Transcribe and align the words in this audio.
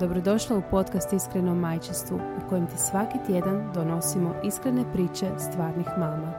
Dobrodošla 0.00 0.56
u 0.56 0.62
podcast 0.70 1.12
Iskreno 1.12 1.54
majčestvu 1.54 2.16
u 2.16 2.48
kojem 2.48 2.66
ti 2.66 2.72
svaki 2.76 3.18
tjedan 3.26 3.70
donosimo 3.74 4.34
iskrene 4.44 4.84
priče 4.92 5.26
stvarnih 5.38 5.86
mama. 5.98 6.32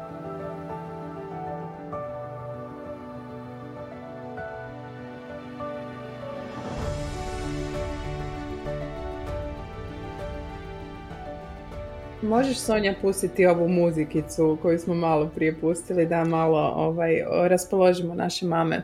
Možeš 12.21 12.58
Sonja 12.58 12.95
pustiti 13.02 13.45
ovu 13.45 13.67
muzikicu 13.67 14.58
koju 14.61 14.80
smo 14.80 14.94
malo 14.94 15.30
prije 15.36 15.59
pustili 15.59 16.05
da 16.05 16.23
malo 16.23 16.73
ovaj, 16.75 17.14
raspoložimo 17.47 18.14
naše 18.14 18.45
mame. 18.45 18.83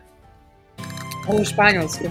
Ovu 1.30 1.46
španjolsku. 1.46 2.06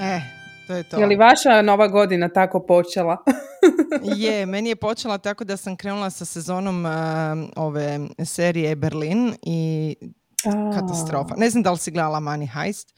E, 0.00 0.35
to 0.66 0.74
je 0.74 0.82
to. 0.82 1.00
Je 1.00 1.06
li 1.06 1.16
vaša 1.16 1.62
nova 1.62 1.88
godina 1.88 2.28
tako 2.28 2.66
počela? 2.66 3.16
je, 4.24 4.46
meni 4.46 4.68
je 4.68 4.76
počela 4.76 5.18
tako 5.18 5.44
da 5.44 5.56
sam 5.56 5.76
krenula 5.76 6.10
sa 6.10 6.24
sezonom 6.24 6.84
uh, 6.84 6.90
ove 7.56 8.00
serije 8.24 8.76
Berlin 8.76 9.34
i 9.42 9.94
katastrofa. 10.74 11.34
Ne 11.36 11.50
znam 11.50 11.62
da 11.62 11.72
li 11.72 11.78
si 11.78 11.90
gledala 11.90 12.20
Money 12.20 12.48
Heist. 12.52 12.94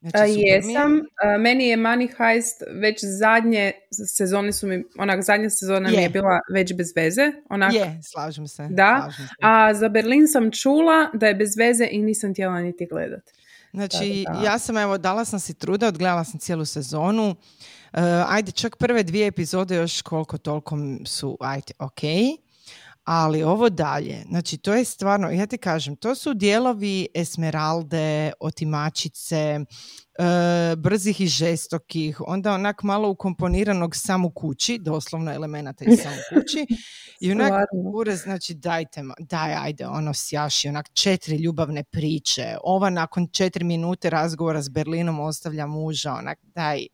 Znači, 0.00 0.32
jesam. 0.36 1.00
meni 1.38 1.68
je 1.68 1.76
Money 1.76 2.08
Heist 2.18 2.62
već 2.70 2.98
zadnje 3.18 3.72
sezone 4.16 4.52
su 4.52 4.66
mi, 4.66 4.84
onak 4.98 5.22
zadnja 5.22 5.50
sezona 5.50 5.88
je. 5.88 5.96
mi 5.96 6.02
je 6.02 6.08
bila 6.08 6.40
već 6.54 6.74
bez 6.74 6.92
veze. 6.96 7.32
Onak, 7.50 7.74
je, 7.74 8.00
slažem 8.02 8.46
se. 8.46 8.66
Da, 8.70 8.98
slažem 9.00 9.26
se. 9.26 9.34
a 9.42 9.74
za 9.74 9.88
Berlin 9.88 10.28
sam 10.28 10.50
čula 10.50 11.10
da 11.14 11.26
je 11.26 11.34
bez 11.34 11.56
veze 11.56 11.88
i 11.90 12.02
nisam 12.02 12.32
htjela 12.32 12.60
niti 12.60 12.86
gledat. 12.86 13.22
Znači, 13.72 14.24
ja 14.44 14.58
sam 14.58 14.76
evo, 14.76 14.98
dala 14.98 15.24
sam 15.24 15.40
si 15.40 15.54
truda, 15.54 15.88
odgledala 15.88 16.24
sam 16.24 16.40
cijelu 16.40 16.64
sezonu. 16.64 17.30
Uh, 17.92 18.00
ajde, 18.28 18.52
čak 18.52 18.76
prve 18.76 19.02
dvije 19.02 19.26
epizode 19.26 19.76
još 19.76 20.02
koliko 20.02 20.38
toliko 20.38 20.78
su, 21.04 21.36
ajde, 21.40 21.72
ok. 21.78 22.00
Ali 23.10 23.42
ovo 23.42 23.68
dalje, 23.68 24.24
znači 24.28 24.58
to 24.58 24.74
je 24.74 24.84
stvarno, 24.84 25.30
ja 25.30 25.46
ti 25.46 25.58
kažem, 25.58 25.96
to 25.96 26.14
su 26.14 26.34
dijelovi 26.34 27.08
Esmeralde, 27.14 28.32
Otimačice, 28.40 29.36
e, 29.36 29.60
brzih 30.76 31.20
i 31.20 31.26
žestokih, 31.26 32.20
onda 32.26 32.52
onak 32.52 32.82
malo 32.82 33.10
ukomponiranog 33.10 33.96
samo 33.96 34.30
kući, 34.30 34.78
doslovno 34.78 35.32
elemenata 35.32 35.84
iz 35.84 35.98
samo 36.02 36.16
kući. 36.28 36.66
I 37.20 37.32
onak 37.32 37.52
urez, 37.94 38.22
znači 38.22 38.54
dajte, 38.54 39.02
daj, 39.18 39.54
ajde, 39.54 39.86
ono 39.86 40.14
sjaši, 40.14 40.68
onak 40.68 40.86
četiri 40.92 41.36
ljubavne 41.36 41.84
priče. 41.84 42.56
Ova 42.64 42.90
nakon 42.90 43.28
četiri 43.32 43.64
minute 43.64 44.10
razgovora 44.10 44.62
s 44.62 44.68
Berlinom 44.68 45.20
ostavlja 45.20 45.66
muža, 45.66 46.12
onak 46.12 46.38
daj, 46.42 46.86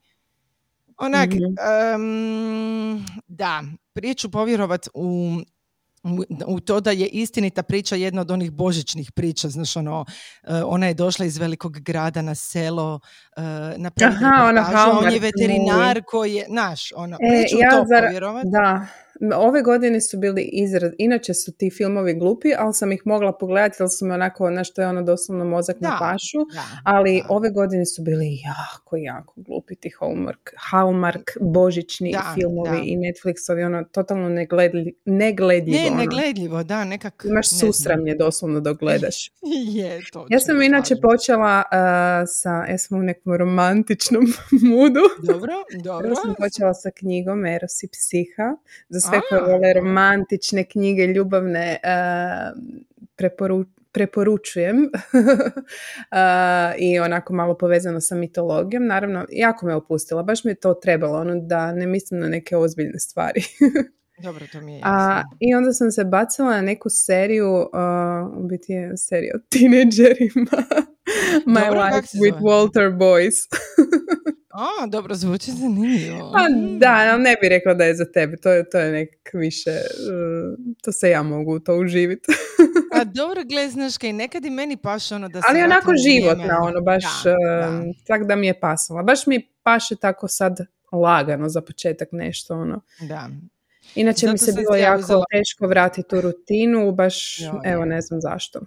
Onak, 0.97 1.31
mm 1.31 3.05
da, 3.27 3.63
prije 3.93 4.15
ću 4.15 4.31
povjerovat 4.31 4.89
u 4.95 5.37
u 6.47 6.61
to 6.61 6.81
da 6.81 6.91
je 6.91 7.07
istinita 7.07 7.63
priča 7.63 7.97
jedna 7.97 8.21
od 8.21 8.31
onih 8.31 8.53
božićnih 8.53 9.13
priča, 9.13 9.49
znaš 9.49 9.77
ono, 9.77 10.05
e, 10.43 10.63
ona 10.65 10.87
je 10.87 10.95
došla 10.95 11.27
iz 11.27 11.39
velikog 11.39 11.79
grada 11.79 12.23
na 12.23 12.35
selo, 12.35 13.01
uh, 13.37 13.43
na 13.77 13.91
Aha, 14.03 14.45
ona 14.49 14.91
on 14.99 15.13
je 15.13 15.21
veterinar 15.21 16.03
koji 16.07 16.35
je, 16.35 16.47
naš, 16.49 16.93
ono, 16.97 17.17
e, 17.21 17.45
ja 17.59 17.71
to 17.71 17.85
zar, 17.89 18.05
Da, 18.45 18.87
ove 19.37 19.63
godine 19.63 20.01
su 20.01 20.19
bili 20.19 20.43
izraz, 20.43 20.93
inače 20.99 21.35
su 21.35 21.53
ti 21.53 21.71
filmovi 21.71 22.15
glupi, 22.15 22.49
ali 22.59 22.75
sam 22.75 22.93
ih 22.93 23.03
mogla 23.05 23.33
pogledati, 23.39 23.77
ali 23.81 23.91
su 23.91 24.07
me 24.07 24.15
onako, 24.15 24.51
na 24.51 24.65
što 24.65 24.83
je 24.83 24.89
ono 24.89 25.03
doslovno 25.03 25.45
mozak 25.45 25.77
na 25.81 25.97
pašu, 25.99 26.39
ali 26.85 27.23
ove 27.29 27.51
godine 27.51 27.87
su 27.87 28.03
bili 28.03 28.39
jako, 28.45 28.97
jako 28.97 29.35
glupi 29.37 29.75
ti 29.75 29.91
Hallmark, 30.01 30.51
Hallmark 30.57 31.31
božićni 31.41 32.15
filmovi 32.35 32.79
i 32.85 32.97
Netflixovi, 32.97 33.67
ono, 33.67 33.85
totalno 33.85 34.29
negledljivo. 34.29 34.91
negledljivo. 35.05 35.83
Ne, 35.83 35.87
ono. 35.87 35.97
negledljivo, 35.97 36.63
da, 36.63 36.85
nekak... 36.85 37.25
Imaš 37.29 37.59
susramlje 37.61 38.15
doslovno 38.15 38.61
dok 38.61 38.79
gledaš. 38.79 39.31
je, 39.77 40.01
to. 40.13 40.27
Ja 40.31 40.41
sam 40.41 40.63
inače 40.63 40.97
počela 40.97 41.63
uh, 41.73 42.29
sa, 42.29 42.51
ja 42.51 42.79
sam 42.79 42.99
u 42.99 43.03
nekom 43.03 43.35
romantičnom 43.37 44.25
mudu. 44.71 45.01
Dobro, 45.23 45.53
dobro. 45.85 46.09
Ja 46.09 46.15
sam 46.15 46.35
počela 46.39 46.75
sa 46.75 46.91
knjigom 46.91 47.47
Eros 47.47 47.83
i 47.83 47.89
psiha, 47.89 48.57
za 48.89 49.01
sve 49.09 49.21
koje 49.29 49.43
vole 49.43 49.73
romantične 49.75 50.65
knjige, 50.65 51.07
ljubavne, 51.07 51.79
uh, 51.85 52.61
preporučujem 53.93 54.91
i 56.79 56.99
onako 56.99 57.33
malo 57.33 57.59
povezano 57.59 58.01
sa 58.01 58.15
mitologijom. 58.15 58.87
Naravno, 58.87 59.27
jako 59.31 59.67
me 59.67 59.75
opustila, 59.75 60.23
baš 60.23 60.45
mi 60.45 60.51
je 60.51 60.55
to 60.55 60.75
trebalo, 60.75 61.19
ono 61.19 61.41
da 61.41 61.73
ne 61.73 61.87
mislim 61.87 62.21
na 62.21 62.29
neke 62.29 62.57
ozbiljne 62.57 62.99
stvari. 62.99 63.43
Dobro, 64.25 64.47
to 64.53 64.61
mi 64.61 64.73
je 64.73 64.79
jasno. 64.79 65.23
I 65.41 65.55
onda 65.55 65.73
sam 65.73 65.91
se 65.91 66.05
bacila 66.05 66.51
na 66.51 66.63
neku 66.63 66.89
seriju, 66.91 67.55
uh, 67.55 67.69
u 68.37 68.47
biti 68.47 68.73
je 68.73 68.97
serija 68.97 69.35
o 69.37 69.39
tineđerima. 69.51 70.65
My 71.47 71.65
Dobro, 71.67 71.85
Life 71.85 72.19
with 72.19 72.41
Walter 72.41 72.99
Boys. 72.99 73.35
A, 74.55 74.87
dobro, 74.87 75.15
zvuči 75.15 75.51
zanimljivo. 75.51 76.33
Pa 76.33 76.47
da, 76.79 77.17
ne 77.17 77.37
bih 77.41 77.49
rekla 77.49 77.75
da 77.75 77.85
je 77.85 77.95
za 77.95 78.05
tebe, 78.05 78.37
to 78.37 78.51
je, 78.53 78.71
to 78.71 78.79
je 78.79 78.93
nek 78.93 79.31
više, 79.33 79.71
uh, 79.71 80.75
to 80.83 80.93
se 80.93 81.11
ja 81.11 81.23
mogu 81.23 81.59
to 81.59 81.77
uživiti. 81.77 82.33
A 83.01 83.05
dobro, 83.05 83.43
gle, 83.45 83.69
znaš 83.69 83.99
kaj, 83.99 84.13
nekad 84.13 84.45
i 84.45 84.51
meni 84.51 84.77
paše 84.77 85.15
ono 85.15 85.29
da 85.29 85.41
se... 85.41 85.47
Ali 85.51 85.63
onako 85.63 85.93
životna, 86.09 86.59
ono, 86.63 86.81
baš, 86.81 87.05
da, 87.25 87.69
um, 87.69 87.95
tak 88.07 88.27
da 88.27 88.37
mi 88.37 88.47
je 88.47 88.61
pasala. 88.61 89.03
Baš 89.03 89.27
mi 89.27 89.49
paše 89.63 89.97
tako 89.97 90.29
sad 90.29 90.61
lagano 90.93 91.49
za 91.49 91.61
početak 91.61 92.09
nešto, 92.13 92.55
ono. 92.55 92.81
Da. 93.09 93.29
Inače 93.95 94.27
mi 94.27 94.39
se 94.39 94.53
bilo 94.53 94.77
jako 94.77 95.25
teško 95.33 95.67
vratiti 95.67 96.17
u 96.17 96.21
rutinu, 96.21 96.93
baš, 96.93 97.41
evo, 97.65 97.85
ne 97.85 98.01
znam 98.01 98.21
zašto. 98.21 98.61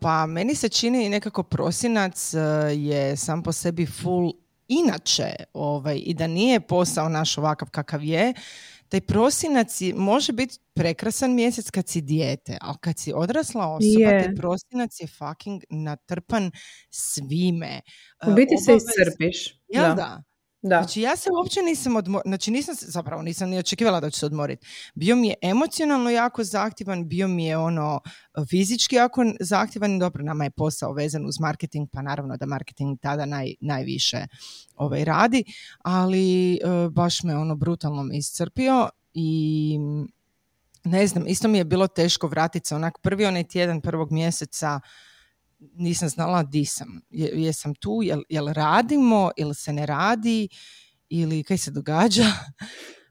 Pa 0.00 0.26
meni 0.26 0.54
se 0.54 0.68
čini 0.68 1.08
nekako 1.08 1.42
prosinac 1.42 2.34
e, 2.34 2.38
je 2.76 3.16
sam 3.16 3.42
po 3.42 3.52
sebi 3.52 3.86
full 3.86 4.32
inače 4.68 5.34
ovaj, 5.52 6.02
i 6.04 6.14
da 6.14 6.26
nije 6.26 6.60
posao 6.60 7.08
naš 7.08 7.38
ovakav 7.38 7.70
kakav 7.70 8.04
je, 8.04 8.34
taj 8.88 9.00
prosinac 9.00 9.80
može 9.94 10.32
biti 10.32 10.58
prekrasan 10.74 11.34
mjesec 11.34 11.70
kad 11.70 11.88
si 11.88 12.00
dijete, 12.00 12.58
ali 12.60 12.76
kad 12.80 12.98
si 12.98 13.12
odrasla 13.12 13.66
osoba, 13.66 14.10
taj 14.10 14.34
prosinac 14.34 15.00
je 15.00 15.06
fucking 15.06 15.62
natrpan 15.70 16.50
svime. 16.90 17.80
U 18.26 18.34
biti 18.34 18.56
se 18.56 18.76
iscrpiš. 18.76 19.60
Jel 19.68 19.88
da? 19.88 19.94
Da. 19.94 20.22
Znači 20.62 21.00
ja 21.00 21.16
se 21.16 21.30
uopće 21.32 21.62
nisam 21.62 21.96
odmor... 21.96 22.22
znači 22.26 22.50
nisam 22.50 22.74
zapravo 22.78 23.22
nisam 23.22 23.50
ni 23.50 23.58
očekivala 23.58 24.00
da 24.00 24.10
ću 24.10 24.18
se 24.18 24.26
odmoriti. 24.26 24.66
Bio 24.94 25.16
mi 25.16 25.28
je 25.28 25.34
emocionalno 25.42 26.10
jako 26.10 26.44
zahtjevan, 26.44 27.08
bio 27.08 27.28
mi 27.28 27.46
je 27.46 27.58
ono 27.58 28.00
fizički 28.50 28.96
jako 28.96 29.24
zahtjevan, 29.40 29.98
dobro 29.98 30.24
nama 30.24 30.44
je 30.44 30.50
posao 30.50 30.92
vezan 30.92 31.26
uz 31.26 31.40
marketing, 31.40 31.88
pa 31.92 32.02
naravno 32.02 32.36
da 32.36 32.46
marketing 32.46 33.00
tada 33.00 33.26
naj, 33.26 33.54
najviše 33.60 34.26
ovaj, 34.76 35.04
radi, 35.04 35.44
ali 35.78 36.54
e, 36.54 36.58
baš 36.90 37.22
me 37.22 37.36
ono 37.36 37.56
brutalno 37.56 38.12
iscrpio 38.12 38.88
i 39.14 39.78
ne 40.84 41.06
znam, 41.06 41.26
isto 41.26 41.48
mi 41.48 41.58
je 41.58 41.64
bilo 41.64 41.86
teško 41.86 42.26
vratiti 42.26 42.68
se 42.68 42.74
onak 42.74 42.98
prvi 43.02 43.26
onaj 43.26 43.44
tjedan 43.44 43.80
prvog 43.80 44.12
mjeseca 44.12 44.80
nisam 45.58 46.08
znala 46.08 46.42
di 46.42 46.64
sam. 46.64 47.00
jesam 47.10 47.74
tu, 47.74 48.00
jel, 48.02 48.22
jel 48.28 48.46
radimo, 48.52 49.30
ili 49.36 49.54
se 49.54 49.72
ne 49.72 49.86
radi, 49.86 50.48
ili 51.08 51.42
kaj 51.42 51.58
se 51.58 51.70
događa. 51.70 52.24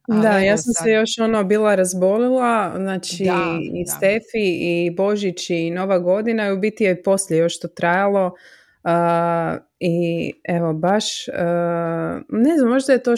da, 0.23 0.37
ja 0.37 0.57
sam 0.57 0.73
se 0.83 0.91
još 0.91 1.17
ono 1.21 1.43
bila 1.43 1.75
razbolila, 1.75 2.73
znači 2.77 3.23
i 3.73 3.85
Stefi 3.85 4.57
i 4.59 4.91
Božić 4.97 5.49
i 5.49 5.71
Nova 5.71 5.99
godina 5.99 6.47
i 6.47 6.51
u 6.51 6.59
biti 6.59 6.83
je 6.83 7.03
poslije 7.03 7.39
još 7.39 7.59
to 7.59 7.67
trajalo. 7.67 8.31
I 9.79 10.33
evo 10.49 10.73
baš, 10.73 11.27
uh, 11.27 11.33
ne 12.29 12.57
znam, 12.57 12.69
možda 12.69 12.93
je 12.93 13.03
to 13.03 13.15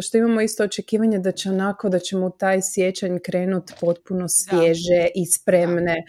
što, 0.00 0.18
imamo 0.18 0.40
isto 0.40 0.64
očekivanje 0.64 1.18
da 1.18 1.32
će 1.32 1.48
onako, 1.50 1.88
da 1.88 1.98
ćemo 1.98 2.30
taj 2.30 2.58
sjećanj 2.62 3.18
krenut 3.18 3.72
potpuno 3.80 4.28
svježe 4.28 5.08
i 5.14 5.26
spremne 5.26 6.04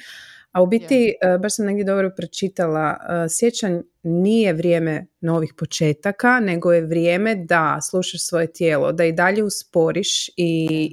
A 0.52 0.62
u 0.62 0.68
biti, 0.68 1.14
yeah. 1.24 1.42
baš 1.42 1.56
sam 1.56 1.66
negdje 1.66 1.86
dobro 1.86 2.12
pročitala, 2.18 2.98
sjećanj 3.30 3.80
nije 4.04 4.54
vrijeme 4.54 5.06
novih 5.22 5.54
početaka, 5.58 6.40
nego 6.40 6.74
je 6.74 6.86
vrijeme 6.86 7.36
da 7.36 7.80
slušaš 7.90 8.28
svoje 8.28 8.54
tijelo, 8.54 8.92
da 8.92 9.06
i 9.06 9.12
dalje 9.12 9.44
usporiš 9.44 10.28
i, 10.28 10.34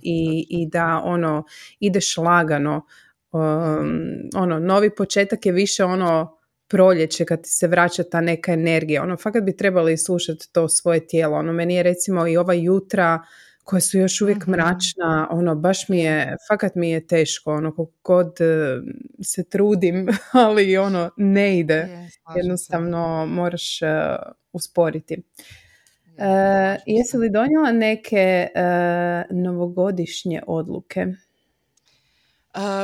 i, 0.03 0.47
i 0.51 0.69
da 0.71 1.01
ono 1.05 1.45
ideš 1.81 2.17
lagano. 2.17 2.87
Um, 3.33 4.01
ono, 4.35 4.59
novi 4.59 4.95
početak 4.95 5.47
je 5.47 5.53
više 5.53 5.85
ono 5.85 6.39
proljeće 6.69 7.25
kad 7.25 7.43
ti 7.43 7.51
se 7.51 7.69
vraća 7.69 8.03
ta 8.03 8.21
neka 8.21 8.53
energija. 8.53 9.03
Ono, 9.03 9.17
fakat 9.17 9.45
bi 9.45 9.57
trebali 9.57 9.99
slušati 9.99 10.53
to 10.53 10.69
svoje 10.69 11.07
tijelo. 11.07 11.37
Ono, 11.37 11.53
meni 11.53 11.75
je 11.75 11.83
recimo 11.83 12.27
i 12.27 12.37
ova 12.37 12.55
jutra 12.55 13.23
koja 13.67 13.81
su 13.81 13.99
još 13.99 14.21
uvijek 14.21 14.39
mhm. 14.39 14.51
mračna, 14.51 15.29
ono, 15.31 15.55
baš 15.55 15.89
mi 15.89 15.99
je, 15.99 16.37
fakat 16.49 16.75
mi 16.75 16.91
je 16.91 17.07
teško, 17.07 17.53
ono, 17.53 17.75
koliko 17.75 17.95
god 18.05 18.41
e, 18.41 18.81
se 19.23 19.49
trudim, 19.49 20.09
ali 20.47 20.77
ono, 20.77 21.11
ne 21.17 21.59
ide. 21.59 21.89
Jednostavno 22.37 23.27
moraš 23.27 23.83
uh, 23.83 24.33
usporiti. 24.53 25.23
Uh, 26.07 26.83
jesi 26.87 27.17
li 27.17 27.31
donijela 27.31 27.73
neke 27.73 28.49
novogodišnje 29.31 30.43
odluke? 30.47 31.07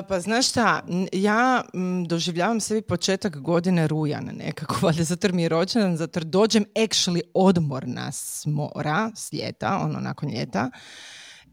Pa 0.09 0.21
znaš 0.21 0.49
šta, 0.49 0.81
ja 1.13 1.63
doživljavam 2.09 2.61
sebi 2.61 2.83
početak 2.83 3.37
godine 3.37 3.89
rujan 3.89 4.31
nekako, 4.39 4.77
valjda 4.87 5.05
zato 5.05 5.29
mi 5.33 5.43
je 5.43 5.49
rođendan, 5.49 5.97
zato 5.97 6.21
dođem 6.21 6.65
actually 6.75 7.21
odmorna 7.35 8.13
s 8.13 8.47
mora, 8.47 9.11
s 9.17 9.33
ljeta, 9.33 9.79
ono 9.85 10.01
nakon 10.01 10.31
ljeta. 10.31 10.71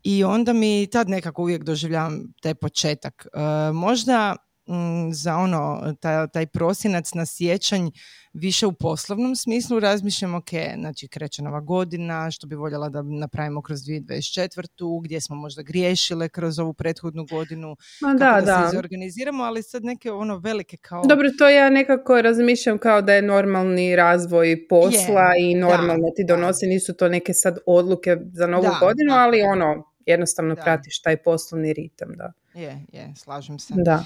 I 0.03 0.23
onda 0.23 0.53
mi 0.53 0.87
tad 0.91 1.09
nekako 1.09 1.41
uvijek 1.41 1.63
doživljavam 1.63 2.33
taj 2.41 2.53
početak. 2.55 3.27
možda 3.73 4.35
Mm, 4.69 5.13
za 5.13 5.35
ono, 5.35 5.95
taj, 5.99 6.27
taj 6.27 6.45
prosinac 6.45 7.13
na 7.13 7.25
sjećanj 7.25 7.89
više 8.33 8.65
u 8.65 8.71
poslovnom 8.71 9.35
smislu 9.35 9.79
razmišljam, 9.79 10.35
ok, 10.35 10.49
znači 10.79 11.07
kreće 11.07 11.43
nova 11.43 11.59
godina, 11.59 12.31
što 12.31 12.47
bi 12.47 12.55
voljela 12.55 12.89
da 12.89 13.01
napravimo 13.01 13.61
kroz 13.61 13.79
2024. 13.79 15.03
gdje 15.03 15.21
smo 15.21 15.35
možda 15.35 15.61
griješile 15.61 16.29
kroz 16.29 16.59
ovu 16.59 16.73
prethodnu 16.73 17.25
godinu, 17.25 17.75
Ma 18.01 18.13
da, 18.13 18.41
da, 18.45 18.61
se 18.61 18.67
izorganiziramo, 18.73 19.43
ali 19.43 19.63
sad 19.63 19.83
neke 19.83 20.11
ono 20.11 20.37
velike 20.37 20.77
kao... 20.77 21.03
Dobro, 21.05 21.29
to 21.37 21.49
ja 21.49 21.69
nekako 21.69 22.21
razmišljam 22.21 22.77
kao 22.77 23.01
da 23.01 23.13
je 23.13 23.21
normalni 23.21 23.95
razvoj 23.95 24.67
posla 24.67 25.31
i 25.39 25.55
normalno 25.55 26.07
ti 26.15 26.25
donosi, 26.27 26.67
nisu 26.67 26.93
to 26.93 27.09
neke 27.09 27.33
sad 27.33 27.57
odluke 27.65 28.17
za 28.33 28.47
novu 28.47 28.67
godinu, 28.79 29.13
ali 29.13 29.41
ono, 29.41 29.93
jednostavno 30.05 30.55
pratiš 30.55 31.01
taj 31.01 31.17
poslovni 31.17 31.73
ritam, 31.73 32.09
da. 32.15 32.31
Je, 32.53 32.85
je, 32.91 33.13
slažem 33.15 33.59
se. 33.59 33.73
Da. 33.77 34.05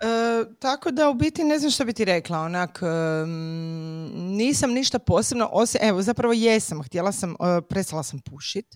E, 0.00 0.44
tako 0.58 0.90
da 0.90 1.10
u 1.10 1.14
biti 1.14 1.44
ne 1.44 1.58
znam 1.58 1.70
što 1.70 1.84
bi 1.84 1.92
ti 1.92 2.04
rekla, 2.04 2.40
onak 2.40 2.80
nisam 4.14 4.70
ništa 4.70 4.98
posebno, 4.98 5.48
osim, 5.52 5.80
evo 5.84 6.02
zapravo 6.02 6.32
jesam, 6.32 6.82
htjela 6.82 7.12
sam, 7.12 7.30
uh, 7.30 7.36
prestala 7.68 8.02
sam 8.02 8.18
pušit, 8.18 8.66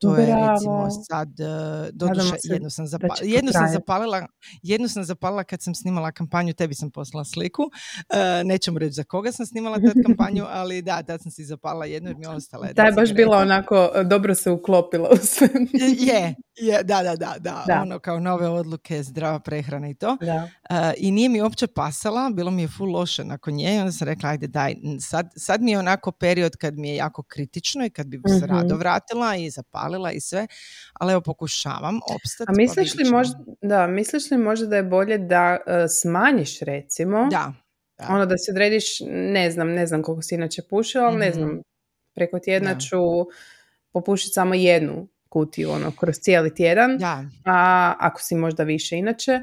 to 0.00 0.16
je 0.16 0.26
recimo 0.26 0.88
sad, 1.08 1.40
e, 1.40 1.90
doduše, 1.92 2.34
jednu 2.44 2.70
sam, 2.70 2.86
zapalila, 2.86 3.16
jednu 3.22 3.52
sam 3.52 3.68
zapalila, 3.72 4.26
jednu 4.62 4.88
sam 4.88 5.04
zapalila 5.04 5.44
kad 5.44 5.62
sam 5.62 5.74
snimala 5.74 6.12
kampanju, 6.12 6.52
tebi 6.52 6.74
sam 6.74 6.90
poslala 6.90 7.24
sliku, 7.24 7.62
uh, 7.62 7.68
nećemo 8.44 8.78
reći 8.78 8.92
za 8.92 9.04
koga 9.04 9.32
sam 9.32 9.46
snimala 9.46 9.78
tad 9.78 9.94
kampanju, 10.06 10.44
ali 10.60 10.82
da, 10.82 11.02
tad 11.02 11.22
sam 11.22 11.30
si 11.30 11.44
zapalila 11.44 11.86
jednu 11.86 12.10
jer 12.10 12.16
mi 12.16 12.24
je 12.24 12.28
ostala 12.28 12.72
Da 12.72 12.82
je 12.82 12.92
baš 12.92 13.14
bila 13.14 13.38
onako, 13.38 13.90
dobro 14.04 14.34
se 14.34 14.50
uklopila 14.50 15.08
u 15.12 15.16
sve. 15.16 15.48
je, 15.98 16.34
je, 16.56 16.82
da, 16.82 17.02
da, 17.02 17.16
da, 17.16 17.34
da, 17.66 17.80
ono 17.82 17.98
kao 17.98 18.20
nove 18.20 18.48
odluke, 18.48 19.02
zdrava 19.02 19.40
prehrana 19.40 19.88
i 19.88 19.94
to. 19.94 20.16
Da. 20.20 20.48
I 20.96 21.10
nije 21.10 21.28
mi 21.28 21.42
uopće 21.42 21.66
pasala, 21.66 22.30
bilo 22.34 22.50
mi 22.50 22.62
je 22.62 22.68
full 22.68 22.92
loše 22.92 23.24
nakon 23.24 23.54
nje 23.54 23.76
i 23.76 23.78
onda 23.78 23.92
sam 23.92 24.08
rekla, 24.08 24.28
ajde 24.28 24.46
daj, 24.46 24.74
sad, 25.00 25.30
sad 25.36 25.62
mi 25.62 25.70
je 25.70 25.78
onako 25.78 26.12
period 26.12 26.56
kad 26.56 26.78
mi 26.78 26.88
je 26.88 26.96
jako 26.96 27.22
kritično 27.22 27.86
i 27.86 27.90
kad 27.90 28.06
bi 28.06 28.20
se 28.28 28.46
mhm. 28.46 28.54
rado 28.54 28.76
vratila 28.76 29.36
i 29.36 29.50
zapalila 29.50 29.89
i 30.12 30.20
sve, 30.20 30.46
ali 30.92 31.12
evo 31.12 31.20
pokušavam 31.20 32.00
opstati. 32.14 32.48
A 32.48 32.52
pa 32.52 32.56
misliš 32.56 32.94
li, 32.94 33.10
možda, 33.10 33.38
da, 33.62 33.86
misliš 33.86 34.30
li 34.30 34.38
možda 34.38 34.66
da 34.66 34.76
je 34.76 34.82
bolje 34.82 35.18
da 35.18 35.58
uh, 35.66 35.72
smanjiš 35.88 36.60
recimo? 36.60 37.28
Da. 37.30 37.52
Ono 38.08 38.26
da 38.26 38.38
se 38.38 38.50
odrediš, 38.50 38.84
ne 39.10 39.50
znam, 39.50 39.68
ne 39.68 39.86
znam 39.86 40.02
koliko 40.02 40.22
si 40.22 40.34
inače 40.34 40.62
pušila, 40.70 41.04
ali 41.04 41.16
ne 41.16 41.28
mhm. 41.28 41.38
znam, 41.38 41.60
preko 42.14 42.38
tjedna 42.38 42.78
ću 42.78 42.98
popušiti 43.92 44.32
samo 44.32 44.54
jednu 44.54 45.08
kutiju 45.28 45.70
ono, 45.70 45.92
kroz 46.00 46.16
cijeli 46.20 46.54
tjedan, 46.54 46.98
da. 46.98 47.24
a 47.44 47.94
ako 47.98 48.22
si 48.22 48.34
možda 48.34 48.62
više 48.62 48.96
inače, 48.96 49.40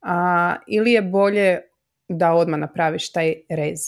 a, 0.00 0.56
ili 0.66 0.92
je 0.92 1.02
bolje 1.02 1.60
da 2.08 2.32
odmah 2.32 2.60
napraviš 2.60 3.12
taj 3.12 3.34
rez? 3.48 3.80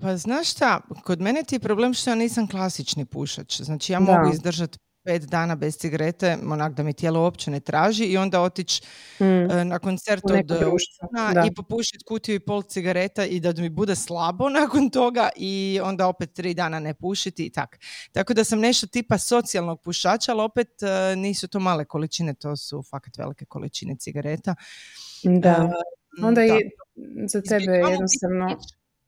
Pa 0.00 0.16
znaš 0.16 0.50
šta, 0.50 0.80
kod 1.04 1.20
mene 1.20 1.42
ti 1.42 1.54
je 1.54 1.60
problem 1.60 1.94
što 1.94 2.10
ja 2.10 2.14
nisam 2.14 2.48
klasični 2.48 3.04
pušač. 3.04 3.60
Znači 3.60 3.92
ja 3.92 4.00
mogu 4.00 4.32
izdržati 4.32 4.78
pet 5.08 5.22
dana 5.22 5.54
bez 5.56 5.78
cigarete, 5.78 6.36
onak 6.50 6.72
da 6.72 6.82
mi 6.82 6.92
tijelo 6.92 7.22
uopće 7.22 7.50
ne 7.50 7.60
traži 7.60 8.04
i 8.04 8.16
onda 8.16 8.40
otići 8.40 8.82
mm. 9.20 9.68
na 9.68 9.78
koncert 9.78 10.22
od 10.24 10.46
da. 11.34 11.44
i 11.46 11.54
popušiti 11.54 12.04
kutiju 12.04 12.34
i 12.34 12.40
pol 12.40 12.62
cigareta 12.62 13.24
i 13.24 13.40
da 13.40 13.52
mi 13.52 13.68
bude 13.68 13.96
slabo 13.96 14.48
nakon 14.60 14.90
toga 14.90 15.28
i 15.36 15.80
onda 15.82 16.06
opet 16.06 16.32
tri 16.32 16.54
dana 16.54 16.80
ne 16.80 16.94
pušiti 16.94 17.46
i 17.46 17.50
tak. 17.50 17.78
Tako 18.12 18.34
da 18.34 18.44
sam 18.44 18.60
nešto 18.60 18.86
tipa 18.86 19.18
socijalnog 19.18 19.82
pušača, 19.82 20.32
ali 20.32 20.42
opet 20.42 20.82
e, 20.82 21.16
nisu 21.16 21.48
to 21.48 21.60
male 21.60 21.84
količine, 21.84 22.34
to 22.34 22.56
su 22.56 22.82
fakat 22.90 23.18
velike 23.18 23.44
količine 23.44 23.96
cigareta. 23.96 24.54
Da, 25.22 25.70
onda 26.22 26.44
i 26.44 26.50
za 27.26 27.42
tebe 27.42 27.72
jednostavno 27.72 28.56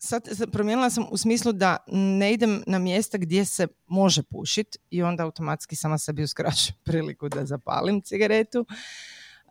sad 0.00 0.50
promijenila 0.52 0.90
sam 0.90 1.06
u 1.10 1.16
smislu 1.16 1.52
da 1.52 1.76
ne 1.92 2.32
idem 2.32 2.62
na 2.66 2.78
mjesta 2.78 3.18
gdje 3.18 3.44
se 3.44 3.66
može 3.86 4.22
pušiti 4.22 4.78
i 4.90 5.02
onda 5.02 5.24
automatski 5.24 5.76
sama 5.76 5.98
sebi 5.98 6.22
uskraćujem 6.22 6.76
priliku 6.84 7.28
da 7.28 7.46
zapalim 7.46 8.02
cigaretu. 8.02 8.66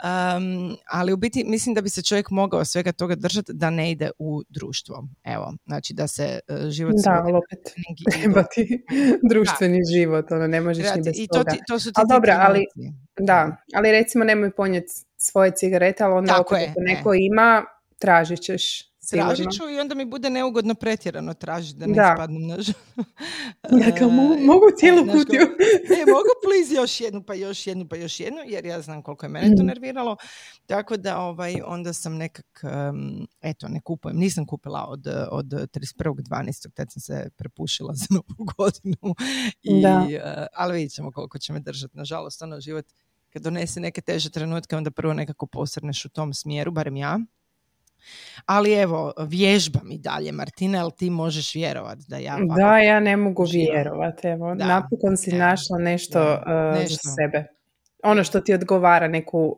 Um, 0.04 0.78
ali 0.92 1.14
u 1.14 1.18
biti 1.18 1.44
mislim 1.44 1.76
da 1.76 1.82
bi 1.82 1.90
se 1.90 2.02
čovjek 2.02 2.30
mogao 2.30 2.66
svega 2.66 2.92
toga 2.92 3.16
držati 3.16 3.54
da 3.54 3.70
ne 3.70 3.92
ide 3.92 4.12
u 4.20 4.42
društvo. 4.50 5.08
Evo, 5.24 5.54
znači 5.66 5.94
da 5.94 6.08
se 6.08 6.40
uh, 6.48 6.70
život... 6.70 6.94
Da, 7.04 7.12
ali 7.12 7.34
opet 7.34 7.60
treba 8.14 8.44
ti 8.44 8.86
društveni 9.32 9.80
život, 9.94 10.32
ono 10.32 10.48
ne 10.48 10.62
možeš 10.62 10.86
ni 10.96 11.02
bez 11.02 11.20
I 11.20 11.28
to, 11.28 11.44
ti, 11.44 11.60
to 11.68 11.80
su 11.80 11.92
ti 11.92 11.94
ali 11.96 12.08
dobra, 12.10 12.38
ali, 12.42 12.66
da, 13.20 13.58
ali 13.74 13.92
recimo 13.92 14.24
nemoj 14.24 14.52
ponijeti 14.52 14.94
svoje 15.18 15.52
cigarete, 15.56 16.04
ali 16.04 16.14
onda 16.14 16.34
Tako 16.34 16.56
ako 16.56 16.74
neko 16.78 17.14
ima, 17.14 17.66
tražit 18.00 18.40
ćeš 18.42 18.90
tražit 19.10 19.48
ću 19.58 19.70
i 19.70 19.80
onda 19.80 19.96
mi 19.96 20.06
bude 20.06 20.30
neugodno 20.30 20.76
pretjerano 20.76 21.34
tražiti 21.34 21.80
da 21.80 21.88
ne 21.88 21.94
da. 21.94 22.14
spadnem 22.16 22.48
na 22.48 22.58
Dakle, 23.86 24.08
mogu 24.52 24.66
cijelu 24.78 25.06
kutiju. 25.06 25.42
ne, 25.90 26.12
mogu 26.14 26.30
please 26.44 26.76
još 26.76 27.02
jednu, 27.02 27.24
pa 27.24 27.34
još 27.34 27.68
jednu, 27.68 27.88
pa 27.88 27.96
još 27.96 28.20
jednu, 28.20 28.40
jer 28.48 28.66
ja 28.66 28.82
znam 28.82 29.02
koliko 29.02 29.26
je 29.26 29.30
mene 29.30 29.48
to 29.48 29.62
mhm. 29.62 29.66
nerviralo. 29.66 30.18
Tako 30.66 30.98
da 30.98 31.20
ovaj, 31.20 31.56
onda 31.66 31.94
sam 31.94 32.18
nekak, 32.18 32.64
um, 32.64 33.28
eto, 33.42 33.68
ne 33.68 33.82
kupujem. 33.82 34.18
Nisam 34.18 34.46
kupila 34.46 34.86
od, 34.90 35.08
od 35.32 35.46
31.12. 35.46 36.72
Tad 36.74 36.92
sam 36.92 37.02
se 37.02 37.30
prepušila 37.38 37.94
za 38.02 38.06
novu 38.10 38.50
godinu. 38.58 39.16
I, 39.62 39.82
da. 39.82 39.98
Uh, 40.00 40.46
ali 40.54 40.74
vidjet 40.74 40.92
ćemo 40.92 41.12
koliko 41.12 41.40
će 41.40 41.54
me 41.54 41.60
držati. 41.60 41.98
Nažalost, 41.98 42.42
ono 42.42 42.62
život 42.62 42.86
kad 43.30 43.42
donese 43.42 43.80
neke 43.80 44.02
teže 44.02 44.30
trenutke, 44.30 44.76
onda 44.76 44.92
prvo 44.92 45.14
nekako 45.14 45.48
posrneš 45.48 46.06
u 46.06 46.10
tom 46.10 46.34
smjeru, 46.34 46.72
barem 46.72 46.96
ja. 46.96 47.20
Ali 48.46 48.74
evo, 48.74 49.14
vježbam 49.18 49.92
i 49.92 49.98
dalje, 49.98 50.32
Martina, 50.32 50.82
ali 50.82 50.92
ti 50.98 51.10
možeš 51.10 51.56
vjerovati 51.56 52.02
da 52.08 52.18
ja... 52.18 52.38
Da, 52.58 52.78
ja 52.78 53.00
ne 53.00 53.18
mogu 53.18 53.46
vjerovati, 53.52 54.28
evo. 54.28 54.56
Da. 54.56 54.68
Napokon 54.68 55.18
si 55.18 55.32
našla 55.32 55.78
nešto, 55.78 56.20
uh, 56.22 56.80
nešto. 56.80 57.00
za 57.04 57.14
sebe. 57.16 57.48
Ono 58.04 58.24
što 58.24 58.40
ti 58.40 58.54
odgovara, 58.54 59.08
neku 59.08 59.40
uh, 59.40 59.56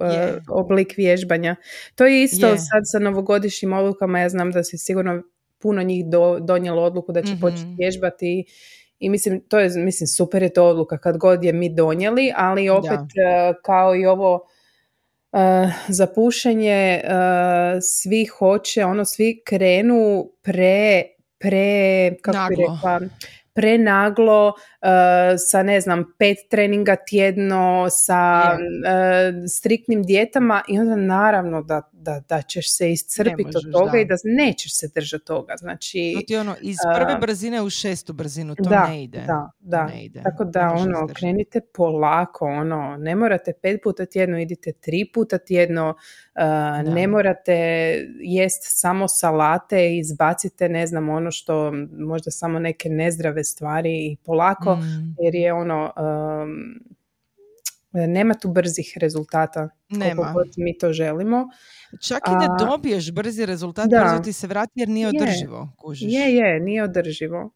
oblik 0.50 0.94
vježbanja. 0.98 1.56
To 1.96 2.06
je 2.06 2.24
isto 2.24 2.48
sad 2.58 2.82
sa 2.92 3.00
novogodišnjim 3.00 3.74
odlukama, 3.74 4.20
ja 4.20 4.30
znam 4.30 4.52
da 4.52 4.64
si 4.64 4.78
sigurno 4.78 5.22
puno 5.60 5.84
njih 5.84 6.06
do, 6.06 6.40
donijelo 6.40 6.84
odluku 6.84 7.12
da 7.12 7.22
će 7.22 7.34
mm 7.34 7.40
početi 7.42 7.76
vježbati 7.78 8.46
i 9.00 9.10
mislim, 9.10 9.42
to 9.50 9.60
je, 9.60 9.70
mislim, 9.70 10.08
super 10.08 10.44
je 10.44 10.54
to 10.54 10.66
odluka 10.68 10.98
kad 10.98 11.18
god 11.18 11.44
je 11.44 11.54
mi 11.54 11.76
donijeli, 11.76 12.34
ali 12.36 12.70
opet 12.70 13.00
uh, 13.00 13.56
kao 13.64 13.96
i 13.96 14.06
ovo 14.06 14.36
uh, 14.36 14.42
za 15.88 16.08
pušenje 16.08 17.02
uh, 17.04 17.12
svi 17.82 18.26
hoće, 18.26 18.86
ono 18.86 19.06
svi 19.06 19.42
krenu 19.46 20.32
pre, 20.42 21.04
pre, 21.40 22.12
kako 22.22 22.50
bi 22.50 22.56
rekla, 22.56 23.00
prenaglo 23.54 24.48
uh, 24.48 24.54
sa 25.50 25.64
ne 25.64 25.82
znam 25.82 26.16
pet 26.20 26.38
treninga 26.50 26.96
tjedno 26.96 27.88
sa 27.90 28.42
striktnim 29.58 30.04
dijetama 30.04 30.62
i 30.68 30.80
onda 30.80 30.96
naravno 30.96 31.62
da 31.62 31.82
da, 32.02 32.22
da 32.30 32.42
ćeš 32.42 32.78
se 32.78 32.92
iscrpiti 32.92 33.50
od 33.56 33.72
toga 33.74 33.98
i 33.98 34.06
da 34.06 34.16
nećeš 34.24 34.78
se 34.78 34.88
držati 34.96 35.26
toga. 35.26 35.54
Znači, 35.58 36.14
to 36.16 36.22
ti 36.28 36.38
ono, 36.38 36.56
iz 36.62 36.78
prve 36.96 37.20
brzine 37.20 37.62
u 37.62 37.70
šestu 37.70 38.14
brzinu, 38.14 38.56
to 38.56 38.70
da, 38.70 38.88
ne 38.88 39.04
ide. 39.04 39.24
Da, 39.28 39.52
da. 39.60 39.86
Ne 39.86 40.06
ide. 40.06 40.22
Tako 40.24 40.44
da, 40.44 40.74
ono, 40.78 41.08
krenite 41.14 41.62
polako, 41.74 42.46
ono, 42.46 42.98
ne 42.98 43.16
morate 43.16 43.54
pet 43.62 43.80
puta 43.84 44.06
tjedno, 44.06 44.40
idite 44.40 44.72
tri 44.72 45.12
puta 45.14 45.38
tjedno, 45.38 45.96
ne 46.86 47.08
morate 47.08 47.54
jest 48.20 48.64
samo 48.80 49.08
salate 49.08 49.98
izbacite, 49.98 50.70
ne 50.70 50.88
znam, 50.88 51.10
ono 51.10 51.32
što, 51.32 51.74
možda 52.00 52.32
samo 52.32 52.60
neke 52.60 52.90
nezdrave 52.90 53.44
stvari 53.44 53.92
i 53.92 54.18
polako, 54.26 54.76
mm. 54.76 55.16
jer 55.20 55.36
je 55.36 55.54
ono, 55.54 55.94
nema 57.94 58.34
tu 58.34 58.50
brzih 58.50 58.94
rezultata 58.96 59.70
nema. 59.90 60.34
koliko 60.34 60.56
mi 60.58 60.78
to 60.78 60.94
želimo. 60.94 61.50
Čak 62.08 62.22
i 62.28 62.32
da 62.32 62.66
dobiješ 62.66 63.12
brzi 63.12 63.46
rezultat, 63.46 63.90
da. 63.90 64.00
brzo 64.00 64.24
ti 64.24 64.34
se 64.34 64.48
vrati 64.48 64.72
jer 64.76 64.90
nije 64.90 65.08
održivo. 65.08 65.70
Kužiš. 65.78 66.14
Je, 66.14 66.36
je, 66.36 66.60
nije 66.60 66.84
održivo. 66.84 67.52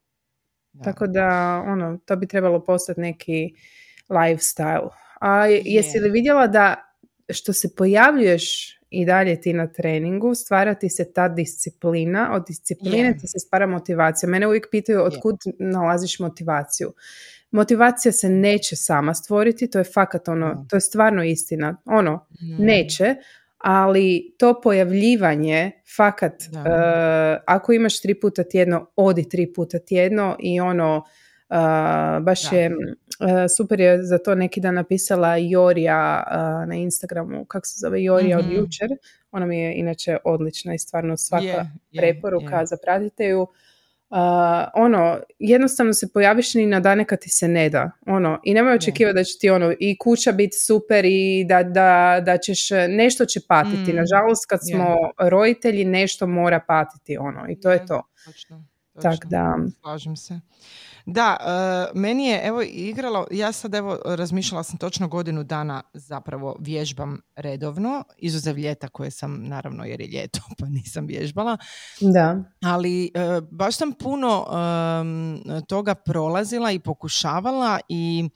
Tako 0.83 1.07
da, 1.07 1.63
ono, 1.67 1.97
to 2.05 2.15
bi 2.15 2.27
trebalo 2.27 2.63
postati 2.63 3.01
neki 3.01 3.53
lifestyle. 4.09 4.89
A 5.21 5.45
jesi 5.45 5.99
li 5.99 6.09
vidjela 6.09 6.47
da 6.47 6.75
što 7.29 7.53
se 7.53 7.75
pojavljuješ 7.75 8.75
i 8.89 9.05
dalje 9.05 9.41
ti 9.41 9.53
na 9.53 9.67
treningu, 9.67 10.35
stvarati 10.35 10.89
se 10.89 11.13
ta 11.13 11.29
disciplina, 11.29 12.31
od 12.33 12.43
discipline 12.47 13.17
ti 13.17 13.27
se 13.27 13.39
stvara 13.39 13.67
motivacija. 13.67 14.29
Mene 14.29 14.47
uvijek 14.47 14.67
pitaju 14.71 15.03
od 15.03 15.19
kud 15.21 15.35
nalaziš 15.59 16.19
motivaciju. 16.19 16.93
Motivacija 17.51 18.11
se 18.11 18.29
neće 18.29 18.75
sama 18.75 19.13
stvoriti, 19.13 19.69
to 19.69 19.77
je 19.77 19.83
fakat 19.93 20.27
ono, 20.27 20.65
to 20.69 20.75
je 20.75 20.81
stvarno 20.81 21.23
istina. 21.23 21.81
Ono, 21.85 22.27
neće, 22.59 23.15
ali 23.57 24.35
to 24.39 24.61
pojavljivanje 24.61 25.71
fakat 25.97 26.33
uh, 26.33 26.61
ako 27.47 27.73
imaš 27.73 28.01
tri 28.01 28.19
puta 28.19 28.43
tjedno, 28.43 28.91
odi 28.95 29.29
tri 29.29 29.53
puta 29.53 29.79
tjedno 29.79 30.35
i 30.39 30.59
ono 30.59 30.97
uh, 30.97 32.23
baš 32.23 32.51
je 32.51 32.69
uh, 32.69 32.75
super 33.57 33.79
je 33.79 34.03
za 34.03 34.17
to 34.17 34.35
neki 34.35 34.61
dan 34.61 34.75
napisala 34.75 35.37
Jorija 35.37 36.23
na 36.67 36.75
Instagramu, 36.75 37.45
kako 37.45 37.65
se 37.65 37.79
zove 37.79 38.03
Jorija 38.03 38.39
od 38.39 38.45
mhm. 38.45 38.55
jučer, 38.55 38.87
ona 39.31 39.45
mi 39.45 39.59
je 39.59 39.73
inače 39.75 40.17
odlična 40.23 40.73
i 40.73 40.79
stvarno 40.79 41.17
svaka 41.17 41.65
preporuka, 41.97 42.65
zapratite 42.65 43.25
ju 43.25 43.47
Uh, 44.09 44.17
ono, 44.73 45.19
jednostavno 45.39 45.93
se 45.93 46.13
pojaviš 46.13 46.53
ni 46.53 46.65
na 46.65 46.79
dane 46.79 47.05
kad 47.05 47.19
ti 47.19 47.29
se 47.29 47.47
ne 47.47 47.69
da. 47.69 47.91
Ono, 48.05 48.39
I 48.43 48.53
nemoj 48.53 48.75
očekivati 48.75 49.15
da 49.15 49.23
će 49.23 49.33
ti 49.39 49.49
ono, 49.49 49.73
i 49.79 49.97
kuća 49.97 50.31
biti 50.31 50.57
super 50.57 51.05
i 51.05 51.45
da, 51.49 51.63
da, 51.63 52.21
da 52.25 52.37
ćeš, 52.37 52.69
nešto 52.89 53.25
će 53.25 53.39
patiti. 53.47 53.93
Mm. 53.93 53.95
Nažalost, 53.95 54.45
kad 54.49 54.59
smo 54.71 54.95
roditelji, 55.17 55.85
nešto 55.85 56.27
mora 56.27 56.59
patiti. 56.67 57.17
Ono, 57.17 57.45
I 57.49 57.59
to 57.59 57.71
je 57.71 57.85
to. 57.85 58.01
Točno, 58.25 58.63
točno. 58.93 59.29
da... 59.29 59.57
Slažem 59.81 60.15
se. 60.15 60.39
Da, 61.05 61.37
uh, 61.39 62.01
meni 62.01 62.27
je 62.27 62.41
evo 62.43 62.61
igralo, 62.61 63.27
ja 63.31 63.51
sad 63.51 63.75
evo 63.75 63.99
razmišljala 64.05 64.63
sam 64.63 64.77
točno 64.77 65.07
godinu 65.07 65.43
dana 65.43 65.83
zapravo 65.93 66.55
vježbam 66.59 67.21
redovno, 67.35 68.03
izuzev 68.17 68.57
ljeta 68.57 68.87
koje 68.87 69.11
sam 69.11 69.43
naravno 69.43 69.83
jer 69.85 70.01
je 70.01 70.07
ljeto 70.07 70.39
pa 70.59 70.65
nisam 70.65 71.07
vježbala. 71.07 71.57
Da. 71.99 72.43
Ali 72.63 73.11
uh, 73.15 73.47
baš 73.51 73.77
sam 73.77 73.93
puno 73.93 74.45
toga 75.67 75.95
prolazila 75.95 76.71
i 76.71 76.79
pokušavala 76.79 77.79
i 77.89 78.29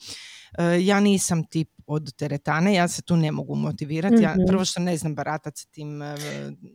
uh, 0.57 0.85
ja 0.85 0.99
nisam 0.99 1.43
tip 1.43 1.69
od 1.87 2.15
teretane, 2.15 2.73
ja 2.73 2.87
se 2.87 3.01
tu 3.01 3.17
ne 3.17 3.31
mogu 3.31 3.55
motivirati. 3.55 4.23
Ja, 4.23 4.31
mhm. 4.31 4.41
prvo 4.47 4.65
što 4.65 4.79
ne 4.79 4.97
znam 4.97 5.15
baratati 5.15 5.71
tim, 5.71 6.01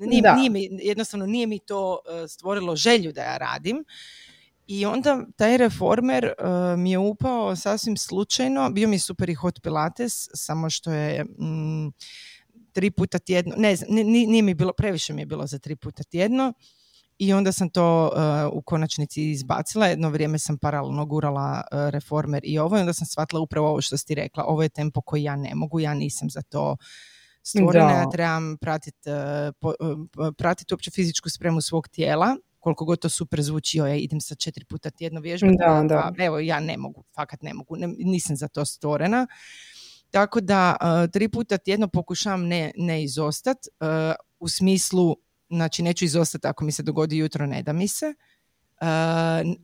nije, 0.01 0.35
nije 0.37 0.51
mi, 0.51 0.69
jednostavno 0.83 1.27
nije 1.27 1.47
mi 1.47 1.59
to 1.59 1.99
stvorilo 2.29 2.77
želju 2.77 3.13
da 3.13 3.23
ja 3.23 3.37
radim. 3.37 3.85
I 4.66 4.87
onda 4.87 5.26
taj 5.37 5.56
reformer 5.56 6.25
uh, 6.25 6.78
mi 6.78 6.90
je 6.90 6.99
upao 6.99 7.56
sasvim 7.56 7.97
slučajno, 7.97 8.71
bio 8.71 8.88
mi 8.88 8.99
super 8.99 9.30
i 9.30 9.35
hot 9.35 9.62
pilates, 9.62 10.28
samo 10.35 10.71
što 10.71 10.92
je 10.92 11.25
mm, 11.25 11.92
tri 12.73 12.90
puta 12.90 13.18
tjedno, 13.18 13.54
ne 13.56 13.76
znam, 13.76 13.88
nije 14.06 14.42
mi 14.42 14.54
bilo, 14.54 14.73
previše 14.73 15.12
mi 15.12 15.23
je 15.23 15.26
bilo 15.26 15.47
za 15.47 15.59
tri 15.59 15.76
puta 15.76 16.02
tjedno 16.02 16.52
i 17.18 17.33
onda 17.33 17.52
sam 17.52 17.71
to 17.71 18.12
uh, 18.14 18.59
u 18.59 18.62
konačnici 18.62 19.30
izbacila, 19.30 19.87
jedno 19.87 20.09
vrijeme 20.09 20.38
sam 20.38 20.59
paralelno 20.59 21.06
gurala 21.06 21.62
uh, 21.73 21.78
reformer 21.90 22.42
i 22.44 22.59
ovo 22.59 22.76
i 22.76 22.80
onda 22.80 22.92
sam 22.92 23.06
shvatila 23.06 23.40
upravo 23.40 23.68
ovo 23.68 23.80
što 23.80 23.97
si 23.97 24.14
rekla, 24.14 24.44
ovo 24.44 24.62
je 24.62 24.68
tempo 24.68 25.00
koji 25.00 25.23
ja 25.23 25.37
ne 25.37 25.54
mogu, 25.54 25.80
ja 25.80 25.94
nisam 25.94 26.30
za 26.30 26.42
to 26.42 26.76
stvorena, 27.42 27.90
ja 27.90 28.11
trebam 28.11 28.56
pratiti 28.61 29.11
pratit 30.38 30.73
uopće 30.73 30.90
fizičku 30.90 31.30
spremu 31.30 31.61
svog 31.61 31.88
tijela 31.88 32.37
koliko 32.64 32.85
god 32.85 32.99
to 32.99 33.09
super 33.09 33.42
zvuči, 33.42 33.78
ja 33.78 33.94
idem 33.94 34.21
sa 34.21 34.35
četiri 34.35 34.64
puta 34.64 34.90
tjedno 34.90 35.21
vježbati, 35.21 35.56
da, 35.59 35.66
pa, 35.66 35.83
da. 35.83 36.12
Pa, 36.16 36.25
evo 36.25 36.38
ja 36.38 36.61
ne 36.61 36.76
mogu, 36.76 37.04
fakat 37.14 37.42
ne 37.42 37.54
mogu, 37.54 37.76
nisam 37.99 38.37
za 38.37 38.49
to 38.49 38.64
stvorena. 38.64 39.26
Tako 40.11 40.40
da 40.40 40.76
uh, 40.80 41.11
tri 41.11 41.28
puta 41.28 41.59
tjedno 41.59 41.88
pokušavam 41.88 42.47
ne, 42.47 42.73
ne 42.76 43.02
izostat, 43.04 43.59
uh, 43.80 43.88
u 44.40 44.49
smislu, 44.49 45.16
znači 45.49 45.83
neću 45.83 46.04
izostati 46.04 46.47
ako 46.47 46.64
mi 46.64 46.73
se 46.73 46.83
dogodi 46.83 47.18
jutro, 47.18 47.47
ne 47.47 47.62
da 47.62 47.73
mi 47.73 47.88
se, 47.88 48.06
uh, 48.80 48.87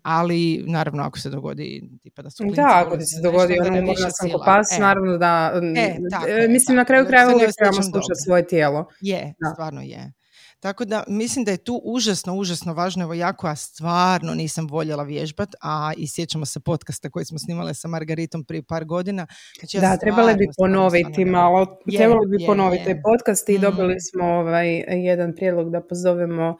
ali 0.02 0.64
naravno 0.66 1.02
ako 1.02 1.18
se 1.18 1.30
dogodi 1.30 1.90
tipa 2.02 2.22
da 2.22 2.30
su 2.30 2.44
Da, 2.44 2.82
ako 2.86 2.96
ti 2.96 3.04
se 3.04 3.20
dogodi 3.22 3.58
ono 3.60 3.94
sam 4.10 4.30
kopas, 4.30 4.72
e. 4.72 4.80
naravno 4.80 5.18
da, 5.18 5.60
e, 5.76 5.96
tako, 6.10 6.26
mislim 6.48 6.76
na 6.76 6.84
kraju 6.84 7.06
krajeva 7.06 7.34
uvijek 7.34 7.50
trebamo 7.58 7.82
slušati 7.82 8.24
svoje 8.24 8.46
tijelo. 8.46 8.86
Je, 9.00 9.34
da. 9.38 9.50
stvarno 9.50 9.82
je. 9.82 10.12
Tako 10.60 10.84
da 10.84 11.04
mislim 11.08 11.44
da 11.44 11.50
je 11.50 11.56
tu 11.56 11.80
užasno, 11.84 12.36
užasno 12.36 12.74
važno, 12.74 13.02
evo 13.02 13.14
jako, 13.14 13.46
a 13.46 13.56
stvarno 13.56 14.34
nisam 14.34 14.66
voljela 14.70 15.02
vježbat, 15.02 15.48
a 15.62 15.92
i 15.96 16.08
sjećamo 16.08 16.46
se 16.46 16.60
podcasta 16.60 17.10
koji 17.10 17.24
smo 17.24 17.38
snimali 17.38 17.74
sa 17.74 17.88
Margaritom 17.88 18.44
prije 18.44 18.62
par 18.62 18.84
godina. 18.84 19.26
Znači, 19.58 19.76
ja 19.76 19.80
da, 19.80 19.96
trebali 19.96 20.34
bi 20.34 20.46
ponoviti 20.58 21.24
malo, 21.24 21.78
je, 21.86 21.98
trebali 21.98 22.26
bi 22.26 22.42
je, 22.42 22.46
ponoviti 22.46 22.84
taj 22.84 23.00
podcast 23.02 23.48
i 23.48 23.58
dobili 23.58 23.94
mm. 23.94 24.00
smo 24.10 24.24
ovaj, 24.24 24.84
jedan 24.88 25.34
prijedlog 25.34 25.70
da 25.70 25.80
pozovemo 25.80 26.56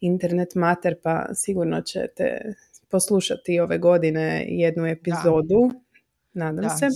internet 0.00 0.54
mater, 0.54 0.94
pa 1.02 1.26
sigurno 1.34 1.80
ćete 1.80 2.54
poslušati 2.88 3.60
ove 3.60 3.78
godine 3.78 4.44
jednu 4.48 4.86
epizodu. 4.86 5.70
Nadam 6.32 6.64
da, 6.64 6.68
se. 6.68 6.88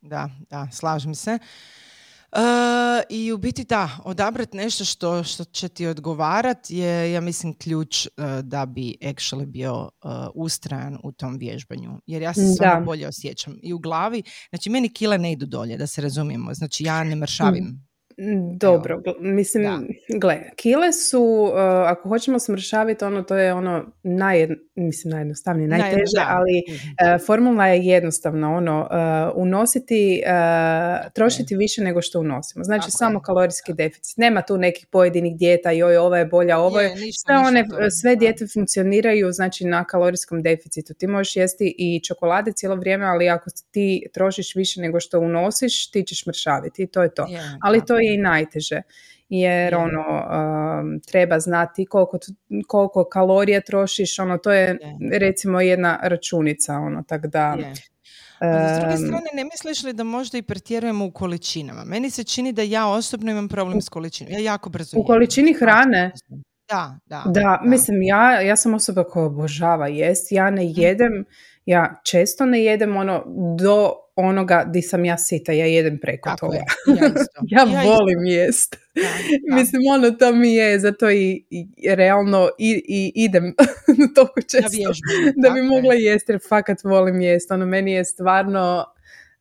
Da, 0.00 0.30
da, 0.50 0.68
slažem 0.72 1.14
se. 1.14 1.38
Uh, 2.32 2.40
I 3.08 3.32
u 3.32 3.38
biti 3.38 3.64
da, 3.64 3.98
odabrati 4.04 4.56
nešto 4.56 4.84
što, 4.84 5.24
što 5.24 5.44
će 5.44 5.68
ti 5.68 5.86
odgovarati 5.86 6.76
je, 6.76 7.12
ja 7.12 7.20
mislim, 7.20 7.58
ključ 7.58 8.06
uh, 8.06 8.24
da 8.42 8.66
bi 8.66 8.96
actually 9.00 9.46
bio 9.46 9.80
uh, 9.80 10.10
ustrajan 10.34 10.98
u 11.04 11.12
tom 11.12 11.38
vježbanju. 11.38 12.00
Jer 12.06 12.22
ja 12.22 12.34
se 12.34 12.54
samo 12.58 12.84
bolje 12.84 13.08
osjećam 13.08 13.56
i 13.62 13.72
u 13.72 13.78
glavi. 13.78 14.22
Znači, 14.50 14.70
meni 14.70 14.88
kile 14.88 15.18
ne 15.18 15.32
idu 15.32 15.46
dolje, 15.46 15.76
da 15.76 15.86
se 15.86 16.02
razumijemo. 16.02 16.54
Znači, 16.54 16.84
ja 16.84 17.04
ne 17.04 17.16
mršavim. 17.16 17.89
Dobro, 18.56 19.02
mislim, 19.20 19.88
gle, 20.08 20.40
kile 20.56 20.92
su, 20.92 21.22
uh, 21.22 21.60
ako 21.86 22.08
hoćemo 22.08 22.38
smršaviti, 22.38 23.04
ono, 23.04 23.22
to 23.22 23.36
je 23.36 23.54
ono, 23.54 23.92
naj, 24.02 24.48
mislim, 24.74 25.10
najjednostavnije, 25.10 25.68
najteže, 25.68 26.20
ali 26.26 26.62
uh, 26.68 27.26
formula 27.26 27.66
je 27.66 27.86
jednostavna, 27.86 28.50
ono, 28.50 28.80
uh, 28.80 29.42
unositi, 29.42 30.22
trošiti 31.14 31.56
više 31.56 31.82
nego 31.82 32.02
što 32.02 32.20
unosimo. 32.20 32.64
Znači, 32.64 32.90
samo 32.90 33.20
kalorijski 33.20 33.72
deficit. 33.72 34.16
Nema 34.16 34.42
tu 34.42 34.58
nekih 34.58 34.86
pojedinih 34.86 35.36
dijeta, 35.36 35.70
joj, 35.70 35.96
ova 35.96 36.18
je 36.18 36.24
bolja, 36.24 36.58
ovo 36.58 36.80
je, 36.80 36.90
sve, 37.26 37.36
one, 37.36 37.64
sve 38.00 38.16
dijete 38.16 38.46
funkcioniraju, 38.52 39.32
znači, 39.32 39.64
na 39.64 39.84
kalorijskom 39.84 40.42
deficitu. 40.42 40.94
Ti 40.94 41.06
možeš 41.06 41.36
jesti 41.36 41.74
i 41.78 42.00
čokolade 42.04 42.52
cijelo 42.52 42.76
vrijeme, 42.76 43.06
ali 43.06 43.28
ako 43.28 43.50
ti 43.70 44.06
trošiš 44.14 44.54
više 44.54 44.80
nego 44.80 45.00
što 45.00 45.20
unosiš, 45.20 45.90
ti 45.90 46.04
ćeš 46.04 46.26
mršaviti 46.26 46.82
i 46.82 46.86
to 46.86 47.02
je 47.02 47.14
to. 47.14 47.26
ali 47.62 47.84
to 47.86 47.96
je 47.96 48.09
i 48.14 48.18
najteže 48.18 48.82
jer 49.30 49.74
ono 49.74 50.00
um, 50.00 51.00
treba 51.00 51.40
znati 51.40 51.86
koliko, 51.86 52.18
koliko 52.66 53.04
kalorija 53.04 53.60
trošiš, 53.60 54.18
ono 54.18 54.38
to 54.38 54.52
je 54.52 54.78
recimo 55.12 55.60
jedna 55.60 55.98
računica, 56.02 56.74
ono 56.74 57.02
tak 57.08 57.26
da... 57.26 57.56
s 58.40 58.80
druge 58.80 58.96
strane, 58.96 59.26
ne 59.34 59.44
misliš 59.44 59.82
li 59.82 59.92
da 59.92 60.04
možda 60.04 60.38
i 60.38 60.42
pretjerujemo 60.42 61.04
u 61.04 61.10
količinama? 61.10 61.84
Meni 61.84 62.10
se 62.10 62.24
čini 62.24 62.52
da 62.52 62.62
ja 62.62 62.86
osobno 62.86 63.30
imam 63.30 63.48
problem 63.48 63.82
s 63.82 63.88
količinom. 63.88 64.32
Ja 64.32 64.38
jako 64.38 64.70
brzo 64.70 64.98
U 64.98 65.04
količini 65.04 65.52
hrane? 65.52 66.12
Da, 66.68 66.98
da, 67.06 67.22
da. 67.26 67.40
Da, 67.40 67.60
mislim, 67.64 68.02
ja, 68.02 68.40
ja 68.40 68.56
sam 68.56 68.74
osoba 68.74 69.04
koja 69.04 69.26
obožava 69.26 69.88
jest. 69.88 70.32
Ja 70.32 70.50
ne 70.50 70.62
mhm. 70.64 70.72
jedem, 70.76 71.24
ja 71.66 72.00
često 72.04 72.46
ne 72.46 72.64
jedem 72.64 72.96
ono 72.96 73.24
do 73.58 73.92
onoga 74.20 74.64
di 74.64 74.82
sam 74.82 75.04
ja 75.04 75.16
sita, 75.18 75.52
ja 75.52 75.66
jedem 75.66 75.98
preko 75.98 76.30
toga. 76.40 76.58
Ja, 77.50 77.66
ja, 77.66 77.82
volim 77.84 78.24
jest. 78.24 78.76
Mislim, 79.56 79.82
ono 79.90 80.10
to 80.10 80.32
mi 80.32 80.54
je, 80.54 80.78
zato 80.78 81.10
i, 81.10 81.44
i 81.50 81.66
realno 81.94 82.48
i, 82.58 82.82
i 82.88 83.12
idem 83.14 83.54
toliko 84.14 84.40
često 84.40 84.92
da, 85.36 85.50
bi 85.50 85.62
mogla 85.62 85.94
jesti, 85.94 86.32
jer 86.32 86.40
fakat 86.48 86.84
volim 86.84 87.20
jest. 87.20 87.50
Ono, 87.50 87.66
meni 87.66 87.92
je 87.92 88.04
stvarno 88.04 88.84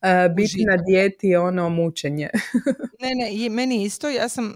uh, 0.02 0.36
biti 0.36 0.66
na 0.66 0.78
dijeti 0.78 1.28
je 1.28 1.40
ono 1.40 1.70
mučenje. 1.70 2.30
ne, 3.02 3.10
ne, 3.16 3.50
meni 3.50 3.84
isto, 3.84 4.10
ja 4.10 4.30
sam, 4.30 4.56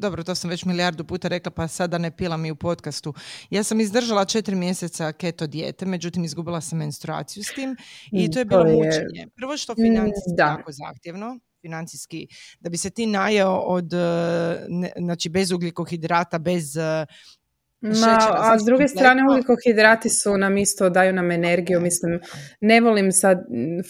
dobro, 0.00 0.22
to 0.22 0.34
sam 0.34 0.50
već 0.50 0.64
milijardu 0.64 1.04
puta 1.04 1.28
rekla, 1.28 1.50
pa 1.50 1.68
sada 1.68 1.98
ne 1.98 2.16
pila 2.16 2.36
mi 2.36 2.50
u 2.50 2.56
podcastu. 2.56 3.14
Ja 3.50 3.62
sam 3.62 3.80
izdržala 3.80 4.24
četiri 4.24 4.56
mjeseca 4.56 5.12
keto 5.12 5.46
dijete, 5.46 5.86
međutim 5.86 6.24
izgubila 6.24 6.60
sam 6.60 6.78
menstruaciju 6.78 7.44
s 7.44 7.54
tim 7.54 7.76
i 8.12 8.30
to 8.30 8.38
je 8.38 8.44
bilo 8.44 8.64
mučenje. 8.64 9.26
Prvo 9.36 9.56
što 9.56 9.72
mm, 9.72 9.76
financijski 9.76 10.30
da. 10.36 10.44
jako 10.44 10.72
zahtjevno, 10.72 11.38
financijski, 11.60 12.28
da 12.60 12.70
bi 12.70 12.76
se 12.76 12.90
ti 12.90 13.06
najeo 13.06 13.54
od, 13.54 13.92
ne, 14.68 14.92
znači 14.98 15.28
bez 15.28 15.52
ugljikohidrata, 15.52 16.38
bez 16.38 16.76
Ma, 17.82 18.18
a 18.38 18.58
s 18.58 18.64
druge 18.64 18.88
strane 18.88 19.22
ugljikohidrati 19.30 20.08
su 20.08 20.36
nam 20.38 20.58
isto, 20.58 20.90
daju 20.90 21.12
nam 21.12 21.30
energiju, 21.30 21.80
mislim, 21.80 22.20
ne 22.60 22.80
volim 22.80 23.12
sad, 23.12 23.38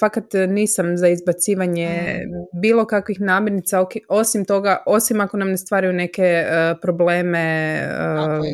fakat 0.00 0.24
nisam 0.48 0.96
za 0.96 1.08
izbacivanje 1.08 1.88
mm. 1.88 2.60
bilo 2.60 2.86
kakvih 2.86 3.20
namirnica, 3.20 3.84
osim 4.08 4.44
toga, 4.44 4.82
osim 4.86 5.20
ako 5.20 5.36
nam 5.36 5.48
ne 5.50 5.56
stvaraju 5.56 5.92
neke 5.92 6.44
uh, 6.44 6.78
probleme, 6.82 7.78
uh, 8.38 8.44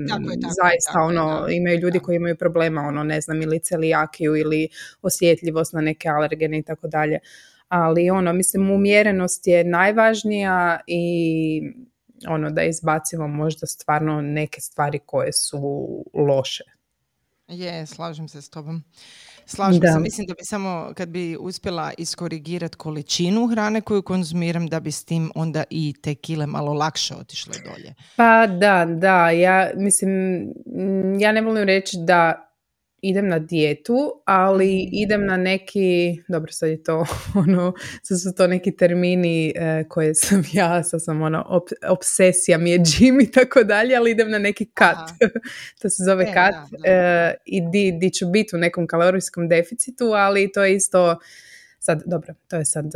zaista 0.62 1.00
ono, 1.00 1.46
imaju 1.50 1.78
ljudi 1.78 1.98
koji 1.98 2.16
imaju 2.16 2.36
problema, 2.36 2.80
ono, 2.80 3.04
ne 3.04 3.20
znam, 3.20 3.42
ili 3.42 3.60
celijakiju 3.60 4.36
ili 4.36 4.68
osjetljivost 5.02 5.72
na 5.72 5.80
neke 5.80 6.08
alergene 6.08 6.58
i 6.58 6.62
tako 6.62 6.88
dalje. 6.88 7.18
Ali 7.68 8.10
ono, 8.10 8.32
mislim, 8.32 8.70
umjerenost 8.70 9.46
je 9.46 9.64
najvažnija 9.64 10.80
i 10.86 11.60
ono 12.28 12.50
da 12.50 12.62
izbacimo 12.62 13.28
možda 13.28 13.66
stvarno 13.66 14.20
neke 14.20 14.60
stvari 14.60 14.98
koje 15.06 15.32
su 15.32 15.88
loše. 16.14 16.64
Je, 17.48 17.86
slažem 17.86 18.28
se 18.28 18.42
s 18.42 18.50
tobom. 18.50 18.84
Slažem 19.46 19.82
se. 19.82 20.00
Mislim 20.00 20.26
da 20.26 20.34
bi 20.34 20.44
samo 20.44 20.92
kad 20.96 21.08
bi 21.08 21.36
uspjela 21.40 21.92
iskorigirati 21.98 22.76
količinu 22.76 23.46
hrane 23.46 23.80
koju 23.80 24.02
konzumiram 24.02 24.66
da 24.66 24.80
bi 24.80 24.92
s 24.92 25.04
tim 25.04 25.30
onda 25.34 25.64
i 25.70 25.94
te 26.02 26.14
kile 26.14 26.46
malo 26.46 26.72
lakše 26.72 27.14
otišle 27.14 27.54
dolje. 27.64 27.94
Pa 28.16 28.46
da, 28.46 28.84
da. 28.84 29.30
Ja 29.30 29.70
mislim, 29.76 30.10
ja 31.20 31.32
ne 31.32 31.40
volim 31.40 31.64
reći 31.64 31.96
da 32.06 32.42
idem 33.02 33.28
na 33.28 33.38
dijetu, 33.38 34.22
ali 34.24 34.86
mhm. 34.86 34.88
idem 34.92 35.26
na 35.26 35.36
neki, 35.36 36.22
dobro 36.28 36.52
sad 36.52 36.68
je 36.68 36.82
to 36.82 37.06
ono, 37.46 37.72
sad 38.02 38.20
su 38.20 38.34
to 38.34 38.46
neki 38.46 38.76
termini 38.76 39.52
e, 39.56 39.84
koje 39.88 40.14
sam 40.14 40.42
ja, 40.52 40.82
sad 40.82 41.04
sam 41.04 41.22
ono, 41.22 41.44
op, 41.48 41.68
obsesija 41.88 42.58
mi 42.58 42.70
je 42.70 42.78
gym 42.78 43.22
i 43.22 43.30
tako 43.30 43.64
dalje, 43.64 43.96
ali 43.96 44.10
idem 44.10 44.30
na 44.30 44.38
neki 44.38 44.66
kat, 44.74 45.10
to 45.82 45.90
se 45.90 46.04
zove 46.04 46.24
e, 46.24 46.32
kat 46.34 46.54
e, 46.84 47.34
i 47.44 47.70
di, 47.70 47.92
di 47.92 48.10
ću 48.10 48.26
biti 48.26 48.56
u 48.56 48.58
nekom 48.58 48.86
kalorijskom 48.86 49.48
deficitu, 49.48 50.04
ali 50.04 50.52
to 50.52 50.64
je 50.64 50.74
isto, 50.74 51.18
sad, 51.78 52.02
dobro, 52.06 52.34
to 52.48 52.56
je 52.56 52.64
sad 52.64 52.86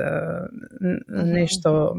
mhm. 0.81 1.31
nešto 1.31 1.97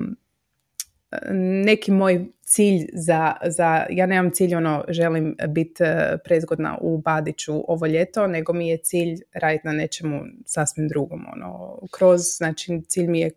neki 1.65 1.91
moj 1.91 2.25
cilj 2.43 2.87
za, 2.93 3.33
za, 3.45 3.85
ja 3.89 4.05
nemam 4.05 4.31
cilj 4.31 4.55
ono 4.55 4.83
želim 4.87 5.35
biti 5.49 5.83
e, 5.83 6.17
prezgodna 6.23 6.77
u 6.81 6.97
Badiću 6.97 7.63
ovo 7.67 7.85
ljeto, 7.85 8.27
nego 8.27 8.53
mi 8.53 8.69
je 8.69 8.77
cilj 8.77 9.19
raditi 9.33 9.67
na 9.67 9.73
nečemu 9.73 10.21
sasvim 10.45 10.87
drugom. 10.87 11.25
Ono, 11.33 11.79
kroz, 11.91 12.21
znači 12.37 12.81
cilj 12.87 13.07
mi 13.07 13.19
je 13.19 13.31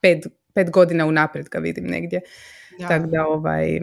pet, 0.00 0.26
pet 0.54 0.70
godina 0.70 1.06
unaprijed 1.06 1.48
ga 1.48 1.58
vidim 1.58 1.84
negdje. 1.84 2.20
Tako 2.88 3.06
da 3.06 3.26
ovaj... 3.26 3.80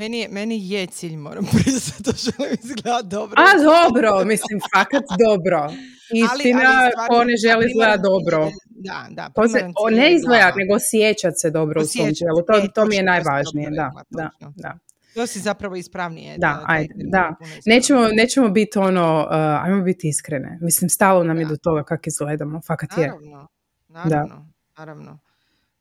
Meni 0.00 0.18
je, 0.18 0.28
meni 0.28 0.70
je 0.70 0.86
cilj, 0.86 1.16
moram 1.16 1.44
priznati, 1.56 2.02
to 2.02 2.12
želim 2.16 2.56
izgledati 2.62 3.08
dobro. 3.08 3.34
A 3.36 3.48
dobro, 3.62 4.24
mislim, 4.24 4.60
fakat 4.74 5.04
dobro. 5.26 5.72
Istina, 6.24 6.90
ko 7.08 7.24
ne 7.24 7.36
želi 7.36 7.66
izgledati 7.70 8.02
dobro. 8.02 8.50
Da, 8.70 9.06
da. 9.10 9.30
To 9.34 9.48
se, 9.48 9.58
o, 9.76 9.90
ne 9.90 10.14
izgledati, 10.14 10.58
nego 10.58 10.74
osjećati 10.74 11.36
se 11.36 11.50
dobro 11.50 11.82
u 11.82 11.84
svom 11.84 12.08
tijelu. 12.14 12.42
To, 12.46 12.68
to 12.74 12.86
mi 12.86 12.96
je 12.96 13.02
najvažnije. 13.02 13.70
Da, 13.70 13.90
da, 14.10 14.30
da. 14.56 14.78
To 15.14 15.26
si 15.26 15.40
zapravo 15.40 15.76
ispravnije. 15.76 16.38
Da, 16.38 16.38
da 16.38 16.64
ajde, 16.66 16.94
da. 16.96 17.34
Nećemo, 17.66 18.08
nećemo 18.12 18.48
biti 18.48 18.78
ono, 18.78 19.26
uh, 19.30 19.64
ajmo 19.64 19.82
biti 19.82 20.08
iskrene. 20.08 20.58
Mislim, 20.60 20.88
stalo 20.88 21.24
nam 21.24 21.38
je 21.38 21.46
do 21.46 21.56
toga 21.56 21.82
kako 21.82 22.02
izgledamo, 22.06 22.60
fakat 22.66 22.98
je. 22.98 23.06
Naravno, 23.06 23.48
naravno, 23.88 24.46
naravno. 24.78 25.18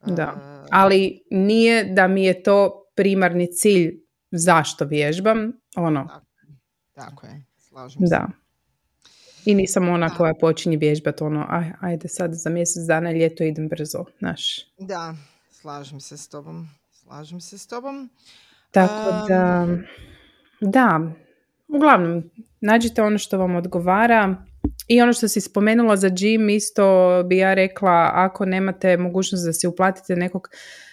Da, 0.06 0.34
uh, 0.36 0.68
ali 0.72 1.22
nije 1.32 1.84
da 1.84 2.08
mi 2.08 2.24
je 2.24 2.44
to 2.44 2.86
primarni 2.96 3.52
cilj 3.52 4.09
zašto 4.32 4.86
vježbam, 4.86 5.52
ono. 5.76 6.08
Tako, 6.08 6.26
tako 6.96 7.28
je, 7.28 7.44
slažem 7.58 8.08
se. 8.08 8.16
Da. 8.16 8.28
I 9.46 9.56
nisam 9.56 9.90
ona 9.90 10.10
koja 10.10 10.34
počinje 10.42 10.78
vježbati 10.78 11.24
ono, 11.24 11.46
aj, 11.50 11.72
ajde 11.80 12.08
sad 12.08 12.34
za 12.34 12.50
mjesec 12.50 12.84
dana 12.88 13.12
ljeto 13.12 13.44
idem 13.44 13.68
brzo, 13.68 14.06
znaš. 14.20 14.66
Da, 14.78 15.16
slažem 15.52 16.00
se 16.00 16.18
s 16.18 16.28
tobom. 16.28 16.68
Slažem 16.92 17.42
se 17.42 17.58
s 17.58 17.68
tobom. 17.68 18.10
Tako 18.72 19.28
da, 19.28 19.68
da, 20.62 21.00
uglavnom, 21.68 22.24
nađite 22.62 23.02
ono 23.02 23.18
što 23.18 23.38
vam 23.38 23.56
odgovara. 23.56 24.36
I 24.88 25.02
ono 25.02 25.14
što 25.14 25.28
si 25.28 25.42
spomenula 25.42 25.98
za 25.98 26.10
gym, 26.10 26.56
isto 26.56 27.24
bi 27.26 27.38
ja 27.38 27.54
rekla, 27.54 28.12
ako 28.14 28.46
nemate 28.46 28.98
mogućnost 28.98 29.46
da 29.46 29.54
si 29.54 29.68
uplatite 29.68 30.16
nekog 30.16 30.48
uh, 30.52 30.89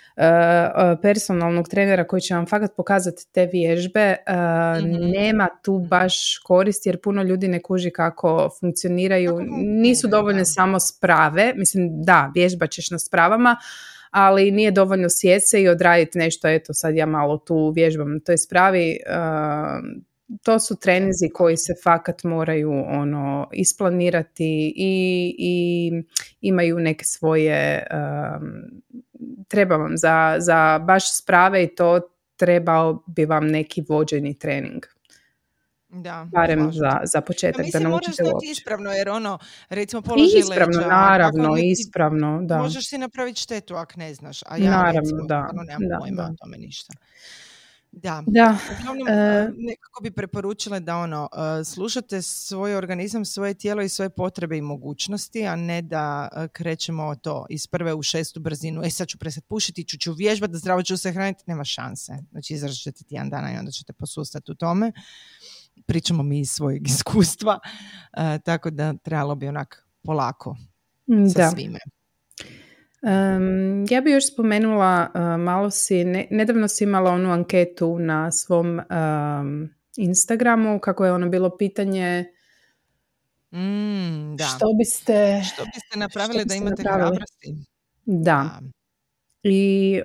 personalnog 1.02 1.68
trenera 1.68 2.06
koji 2.06 2.20
će 2.20 2.34
vam 2.34 2.46
fakat 2.46 2.76
pokazati 2.76 3.26
te 3.32 3.46
vježbe, 3.52 4.16
uh, 4.28 4.34
nema 5.12 5.48
tu 5.62 5.78
baš 5.78 6.38
korist 6.44 6.86
jer 6.86 7.00
puno 7.00 7.22
ljudi 7.22 7.48
ne 7.48 7.62
kuži 7.62 7.90
kako 7.90 8.50
funkcioniraju. 8.60 9.40
Nisu 9.56 10.08
dovoljne 10.08 10.44
samo 10.44 10.80
sprave, 10.80 11.52
mislim 11.56 12.02
da, 12.02 12.32
vježba 12.34 12.66
ćeš 12.66 12.90
na 12.90 12.98
spravama, 12.98 13.56
ali 14.10 14.50
nije 14.50 14.70
dovoljno 14.70 15.08
sjece 15.10 15.62
i 15.62 15.68
odraditi 15.68 16.18
nešto, 16.18 16.48
eto 16.48 16.74
sad 16.74 16.94
ja 16.96 17.06
malo 17.06 17.38
tu 17.38 17.72
vježbam 17.74 18.20
to 18.20 18.32
je 18.32 18.38
spravi, 18.38 18.98
to 20.42 20.58
su 20.58 20.76
trenizi 20.76 21.28
koji 21.34 21.56
se 21.56 21.72
fakat 21.84 22.24
moraju 22.24 22.72
ono 22.72 23.48
isplanirati 23.52 24.72
i, 24.76 25.34
i 25.38 25.92
imaju 26.40 26.78
neke 26.78 27.04
svoje 27.04 27.86
treba 29.48 29.76
vam 29.76 29.96
za, 29.96 30.36
za 30.38 30.78
baš 30.78 31.16
sprave 31.18 31.64
i 31.64 31.74
to 31.74 32.00
trebao 32.36 33.02
bi 33.06 33.24
vam 33.24 33.46
neki 33.46 33.84
vođeni 33.88 34.38
trening. 34.38 34.86
Da, 35.88 36.26
barem 36.32 36.72
za, 36.72 37.00
za 37.04 37.20
početak. 37.20 37.58
Ja, 37.58 37.64
mislim, 37.64 37.82
da 37.82 37.88
naučite 37.88 38.24
uopće. 38.24 38.50
ispravno, 38.50 38.92
jer 38.92 39.08
ono, 39.08 39.38
recimo 39.68 40.02
položi 40.02 40.38
Ispravno, 40.38 40.78
leđa, 40.78 40.88
naravno, 40.88 41.56
ispravno, 41.62 42.40
da. 42.42 42.58
Možeš 42.58 42.88
si 42.88 42.98
napraviti 42.98 43.40
štetu 43.40 43.74
ako 43.74 43.92
ne 43.96 44.14
znaš, 44.14 44.42
a 44.46 44.56
ja 44.56 44.70
naravno, 44.70 45.00
recimo, 45.00 45.22
da, 45.26 45.50
nemam 45.52 45.88
da, 45.88 45.98
pojma 45.98 46.22
da. 46.22 46.28
o 46.28 46.34
tome 46.38 46.56
ništa. 46.58 46.92
Da, 47.98 48.22
da. 48.26 48.58
Uglavnom, 48.80 49.08
e, 49.08 49.50
nekako 49.56 50.02
bi 50.02 50.10
preporučila 50.10 50.80
da 50.80 50.96
ono, 50.96 51.28
slušate 51.64 52.22
svoj 52.22 52.76
organizam, 52.76 53.24
svoje 53.24 53.54
tijelo 53.54 53.82
i 53.82 53.88
svoje 53.88 54.10
potrebe 54.10 54.56
i 54.56 54.62
mogućnosti, 54.62 55.46
a 55.46 55.56
ne 55.56 55.82
da 55.82 56.28
krećemo 56.52 57.14
to 57.14 57.46
iz 57.50 57.66
prve 57.66 57.94
u 57.94 58.02
šestu 58.02 58.40
brzinu. 58.40 58.82
E 58.84 58.90
sad 58.90 59.08
ću 59.08 59.18
presad 59.18 59.44
pušiti, 59.44 59.84
ću, 59.84 59.98
ću 59.98 60.12
vježbati, 60.12 60.52
da 60.52 60.58
zdravo 60.58 60.82
ću 60.82 60.96
se 60.96 61.12
hraniti, 61.12 61.44
nema 61.46 61.64
šanse. 61.64 62.12
Znači 62.30 62.54
izražit 62.54 62.82
ćete 62.82 63.04
tjedan 63.04 63.30
dana 63.30 63.54
i 63.54 63.56
onda 63.56 63.70
ćete 63.70 63.92
posustati 63.92 64.52
u 64.52 64.54
tome. 64.54 64.92
Pričamo 65.86 66.22
mi 66.22 66.40
iz 66.40 66.50
svojeg 66.50 66.88
iskustva, 66.96 67.58
tako 68.44 68.70
da 68.70 68.94
trebalo 68.94 69.34
bi 69.34 69.48
onak 69.48 69.86
polako 70.02 70.56
sa 71.32 71.38
da. 71.38 71.50
svime. 71.50 71.78
Um, 73.06 73.86
ja 73.90 74.00
bi 74.00 74.10
još 74.10 74.32
spomenula, 74.32 75.10
uh, 75.14 75.20
malo 75.40 75.70
si, 75.70 76.04
nedavno 76.30 76.68
si 76.68 76.84
imala 76.84 77.10
onu 77.10 77.32
anketu 77.32 77.98
na 77.98 78.32
svom 78.32 78.80
um, 78.80 79.68
Instagramu, 79.96 80.78
kako 80.78 81.04
je 81.04 81.12
ono 81.12 81.28
bilo 81.28 81.56
pitanje 81.56 82.24
mm, 83.52 84.36
da. 84.36 84.44
što 84.44 84.66
biste... 84.78 85.42
Što 85.54 85.64
biste 85.64 85.98
napravili 85.98 86.44
da 86.44 86.54
imate 86.54 86.82
hrabrosti. 86.82 87.54
Da. 88.04 88.60
I 89.42 90.02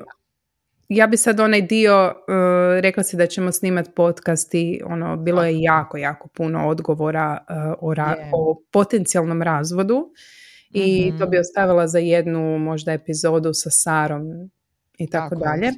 ja 0.90 1.08
bi 1.08 1.18
sad 1.18 1.40
onaj 1.40 1.62
dio, 1.62 2.06
uh, 2.08 2.80
rekla 2.80 3.04
si 3.04 3.18
da 3.18 3.28
ćemo 3.28 3.52
snimati 3.52 3.92
podcast 3.96 4.54
i 4.54 4.82
ono, 4.86 5.18
bilo 5.18 5.44
je 5.44 5.62
jako, 5.62 5.98
jako 5.98 6.28
puno 6.28 6.68
odgovora 6.68 7.46
uh, 7.50 7.74
o, 7.82 7.94
ra- 7.94 8.30
o 8.34 8.62
potencijalnom 8.72 9.42
razvodu 9.42 10.14
i 10.74 11.14
to 11.20 11.28
bi 11.28 11.38
mhm. 11.38 11.42
ostavila 11.42 11.88
za 11.88 12.00
jednu 12.00 12.58
možda 12.58 12.92
epizodu 12.92 13.54
sa 13.54 13.70
Sarom 13.70 14.24
i 14.98 15.10
tako, 15.10 15.36
dalje. 15.36 15.72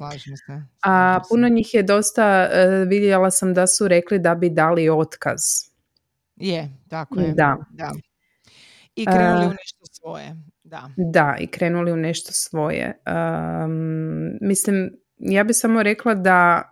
A 0.82 1.20
puno 1.28 1.48
njih 1.48 1.74
je 1.74 1.82
dosta, 1.82 2.48
uh, 2.48 2.88
vidjela 2.88 3.30
sam 3.30 3.54
da 3.54 3.66
su 3.66 3.88
rekli 3.88 4.18
da 4.18 4.34
bi 4.34 4.50
dali 4.50 4.88
otkaz. 4.88 5.40
Je, 6.36 6.70
tako 6.88 7.20
je. 7.20 7.32
Da. 7.34 7.56
da. 7.70 7.92
I 8.96 9.06
krenuli 9.06 9.46
u 9.46 9.50
nešto 9.50 9.84
svoje. 9.92 10.36
Da. 10.64 10.90
da, 10.96 11.36
i 11.40 11.46
krenuli 11.46 11.92
u 11.92 11.96
nešto 11.96 12.32
svoje. 12.32 12.98
mislim, 14.40 14.96
ja 15.18 15.44
bi 15.44 15.52
samo 15.52 15.82
rekla 15.82 16.14
da 16.14 16.62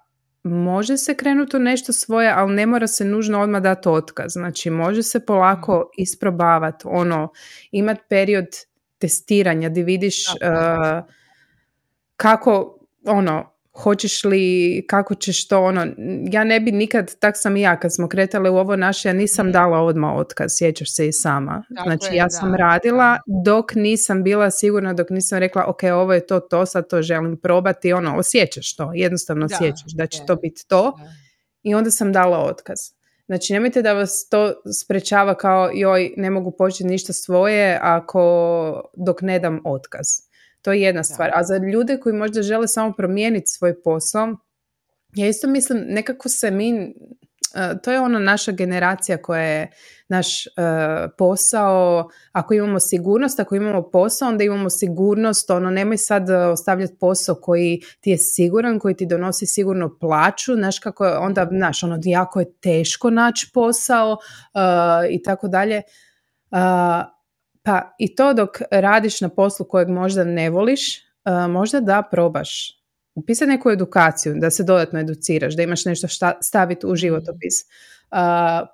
može 0.45 0.97
se 0.97 1.15
krenuti 1.15 1.57
u 1.57 1.61
nešto 1.61 1.93
svoje, 1.93 2.33
ali 2.37 2.55
ne 2.55 2.67
mora 2.67 2.87
se 2.87 3.05
nužno 3.05 3.41
odmah 3.41 3.63
dati 3.63 3.89
otkaz. 3.89 4.33
Znači, 4.33 4.71
može 4.71 5.03
se 5.03 5.27
polako 5.27 5.77
mhm. 5.77 6.03
isprobavati, 6.03 6.85
ono, 6.89 7.33
imati 7.71 8.03
period 8.09 8.47
testiranja 8.99 9.69
gdje 9.69 9.83
vidiš 9.83 10.25
kako 12.17 12.79
ono 13.05 13.52
hoćeš 13.75 14.25
li, 14.25 14.85
kako 14.89 15.15
ćeš 15.15 15.49
to, 15.49 15.63
ono, 15.63 15.87
ja 16.31 16.45
ne 16.45 16.61
bi 16.61 16.73
nikad, 16.73 17.15
tak 17.19 17.35
sam 17.37 17.57
i 17.57 17.61
ja 17.61 17.81
kad 17.81 17.95
smo 17.95 18.09
kretale 18.09 18.51
u 18.51 18.57
ovo 18.57 18.77
naše, 18.77 19.09
ja 19.09 19.13
nisam 19.13 19.47
mhm. 19.47 19.53
dala 19.53 19.81
odmah 19.81 20.17
otkaz, 20.17 20.53
sjećaš 20.55 20.95
se 20.95 21.09
i 21.09 21.13
sama. 21.13 21.65
znači 21.85 22.17
ja 22.17 22.31
sam 22.31 22.55
radila 22.55 23.19
dok 23.45 23.75
nisam 23.75 24.23
bila 24.23 24.51
sigurna, 24.51 24.93
dok 24.93 25.11
nisam 25.11 25.39
rekla, 25.39 25.65
ok, 25.69 25.83
ovo 25.83 26.15
je 26.15 26.27
to, 26.27 26.41
to, 26.41 26.67
sad 26.67 26.89
to 26.89 27.03
želim 27.03 27.37
probati, 27.37 27.93
ono, 27.93 28.17
osjećaš 28.17 28.77
to, 28.77 28.91
jednostavno 28.95 29.47
da, 29.47 29.55
osjećaš 29.55 29.93
da 29.93 30.07
će 30.07 30.19
to 30.27 30.37
biti 30.37 30.69
to 30.69 30.99
i 31.63 31.75
onda 31.75 31.91
sam 31.91 32.13
dala 32.13 32.39
otkaz. 32.39 32.79
Znači, 33.27 33.53
nemojte 33.53 33.83
da 33.83 33.93
vas 33.93 34.29
to 34.29 34.53
sprečava 34.83 35.35
kao, 35.35 35.71
joj, 35.75 36.15
ne 36.17 36.31
mogu 36.31 36.57
početi 36.57 36.85
ništa 36.85 37.13
svoje 37.13 37.79
ako, 37.83 38.91
dok 38.97 39.23
ne 39.23 39.39
dam 39.39 39.61
otkaz. 39.65 40.07
To 40.63 40.73
je 40.73 40.81
jedna 40.81 41.05
stvar. 41.05 41.31
A 41.35 41.45
za 41.45 41.57
ljude 41.57 42.01
koji 42.01 42.15
možda 42.15 42.43
žele 42.43 42.69
samo 42.69 42.93
promijeniti 42.93 43.47
svoj 43.47 43.83
posao, 43.83 44.37
ja 45.15 45.29
isto 45.29 45.49
mislim, 45.49 45.85
nekako 45.87 46.29
se 46.29 46.51
mi, 46.51 46.71
e, 47.55 47.79
to 47.83 47.93
je 47.93 48.01
ona 48.01 48.19
naša 48.19 48.53
generacija 48.53 49.23
koja 49.23 49.43
je 49.43 49.71
naš 50.09 50.47
e, 50.47 50.51
posao, 51.19 52.09
ako 52.33 52.55
imamo 52.55 52.81
sigurnost, 52.81 53.41
ako 53.41 53.55
imamo 53.55 53.91
posao, 53.91 54.29
onda 54.29 54.45
imamo 54.45 54.71
sigurnost, 54.71 55.51
ono, 55.51 55.71
nemoj 55.71 55.97
sad 55.97 56.31
ostavljati 56.31 56.97
posao 57.01 57.35
koji 57.35 57.81
ti 58.01 58.11
je 58.11 58.19
siguran, 58.19 58.79
koji 58.79 58.97
ti 58.97 59.07
donosi 59.07 59.47
sigurno 59.47 59.99
plaću, 59.99 60.55
znaš 60.55 60.79
kako 60.79 61.05
je, 61.05 61.17
onda, 61.17 61.49
znaš, 61.51 61.83
ono, 61.83 61.99
jako 62.05 62.41
je 62.41 62.53
teško 62.53 63.11
naći 63.11 63.51
posao 63.55 64.13
uh, 64.13 65.11
i 65.11 65.23
tako 65.23 65.49
dalje. 65.49 65.83
Pa 67.63 67.95
i 67.99 68.15
to 68.15 68.35
dok 68.35 68.51
radiš 68.71 69.21
na 69.21 69.29
poslu 69.29 69.67
kojeg 69.69 69.89
možda 69.89 70.25
ne 70.25 70.51
voliš, 70.51 70.99
e, 70.99 71.03
možda 71.49 71.81
da 71.81 72.03
probaš. 72.11 72.79
Upisati 73.15 73.49
neku 73.49 73.71
edukaciju, 73.71 74.35
da 74.39 74.51
se 74.51 74.65
dodatno 74.65 75.01
educiraš, 75.01 75.57
da 75.57 75.63
imaš 75.63 75.85
nešto 75.85 76.09
šta 76.09 76.39
staviti 76.43 76.87
u 76.87 76.89
mhm. 76.89 76.97
životopis. 76.97 77.55
Uh, 78.13 78.19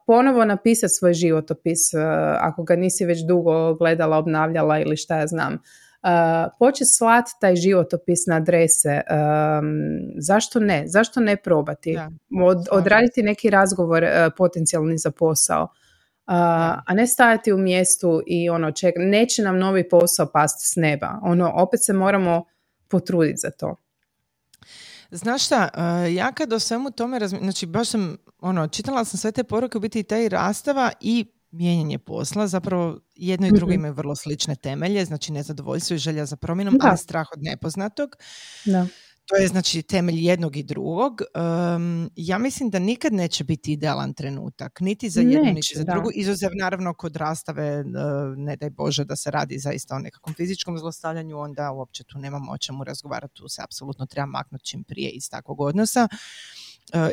ponovo 0.07 0.45
napisati 0.45 0.95
svoj 0.95 1.15
životopis, 1.15 1.95
uh, 1.95 2.01
ako 2.41 2.63
ga 2.63 2.77
nisi 2.77 3.05
već 3.05 3.19
dugo 3.29 3.75
gledala, 3.75 4.17
obnavljala 4.17 4.79
ili 4.79 4.97
šta 4.97 5.19
ja 5.19 5.27
znam. 5.27 5.55
Uh, 5.55 6.09
početi 6.59 6.91
slati 6.91 7.31
taj 7.41 7.57
životopis 7.57 8.27
na 8.27 8.37
adrese. 8.37 9.01
zašto 10.19 10.61
ne? 10.61 10.85
Zašto 10.87 11.21
ne 11.21 11.37
probati? 11.37 11.99
Od, 12.45 12.67
odraditi 12.71 13.23
neki 13.23 13.51
razgovor 13.51 14.07
potencijalni 14.37 14.99
za 14.99 15.11
posao 15.11 15.69
a 16.87 16.95
ne 16.95 17.07
stajati 17.07 17.53
u 17.53 17.59
mjestu 17.59 18.23
i 18.27 18.51
ono 18.51 18.73
ček, 18.73 18.95
neće 18.97 19.43
nam 19.43 19.59
novi 19.59 19.89
posao 19.89 20.31
pasti 20.33 20.69
s 20.69 20.77
neba. 20.77 21.19
Ono, 21.23 21.53
opet 21.55 21.85
se 21.85 21.93
moramo 21.93 22.45
potruditi 22.89 23.37
za 23.37 23.51
to. 23.51 23.77
Znaš 25.11 25.45
šta, 25.47 25.69
ja 26.07 26.33
kad 26.33 26.53
o 26.53 26.59
svemu 26.59 26.91
tome 26.91 27.19
razmi... 27.19 27.39
znači 27.43 27.67
baš 27.67 27.89
sam, 27.89 28.17
ono, 28.39 28.69
čitala 28.69 29.05
sam 29.05 29.19
sve 29.19 29.33
te 29.33 29.45
poruke 29.45 29.79
u 29.79 29.81
biti 29.81 30.01
i 30.01 30.03
taj 30.03 30.29
rastava 30.29 30.93
i 31.01 31.27
mijenjanje 31.51 31.99
posla, 31.99 32.47
zapravo 32.47 33.01
jedno 33.15 33.47
i 33.47 33.53
drugo 33.53 33.73
mhm. 33.73 33.81
imaju 33.81 33.95
vrlo 33.95 34.17
slične 34.17 34.57
temelje, 34.57 35.05
znači 35.05 35.33
nezadovoljstvo 35.33 35.95
i 35.95 35.99
želja 35.99 36.27
za 36.27 36.37
promjenom, 36.37 36.79
ali 36.83 36.99
strah 36.99 37.27
od 37.37 37.43
nepoznatog. 37.43 38.17
Da. 38.65 38.87
To 39.29 39.37
je 39.37 39.49
znači 39.49 39.83
temelj 39.83 40.27
jednog 40.27 40.57
i 40.57 40.63
drugog. 40.63 41.21
ja 42.17 42.39
mislim 42.39 42.71
da 42.71 42.79
nikad 42.79 43.13
neće 43.13 43.45
biti 43.45 43.73
idealan 43.73 44.15
trenutak, 44.15 44.81
niti 44.81 45.11
za 45.11 45.21
jednu, 45.21 45.53
niti 45.53 45.75
za 45.75 45.85
drugu. 45.85 46.11
Izuzev 46.15 46.51
naravno 46.55 46.95
kod 46.95 47.17
rastave, 47.17 47.65
e, 47.65 47.85
ne 48.37 48.57
daj 48.57 48.71
Bože 48.71 49.05
da 49.05 49.17
se 49.17 49.31
radi 49.31 49.59
zaista 49.59 49.95
o 49.95 49.99
nekakvom 49.99 50.35
fizičkom 50.35 50.79
zlostavljanju, 50.79 51.39
onda 51.39 51.71
uopće 51.73 52.05
tu 52.05 52.19
nemamo 52.19 52.53
o 52.53 52.59
čemu 52.59 52.85
razgovarati, 52.85 53.35
tu 53.35 53.49
se 53.49 53.63
apsolutno 53.63 54.07
treba 54.07 54.27
maknuti 54.27 54.65
čim 54.65 54.85
prije 54.85 55.11
iz 55.11 55.31
takvog 55.31 55.61
odnosa 55.61 56.09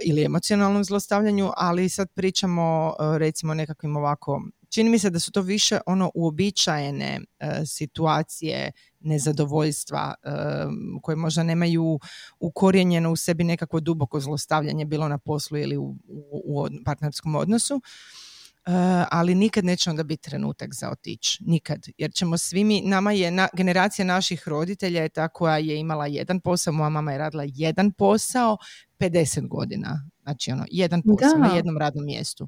ili 0.04 0.24
emocionalnom 0.24 0.84
zlostavljanju, 0.84 1.52
ali 1.58 1.90
sad 1.90 2.12
pričamo 2.14 2.96
e, 3.00 3.18
recimo 3.18 3.54
nekakvim 3.54 3.96
ovako 3.98 4.42
čini 4.70 4.90
mi 4.90 5.00
se 5.00 5.10
da 5.10 5.20
su 5.20 5.32
to 5.32 5.42
više 5.42 5.80
ono 5.86 6.12
uobičajene 6.16 7.20
e, 7.40 7.66
situacije 7.66 8.72
nezadovoljstva 9.00 10.14
koje 11.02 11.16
možda 11.16 11.44
nemaju 11.44 12.00
ukorijenjeno 12.40 13.12
u 13.12 13.16
sebi 13.16 13.44
nekakvo 13.44 13.80
duboko 13.80 14.20
zlostavljanje 14.20 14.86
bilo 14.86 15.08
na 15.08 15.18
poslu 15.18 15.58
ili 15.58 15.78
u, 15.78 15.96
u, 16.32 16.68
partnerskom 16.86 17.36
odnosu. 17.36 17.82
Uh, 18.68 18.74
ali 19.12 19.36
nikad 19.36 19.66
neće 19.66 19.90
onda 19.90 20.04
biti 20.04 20.30
trenutak 20.30 20.74
za 20.74 20.92
otići, 20.92 21.38
nikad, 21.42 21.86
jer 21.98 22.12
ćemo 22.14 22.38
svi 22.38 22.64
mi, 22.64 22.82
nama 22.82 23.12
je 23.12 23.32
na, 23.32 23.48
generacija 23.54 24.06
naših 24.06 24.48
roditelja 24.48 25.02
je 25.02 25.10
ta 25.10 25.28
koja 25.28 25.58
je 25.58 25.80
imala 25.80 26.08
jedan 26.08 26.40
posao, 26.40 26.74
moja 26.74 26.90
mama 26.90 27.12
je 27.12 27.18
radila 27.18 27.44
jedan 27.48 27.92
posao 27.92 28.58
50 29.00 29.48
godina, 29.48 30.10
znači 30.22 30.52
ono, 30.52 30.66
jedan 30.72 31.02
posao 31.02 31.40
na 31.40 31.56
jednom 31.56 31.78
radnom 31.78 32.06
mjestu. 32.06 32.48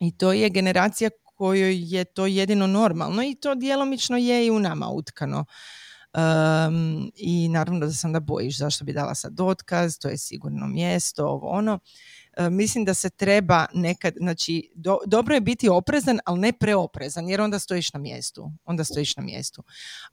I 0.00 0.16
to 0.16 0.32
je 0.32 0.50
generacija 0.50 1.10
kojoj 1.40 1.96
je 1.96 2.04
to 2.04 2.26
jedino 2.26 2.66
normalno 2.66 3.22
i 3.22 3.34
to 3.34 3.54
djelomično 3.54 4.16
je 4.16 4.46
i 4.46 4.50
u 4.50 4.58
nama 4.58 4.88
utkano. 4.88 5.44
Um, 6.14 7.10
I 7.14 7.48
naravno 7.48 7.86
da 7.86 7.92
se 7.92 8.06
onda 8.06 8.20
bojiš 8.20 8.58
zašto 8.58 8.84
bi 8.84 8.92
dala 8.92 9.14
sad 9.14 9.40
otkaz, 9.40 9.98
to 9.98 10.08
je 10.08 10.18
sigurno 10.18 10.66
mjesto, 10.66 11.26
ovo 11.26 11.48
ono. 11.48 11.78
E, 12.40 12.50
mislim 12.50 12.84
da 12.84 12.94
se 12.94 13.10
treba 13.10 13.66
nekad, 13.74 14.14
znači 14.16 14.70
dobro 15.06 15.34
je 15.34 15.40
biti 15.40 15.68
oprezan, 15.68 16.18
ali 16.24 16.40
ne 16.40 16.52
preoprezan 16.52 17.28
jer 17.28 17.40
onda 17.40 17.58
stojiš 17.58 17.92
na 17.92 18.00
mjestu. 18.00 18.50
Onda 18.64 18.84
stojiš 18.84 19.16
na 19.16 19.22
mjestu. 19.22 19.62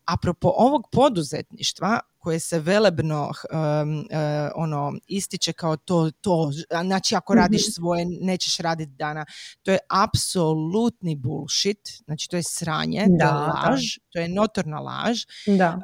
Apropo 0.06 0.54
ovog 0.56 0.88
poduzetništva 0.92 2.00
koje 2.20 2.40
se 2.40 2.60
velebno 2.60 3.22
um, 3.24 4.08
ono 4.56 4.94
ističe 5.08 5.54
kao 5.54 5.78
to, 5.78 6.12
to, 6.22 6.52
znači 6.84 7.16
ako 7.16 7.34
mhm. 7.34 7.40
radiš 7.40 7.74
svoje 7.74 8.06
nećeš 8.22 8.58
raditi 8.58 8.92
dana. 8.92 9.26
To 9.64 9.72
je 9.72 9.78
apsolutni 9.90 11.16
bullshit, 11.16 11.90
znači 12.06 12.30
to 12.30 12.38
je 12.38 12.44
sranje, 12.44 13.06
da, 13.20 13.26
je 13.26 13.32
laž, 13.32 13.82
to 14.10 14.20
je 14.20 14.30
notorna 14.30 14.80
laž. 14.80 15.24
Da. 15.58 15.78
Uh, 15.78 15.84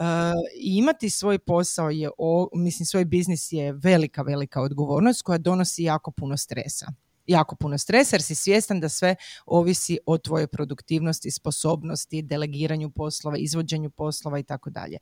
imati 0.62 1.10
svoj 1.10 1.39
posao 1.39 1.89
je, 1.89 2.10
o, 2.17 2.50
mislim 2.56 2.86
svoj 2.86 3.06
biznis 3.06 3.52
je 3.52 3.74
velika, 3.74 4.22
velika 4.22 4.62
odgovornost 4.62 5.22
koja 5.22 5.38
donosi 5.38 5.84
jako 5.84 6.12
puno 6.12 6.38
stresa 6.38 6.93
jako 7.28 7.56
puno 7.56 7.78
stresa 7.78 8.16
jer 8.16 8.22
si 8.22 8.36
svjestan 8.36 8.80
da 8.80 8.90
sve 8.90 9.16
ovisi 9.46 9.98
o 10.06 10.18
tvojoj 10.18 10.48
produktivnosti, 10.48 11.32
sposobnosti, 11.32 12.22
delegiranju 12.22 12.90
poslova, 12.90 13.38
izvođenju 13.38 13.90
poslova 13.90 14.40
i 14.40 14.44
tako 14.44 14.70
dalje. 14.70 14.98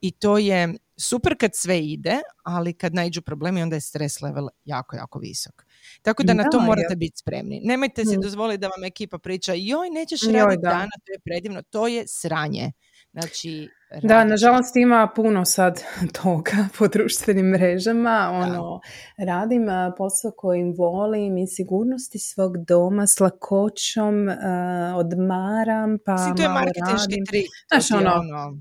I 0.00 0.10
to 0.10 0.38
je 0.38 0.74
super 0.96 1.36
kad 1.38 1.50
sve 1.54 1.80
ide, 1.80 2.20
ali 2.42 2.72
kad 2.72 2.94
naiđu 2.94 3.22
problemi 3.22 3.62
onda 3.62 3.76
je 3.76 3.80
stres 3.80 4.20
level 4.20 4.48
jako, 4.64 4.96
jako 4.96 5.18
visok. 5.18 5.66
Tako 6.02 6.22
da 6.22 6.34
na 6.34 6.44
to 6.52 6.60
morate 6.60 6.96
biti 6.96 7.18
spremni. 7.18 7.60
Nemojte 7.64 8.04
si 8.04 8.18
mm. 8.18 8.20
dozvoliti 8.20 8.60
da 8.60 8.68
vam 8.68 8.84
ekipa 8.84 9.18
priča 9.18 9.52
joj 9.56 9.90
nećeš 9.90 10.20
raditi 10.22 10.62
dana, 10.62 10.90
to 11.06 11.12
je 11.12 11.18
predivno. 11.24 11.62
To 11.62 11.86
je 11.86 12.04
sranje. 12.08 12.72
Znači, 13.12 13.68
da, 14.02 14.24
nažalost 14.24 14.76
ima 14.76 15.08
puno 15.16 15.44
sad 15.44 15.82
toga 16.22 16.68
po 16.78 16.88
društvenim 16.88 17.46
mrežama. 17.46 18.30
Ono, 18.32 18.80
radim 19.18 19.66
posao 19.98 20.30
kojim 20.36 20.74
volim 20.78 21.38
i 21.38 21.46
sigurnosti 21.46 22.18
svog 22.18 22.64
doma 22.64 23.06
s 23.06 23.20
lakoćom, 23.20 24.28
uh, 24.28 24.34
odmaram, 24.96 25.98
pa 26.06 26.12
Mislim, 26.12 26.36
to 26.36 26.42
je 26.42 26.48
marketinški 26.48 27.24
trik. 27.28 27.46
Znaš, 27.68 27.90
ono, 27.90 28.12
ono, 28.14 28.58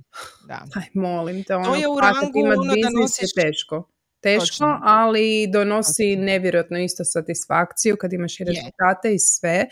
da. 0.48 0.62
Aj, 0.80 0.86
molim 0.94 1.44
te, 1.44 1.56
ono, 1.56 1.66
to 1.66 1.76
je 1.76 1.88
u 1.88 2.00
rangu, 2.00 2.40
ono 2.46 2.76
da 2.76 3.02
nosiš... 3.02 3.38
je 3.38 3.44
teško. 3.44 3.88
Teško, 4.22 4.80
ali 4.84 5.48
donosi 5.54 6.16
nevjerojatno 6.16 6.80
isto 6.80 7.04
satisfakciju 7.06 7.98
kad 8.00 8.14
imaš 8.14 8.40
i 8.40 8.44
rezultate 8.44 9.14
i 9.14 9.20
sve. 9.20 9.66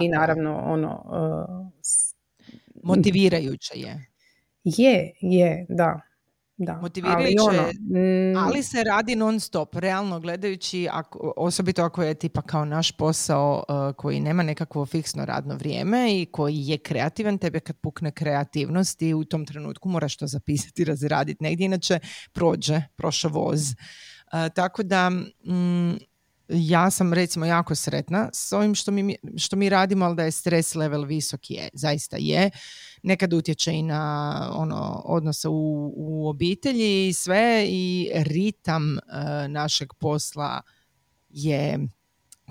I 0.00 0.08
naravno, 0.08 0.62
ono... 0.66 1.02
Uh, 1.06 1.66
Motivirajuće 2.82 3.78
je. 3.78 4.15
Je, 4.66 5.12
je, 5.20 5.66
da. 5.68 6.00
Da, 6.58 6.78
motivirajuće, 6.82 7.36
ali, 7.40 7.58
ono, 7.58 7.68
mm, 7.72 8.36
ali 8.36 8.62
se 8.62 8.84
radi 8.84 9.16
non 9.16 9.40
stop, 9.40 9.74
realno 9.74 10.20
gledajući, 10.20 10.88
ako, 10.90 11.32
osobito 11.36 11.82
ako 11.82 12.02
je 12.02 12.14
tipa 12.14 12.42
kao 12.42 12.64
naš 12.64 12.92
posao 12.92 13.64
uh, 13.68 13.96
koji 13.96 14.20
nema 14.20 14.42
nekakvo 14.42 14.86
fiksno 14.86 15.24
radno 15.24 15.54
vrijeme 15.54 16.20
i 16.20 16.26
koji 16.26 16.56
je 16.56 16.78
kreativan, 16.78 17.38
tebe 17.38 17.60
kad 17.60 17.76
pukne 17.76 18.10
kreativnost 18.10 19.02
i 19.02 19.14
u 19.14 19.24
tom 19.24 19.46
trenutku 19.46 19.88
moraš 19.88 20.16
to 20.16 20.26
zapisati, 20.26 20.84
razraditi 20.84 21.44
negdje, 21.44 21.64
inače 21.64 21.98
prođe, 22.32 22.82
prošao 22.96 23.30
voz. 23.30 23.70
Uh, 23.70 24.54
tako 24.54 24.82
da 24.82 25.10
mm, 25.10 25.96
ja 26.48 26.90
sam 26.90 27.12
recimo 27.12 27.46
jako 27.46 27.74
sretna 27.74 28.30
s 28.32 28.52
ovim 28.52 28.74
što 28.74 28.90
mi, 28.90 29.16
što 29.36 29.56
mi 29.56 29.68
radimo, 29.68 30.04
ali 30.04 30.16
da 30.16 30.22
je 30.22 30.30
stres 30.30 30.74
level 30.74 31.04
visok 31.04 31.50
je, 31.50 31.68
zaista 31.72 32.16
je 32.20 32.50
nekad 33.02 33.32
utječe 33.32 33.72
i 33.72 33.82
na 33.82 34.50
ono 34.54 35.02
odnose 35.04 35.48
u, 35.48 35.92
u 35.96 36.28
obitelji 36.28 37.08
i 37.08 37.12
sve 37.12 37.66
i 37.68 38.10
ritam 38.14 38.98
e, 38.98 39.00
našeg 39.48 39.92
posla 39.94 40.60
je 41.28 41.78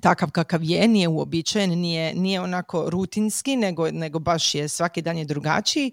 takav 0.02 0.32
kakav 0.32 0.64
je, 0.64 0.88
nije 0.88 1.08
uobičajen, 1.08 1.80
nije, 1.80 2.16
nije 2.16 2.42
onako 2.42 2.90
rutinski, 2.90 3.56
nego, 3.56 3.92
nego 3.92 4.20
baš 4.20 4.56
je 4.56 4.68
svaki 4.68 5.02
dan 5.02 5.18
je 5.18 5.26
drugačiji 5.26 5.92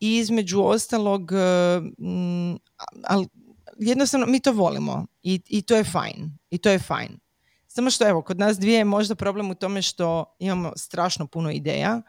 i 0.00 0.16
između 0.16 0.60
ostalog, 0.60 1.32
ali 3.04 3.28
jednostavno 3.78 4.26
mi 4.26 4.40
to 4.40 4.52
volimo 4.52 5.06
i, 5.22 5.40
i 5.46 5.62
to 5.62 5.76
je 5.76 5.84
fajn. 5.84 6.38
I 6.50 6.58
to 6.58 6.70
je 6.70 6.78
fajn. 6.78 7.21
Samo 7.74 7.90
što 7.90 8.08
evo, 8.08 8.22
kod 8.22 8.38
nas 8.38 8.58
dvije 8.58 8.78
je 8.78 8.84
možda 8.84 9.14
problem 9.14 9.50
u 9.50 9.54
tome 9.54 9.82
što 9.82 10.36
imamo 10.38 10.72
strašno 10.76 11.26
puno 11.26 11.50
ideja 11.50 12.02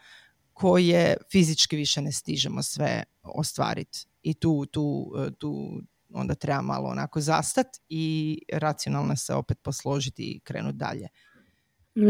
koje 0.54 1.17
fizički 1.32 1.76
više 1.76 2.02
ne 2.02 2.12
stižemo 2.12 2.63
sve 2.63 3.04
ostvariti. 3.23 4.08
I 4.23 4.34
tu, 4.34 4.65
tu, 4.65 5.13
tu 5.38 5.82
onda 6.13 6.36
treba 6.36 6.62
malo 6.62 6.89
onako 6.89 7.21
zastat 7.21 7.67
i 7.89 8.39
racionalno 8.54 9.15
se 9.15 9.34
opet 9.34 9.58
posložiti 9.62 10.23
i 10.23 10.39
krenuti 10.39 10.78
dalje. 10.78 11.08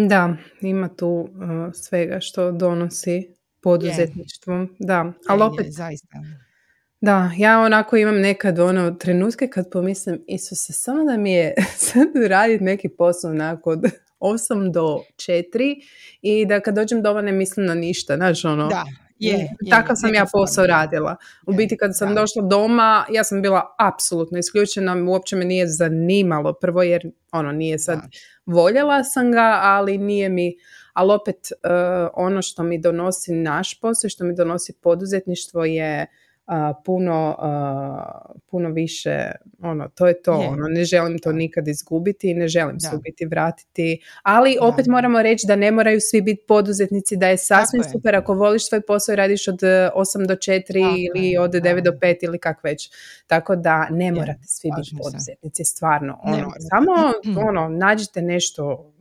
Da, 0.10 0.38
ima 0.62 0.96
tu 0.96 1.08
uh, 1.08 1.30
svega 1.74 2.20
što 2.20 2.52
donosi 2.52 3.36
poduzetništvo. 3.62 4.68
Da, 4.80 5.14
ali 5.28 5.44
opet... 5.44 5.68
zaista. 5.70 6.18
Da, 7.04 7.32
ja 7.38 7.60
onako 7.60 7.98
imam 7.98 8.20
nekad 8.20 8.60
ono 8.60 8.92
trenutke 8.92 9.48
kad 9.48 9.70
pomislim 9.72 10.24
Isuse, 10.28 10.74
samo 10.74 11.04
da 11.04 11.18
mi 11.18 11.34
je 11.34 11.54
sad 11.88 12.08
raditi 12.28 12.64
neki 12.64 12.90
posao 12.90 13.32
onako 13.32 13.70
od 13.70 13.84
8 14.20 14.72
do 14.72 15.00
4 15.16 15.76
i 16.22 16.46
da 16.46 16.60
kad 16.60 16.76
dođem 16.76 17.02
doma 17.02 17.22
ne 17.22 17.32
mislim 17.32 17.66
na 17.66 17.76
ništa, 17.76 18.16
znaš 18.16 18.46
ono. 18.46 18.68
Da, 18.68 18.84
je, 19.20 19.50
Takav 19.70 19.96
sam 19.96 20.14
ja 20.14 20.26
posao 20.32 20.68
radila. 20.68 21.16
U 21.48 21.54
biti 21.54 21.78
kad 21.78 21.98
sam 21.98 22.16
došla 22.16 22.42
doma, 22.42 23.06
ja 23.10 23.24
sam 23.24 23.42
bila 23.42 23.76
apsolutno 23.80 24.38
isključena, 24.38 25.06
uopće 25.10 25.36
me 25.36 25.46
nije 25.46 25.68
zanimalo 25.68 26.54
prvo 26.54 26.84
jer 26.84 27.12
ono 27.32 27.52
nije 27.52 27.80
sad, 27.80 28.00
voljela 28.46 29.04
sam 29.04 29.32
ga, 29.32 29.60
ali 29.62 29.98
nije 29.98 30.30
mi, 30.30 30.56
ali 30.94 31.14
opet 31.14 31.38
uh, 31.52 32.10
ono 32.14 32.42
što 32.42 32.64
mi 32.64 32.82
donosi 32.82 33.32
naš 33.32 33.80
posao, 33.80 34.10
što 34.10 34.24
mi 34.24 34.36
donosi 34.36 34.74
poduzetništvo 34.82 35.66
je 35.66 36.08
puno, 36.86 37.38
puno 38.52 38.70
više, 38.70 39.32
ono, 39.62 39.88
to 39.88 40.08
je 40.08 40.22
to, 40.22 40.34
ono, 40.34 40.68
ne 40.68 40.86
želim 40.86 41.20
to 41.20 41.32
nikad 41.32 41.68
izgubiti 41.68 42.32
i 42.32 42.34
ne 42.34 42.48
želim 42.48 42.80
se 42.80 42.96
u 42.96 43.00
biti 43.00 43.26
vratiti, 43.26 44.02
ali 44.24 44.58
opet 44.62 44.88
moramo 44.88 45.22
reći 45.22 45.48
da 45.48 45.56
ne 45.56 45.72
moraju 45.72 46.00
svi 46.02 46.22
biti 46.22 46.44
poduzetnici, 46.48 47.18
da 47.18 47.28
je 47.28 47.38
sasvim 47.38 47.84
super 47.92 48.16
ako 48.16 48.34
voliš 48.34 48.70
svoj 48.70 48.82
posao 48.82 49.14
i 49.14 49.16
radiš 49.16 49.48
od 49.48 49.60
8 49.62 50.24
e, 50.24 50.28
do 50.28 50.36
4 50.36 51.08
ili 51.16 51.38
od 51.38 51.52
9 51.52 51.82
do 51.82 51.92
5 51.92 52.16
ili 52.22 52.40
kak 52.40 52.64
već, 52.64 52.92
tako 53.28 53.56
da 53.56 53.90
ne 53.90 54.12
morate 54.12 54.48
svi 54.48 54.70
biti 54.78 55.04
poduzetnici, 55.04 55.66
stvarno, 55.66 56.20
ono, 56.24 56.52
samo 56.70 56.92
ono, 57.50 57.70
nađite 57.70 58.22
nešto 58.22 58.93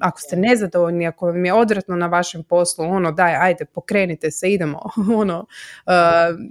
ako 0.00 0.20
ste 0.20 0.36
nezadovoljni, 0.36 1.06
ako 1.06 1.26
vam 1.26 1.44
je 1.44 1.52
odvratno 1.52 1.96
na 1.96 2.06
vašem 2.06 2.44
poslu, 2.44 2.84
ono 2.84 3.12
daj, 3.12 3.36
ajde, 3.36 3.64
pokrenite 3.64 4.30
se, 4.30 4.52
idemo, 4.52 4.80
ono, 5.22 5.38
uh, 5.86 5.92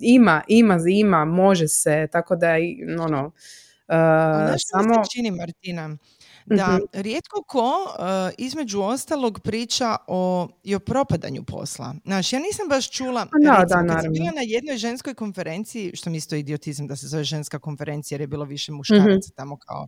ima, 0.01 0.41
ima, 0.47 0.77
ima, 0.89 1.25
može 1.25 1.67
se, 1.67 2.07
tako 2.11 2.35
da, 2.35 2.53
ono, 2.99 3.25
uh, 3.25 4.55
samo... 4.57 5.03
se 5.03 5.09
čini, 5.15 5.31
Martina? 5.31 5.97
Da 6.45 6.67
mhm. 6.67 7.01
rijetko 7.01 7.43
ko 7.47 7.59
uh, 7.59 8.33
između 8.37 8.81
ostalog 8.81 9.39
priča 9.43 9.95
o, 10.07 10.47
i 10.63 10.75
o 10.75 10.79
propadanju 10.79 11.43
posla. 11.43 11.95
Znaš, 12.05 12.33
ja 12.33 12.39
nisam 12.39 12.67
baš 12.69 12.91
čula, 12.91 13.25
pa 13.25 13.37
da, 13.41 13.61
recimo, 13.61 13.83
da, 13.83 13.93
kad 13.93 14.03
sam 14.03 14.13
bila 14.13 14.31
na 14.31 14.41
jednoj 14.41 14.77
ženskoj 14.77 15.13
konferenciji, 15.13 15.91
što 15.95 16.09
mi 16.09 16.17
isto 16.17 16.35
idiotizam 16.35 16.87
da 16.87 16.95
se 16.95 17.07
zove 17.07 17.23
ženska 17.23 17.59
konferencija 17.59 18.15
jer 18.15 18.21
je 18.21 18.27
bilo 18.27 18.45
više 18.45 18.71
muškaraca 18.71 19.29
mm 19.29 19.35
tamo 19.35 19.57
kao 19.57 19.87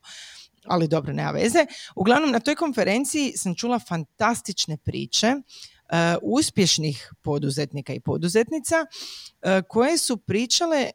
ali 0.69 0.87
dobro, 0.87 1.13
nema 1.13 1.31
veze. 1.31 1.65
Uglavnom, 1.95 2.31
na 2.31 2.39
toj 2.39 2.55
konferenciji 2.55 3.33
sam 3.35 3.55
čula 3.55 3.79
fantastične 3.79 4.77
priče 4.77 5.27
uh, 5.35 5.97
uspješnih 6.21 7.13
poduzetnika 7.21 7.93
i 7.93 7.99
poduzetnica 7.99 8.75
uh, 8.85 9.49
koje 9.67 9.97
su 9.97 10.17
pričale 10.17 10.89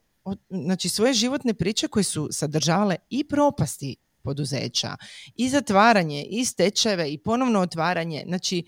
znači 0.50 0.88
svoje 0.88 1.14
životne 1.14 1.54
priče 1.54 1.88
koje 1.88 2.04
su 2.04 2.28
sadržavale 2.30 2.96
i 3.10 3.24
propasti 3.24 3.96
poduzeća 4.22 4.96
i 5.36 5.48
zatvaranje 5.48 6.24
i 6.30 6.44
stečeve 6.44 7.12
i 7.12 7.18
ponovno 7.18 7.60
otvaranje 7.60 8.24
znači 8.26 8.64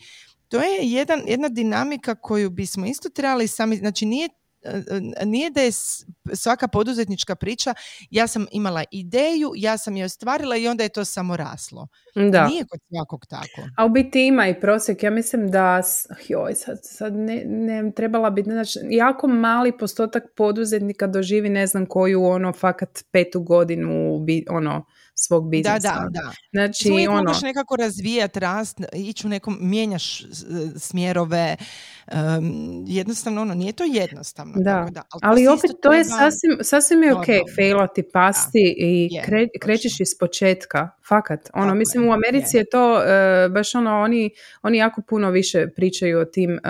to 0.49 0.61
je 0.61 0.91
jedan, 0.91 1.23
jedna 1.27 1.49
dinamika 1.49 2.15
koju 2.15 2.51
bismo 2.51 2.87
isto 2.87 3.09
trebali 3.09 3.49
sami, 3.49 3.77
znači 3.77 4.07
nije 4.07 4.29
nije 5.25 5.51
da 5.51 5.61
je 5.61 5.73
svaka 6.33 6.69
poduzetnička 6.69 7.35
priča 7.35 7.75
ja 8.11 8.27
sam 8.27 8.47
imala 8.53 8.85
ideju, 8.91 9.53
ja 9.57 9.79
sam 9.79 9.97
je 9.97 10.05
ostvarila 10.05 10.57
i 10.57 10.69
onda 10.69 10.83
je 10.83 10.89
to 10.89 11.05
samo 11.05 11.37
raslo. 11.37 11.89
Da. 12.15 12.47
Nije 12.47 12.65
kod 12.71 12.81
svakog 12.89 13.27
tako. 13.27 13.69
A 13.77 13.85
u 13.85 13.89
biti 13.89 14.27
ima 14.27 14.49
i 14.49 14.61
prosjek. 14.61 15.03
Ja 15.03 15.11
mislim 15.11 15.51
da 15.51 15.83
joj, 16.29 16.55
sad, 16.55 16.79
sad 16.83 17.15
ne, 17.15 17.43
ne 17.47 17.93
trebala 17.97 18.31
biti, 18.31 18.51
znači, 18.51 18.79
jako 18.91 19.27
mali 19.27 19.79
postotak 19.79 20.23
poduzetnika 20.37 21.07
doživi 21.07 21.49
ne 21.49 21.67
znam 21.67 21.87
koju 21.87 22.25
ono 22.25 22.53
fakat 22.53 23.05
petu 23.11 23.41
godinu 23.41 24.21
ono 24.51 24.85
svog 25.15 25.51
biznisa. 25.51 25.79
Da, 25.79 25.79
da, 25.79 26.09
da. 26.11 26.33
Znači, 26.53 26.91
Uvijek 26.91 27.11
ono... 27.11 27.33
nekako 27.43 27.77
razvijati 27.77 28.41
rast, 28.41 28.81
ići 28.93 29.27
u 29.27 29.31
nekom, 29.31 29.59
mijenjaš 29.61 30.27
smjerove, 30.77 31.57
um, 32.13 32.85
jednostavno 32.87 33.43
ono, 33.43 33.55
nije 33.55 33.73
to 33.73 33.85
jednostavno. 33.85 34.53
Da, 34.57 34.89
da 34.91 35.03
ali, 35.23 35.49
opet 35.49 35.71
to 35.83 35.93
je 35.93 36.05
sasvim, 36.05 36.59
sasvim 36.61 37.03
je 37.03 37.15
ok, 37.15 37.27
failati, 37.57 38.03
pasti 38.13 38.75
i 38.79 39.09
kre, 39.25 39.49
krećeš 39.61 40.01
iz 40.01 40.09
početka, 40.21 40.89
fakat. 41.09 41.51
Ono, 41.55 41.75
mislim, 41.75 42.09
u 42.09 42.13
Americi 42.13 42.57
je, 42.57 42.65
to 42.65 42.93
uh, 42.93 43.53
baš 43.53 43.75
ono, 43.75 44.01
oni, 44.01 44.31
oni 44.63 44.79
jako 44.79 45.03
puno 45.09 45.31
više 45.31 45.67
pričaju 45.77 46.19
o 46.19 46.25
tim 46.25 46.53
uh, 46.53 46.61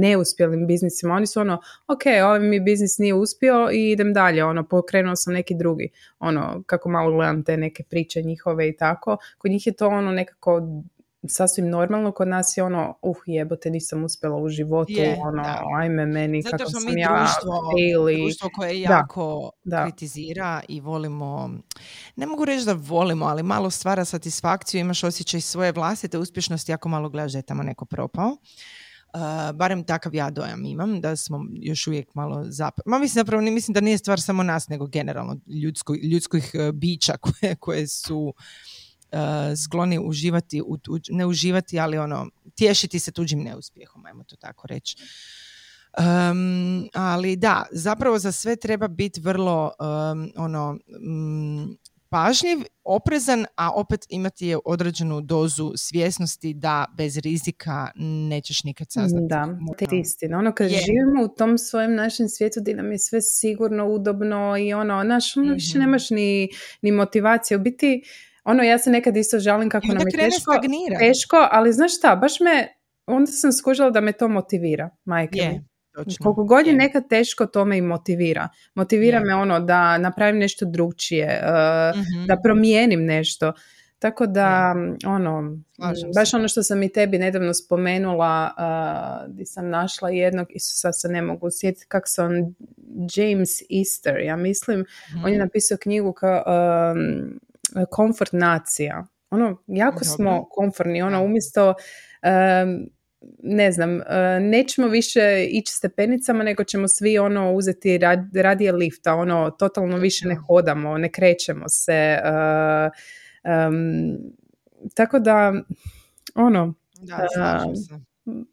neuspjelim 0.00 0.66
biznisima. 0.66 1.14
Oni 1.14 1.26
su 1.26 1.40
ono, 1.40 1.60
ok, 1.86 2.02
ovaj 2.24 2.40
mi 2.40 2.60
biznis 2.60 2.98
nije 2.98 3.14
uspio 3.14 3.70
i 3.72 3.90
idem 3.90 4.12
dalje, 4.12 4.44
ono, 4.44 4.68
pokrenuo 4.68 5.16
sam 5.16 5.32
neki 5.32 5.54
drugi. 5.54 5.88
Ono, 6.18 6.62
kako 6.66 6.88
malo 6.88 7.12
gledam 7.12 7.44
te 7.44 7.56
neke 7.56 7.82
priče 7.82 8.22
njihove 8.22 8.68
i 8.68 8.76
tako. 8.76 9.16
Kod 9.38 9.50
njih 9.50 9.66
je 9.66 9.72
to 9.72 9.88
ono 9.88 10.12
nekako 10.12 10.82
sasvim 11.28 11.68
normalno, 11.68 12.12
kod 12.12 12.28
nas 12.28 12.56
je 12.56 12.62
ono, 12.62 12.94
uh 13.02 13.16
jebote, 13.26 13.70
nisam 13.70 14.04
uspjela 14.04 14.36
u 14.36 14.48
životu, 14.48 14.92
ono, 15.22 15.44
ajme 15.80 16.06
meni, 16.06 16.42
Zato 16.42 16.56
kako 16.56 16.70
sam 16.70 16.98
ja 16.98 17.26
ili... 17.90 18.16
društvo 18.16 18.50
koje 18.56 18.80
jako 18.80 19.50
da, 19.64 19.84
kritizira 19.84 20.60
i 20.68 20.80
volimo, 20.80 21.50
ne 22.16 22.26
mogu 22.26 22.44
reći 22.44 22.64
da 22.64 22.72
volimo, 22.72 23.26
ali 23.26 23.42
malo 23.42 23.70
stvara 23.70 24.04
satisfakciju, 24.04 24.80
imaš 24.80 25.04
osjećaj 25.04 25.40
svoje 25.40 25.72
vlastite 25.72 26.18
uspješnosti, 26.18 26.72
jako 26.72 26.88
malo 26.88 27.08
gledaš 27.08 27.32
da 27.32 27.38
je 27.38 27.42
tamo 27.42 27.62
neko 27.62 27.84
propao. 27.84 28.36
Uh, 29.14 29.56
barem 29.56 29.84
takav 29.84 30.14
ja 30.14 30.30
dojam 30.30 30.64
imam, 30.64 31.00
da 31.00 31.16
smo 31.16 31.46
još 31.52 31.86
uvijek 31.86 32.14
malo 32.14 32.44
zap... 32.48 32.80
Ma 32.86 32.98
mislim 32.98 33.20
zapravo, 33.20 33.42
ne 33.42 33.50
mislim 33.50 33.72
da 33.72 33.80
nije 33.80 33.98
stvar 33.98 34.20
samo 34.20 34.42
nas, 34.42 34.68
nego 34.68 34.86
generalno 34.86 35.36
ljudsko, 35.62 35.94
ljudskih 35.94 36.50
uh, 36.54 36.74
bića 36.74 37.16
koje, 37.40 37.56
koje 37.56 37.86
su 37.86 38.18
uh, 38.18 38.34
skloni 39.64 39.98
uživati, 39.98 40.62
u, 40.62 40.76
ne 41.10 41.26
uživati, 41.26 41.80
ali 41.80 41.98
ono, 41.98 42.30
tješiti 42.54 42.98
se 42.98 43.12
tuđim 43.12 43.42
neuspjehom, 43.42 44.06
ajmo 44.06 44.24
to 44.24 44.36
tako 44.36 44.66
reći. 44.66 44.96
Um, 45.98 46.88
ali 46.94 47.36
da, 47.36 47.66
zapravo 47.72 48.18
za 48.18 48.32
sve 48.32 48.56
treba 48.56 48.88
biti 48.88 49.20
vrlo 49.20 49.72
um, 49.80 50.32
ono 50.36 50.78
um, 51.08 51.78
pažljiv, 52.10 52.58
oprezan, 52.84 53.46
a 53.56 53.70
opet 53.74 54.06
imati 54.08 54.46
je 54.46 54.58
određenu 54.64 55.20
dozu 55.20 55.72
svjesnosti 55.76 56.54
da 56.54 56.86
bez 56.96 57.18
rizika 57.18 57.90
nećeš 58.28 58.64
nikad 58.64 58.86
saznati. 58.90 59.26
Da, 59.28 59.48
to 59.88 59.94
je 59.94 60.00
istina. 60.00 60.38
Ono 60.38 60.52
kad 60.52 60.68
živimo 60.68 61.24
u 61.24 61.28
tom 61.28 61.58
svojem 61.58 61.94
našem 61.94 62.28
svijetu 62.28 62.60
gdje 62.60 62.74
nam 62.74 62.92
je 62.92 62.98
sve 62.98 63.20
sigurno, 63.20 63.86
udobno 63.86 64.56
i 64.58 64.72
ono, 64.72 65.02
naš, 65.02 65.36
ono 65.36 65.52
više 65.52 65.78
mhm. 65.78 65.80
nemaš 65.80 66.10
ni, 66.10 66.48
ni 66.82 66.92
motivacije. 66.92 67.56
U 67.56 67.60
biti, 67.60 68.02
ono, 68.44 68.62
ja 68.62 68.78
se 68.78 68.90
nekad 68.90 69.16
isto 69.16 69.38
žalim 69.38 69.70
kako 69.70 69.86
nam 69.86 69.96
je 69.96 70.18
teško, 70.18 70.52
teško, 70.98 71.48
ali 71.50 71.72
znaš 71.72 71.96
šta, 71.96 72.16
baš 72.16 72.40
me, 72.40 72.68
onda 73.06 73.32
sam 73.32 73.52
skužila 73.52 73.90
da 73.90 74.00
me 74.00 74.12
to 74.12 74.28
motivira, 74.28 74.90
majke 75.04 75.60
Točno. 75.92 76.24
Koliko 76.24 76.44
god 76.44 76.66
je 76.66 76.72
nekad 76.72 77.08
teško, 77.08 77.46
to 77.46 77.64
me 77.64 77.78
i 77.78 77.82
motivira. 77.82 78.48
Motivira 78.74 79.20
me 79.20 79.34
ono 79.34 79.60
da 79.60 79.98
napravim 79.98 80.38
nešto 80.38 80.64
drugčije, 80.64 81.42
uh, 81.42 82.00
mm 82.00 82.26
da 82.26 82.36
promijenim 82.44 83.04
nešto. 83.04 83.52
Tako 83.98 84.26
da, 84.26 84.74
ono, 85.06 85.58
baš 86.14 86.34
ono 86.34 86.48
što 86.48 86.62
sam 86.62 86.82
i 86.82 86.92
tebi 86.92 87.18
nedavno 87.18 87.54
spomenula, 87.54 88.50
uh, 88.58 89.32
gdje 89.32 89.46
sam 89.46 89.68
našla 89.68 90.10
jednog, 90.10 90.46
i 90.50 90.58
sad 90.58 91.00
se 91.00 91.08
ne 91.08 91.22
mogu 91.22 91.48
sjetiti 91.50 91.86
kak 91.88 92.02
se 92.06 92.22
on, 92.22 92.54
James 93.16 93.50
Easter, 93.78 94.20
ja 94.20 94.36
mislim, 94.36 94.84
on 95.24 95.28
je 95.28 95.38
mhm. 95.38 95.44
napisao 95.44 95.78
knjigu 95.78 96.12
kao 96.12 96.44
um, 96.46 97.40
Komfort 97.90 98.32
nacija. 98.32 99.06
Ono, 99.30 99.62
jako 99.66 100.04
smo 100.04 100.48
komfortni, 100.50 101.02
ono, 101.02 101.24
umjesto 101.24 101.68
um, 101.68 102.90
ne 103.42 103.72
znam, 103.72 104.00
e, 104.00 104.40
nećemo 104.40 104.88
više 104.88 105.46
ići 105.50 105.72
stepenicama, 105.72 106.44
nego 106.44 106.64
ćemo 106.64 106.88
svi 106.88 107.18
ono 107.18 107.52
uzeti 107.52 107.98
radije 108.34 108.72
lifta, 108.72 109.14
ono 109.14 109.50
totalno 109.50 109.96
više 109.96 110.28
ne 110.28 110.34
hodamo, 110.34 110.98
ne 110.98 111.12
krećemo 111.12 111.68
se. 111.68 112.18
Um, 113.68 114.18
tako 114.94 115.18
da, 115.18 115.52
ono, 116.34 116.74
da, 117.00 117.28
se. 117.28 117.94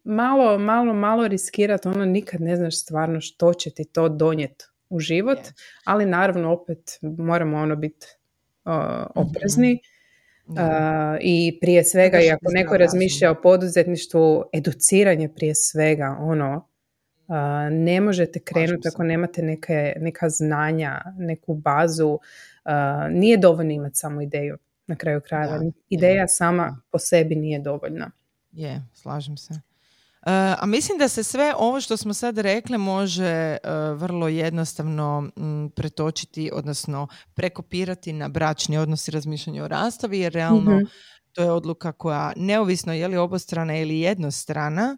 malo, 0.04 0.58
malo, 0.58 0.94
malo 0.94 1.28
riskirati, 1.28 1.88
ono 1.88 2.04
nikad 2.04 2.40
ne 2.40 2.56
znaš 2.56 2.80
stvarno 2.82 3.20
što 3.20 3.54
će 3.54 3.70
ti 3.70 3.84
to 3.84 4.08
donijeti 4.08 4.64
u 4.88 5.00
život, 5.00 5.38
ali 5.84 6.06
naravno 6.06 6.52
opet 6.52 6.98
moramo 7.02 7.56
ono 7.56 7.76
biti 7.76 8.06
uh, 8.68 9.06
oprezni. 9.14 9.80
I 11.20 11.58
prije 11.60 11.84
svega, 11.84 12.20
i 12.20 12.30
ako 12.30 12.46
neko 12.52 12.76
razmišlja 12.76 13.30
o 13.30 13.40
poduzetništvu, 13.42 14.44
educiranje 14.52 15.28
prije 15.28 15.54
svega, 15.54 16.16
ono, 16.20 16.68
ne 17.70 18.00
možete 18.00 18.40
krenuti 18.40 18.88
ako 18.88 19.02
nemate 19.02 19.42
neke, 19.42 19.94
neka 20.00 20.28
znanja, 20.28 21.02
neku 21.18 21.54
bazu. 21.54 22.18
Nije 23.10 23.36
dovoljno 23.36 23.72
imati 23.72 23.96
samo 23.96 24.22
ideju 24.22 24.58
na 24.86 24.96
kraju 24.96 25.20
krajeva. 25.20 25.60
Ideja 25.88 26.28
sama 26.28 26.80
po 26.90 26.98
sebi 26.98 27.34
nije 27.34 27.58
dovoljna. 27.58 28.10
Je, 28.52 28.82
slažem 28.94 29.36
se. 29.36 29.60
A 30.30 30.66
mislim 30.66 30.98
da 30.98 31.08
se 31.08 31.22
sve 31.22 31.54
ovo 31.58 31.80
što 31.80 31.96
smo 31.96 32.14
sad 32.14 32.38
rekli 32.38 32.78
može 32.78 33.24
e, 33.24 33.58
vrlo 33.94 34.28
jednostavno 34.28 35.30
pretočiti, 35.76 36.50
odnosno 36.52 37.08
prekopirati 37.34 38.12
na 38.12 38.28
bračni 38.28 38.78
odnos 38.78 39.08
i 39.08 39.10
razmišljanje 39.10 39.62
o 39.62 39.68
rastavi, 39.68 40.18
jer 40.18 40.32
realno 40.32 40.76
mhm. 40.76 40.84
to 41.32 41.42
je 41.42 41.50
odluka 41.50 41.92
koja, 41.92 42.32
neovisno 42.36 42.92
je 42.92 43.08
li 43.08 43.16
obostrana 43.16 43.76
ili 43.76 44.00
jednostrana, 44.00 44.96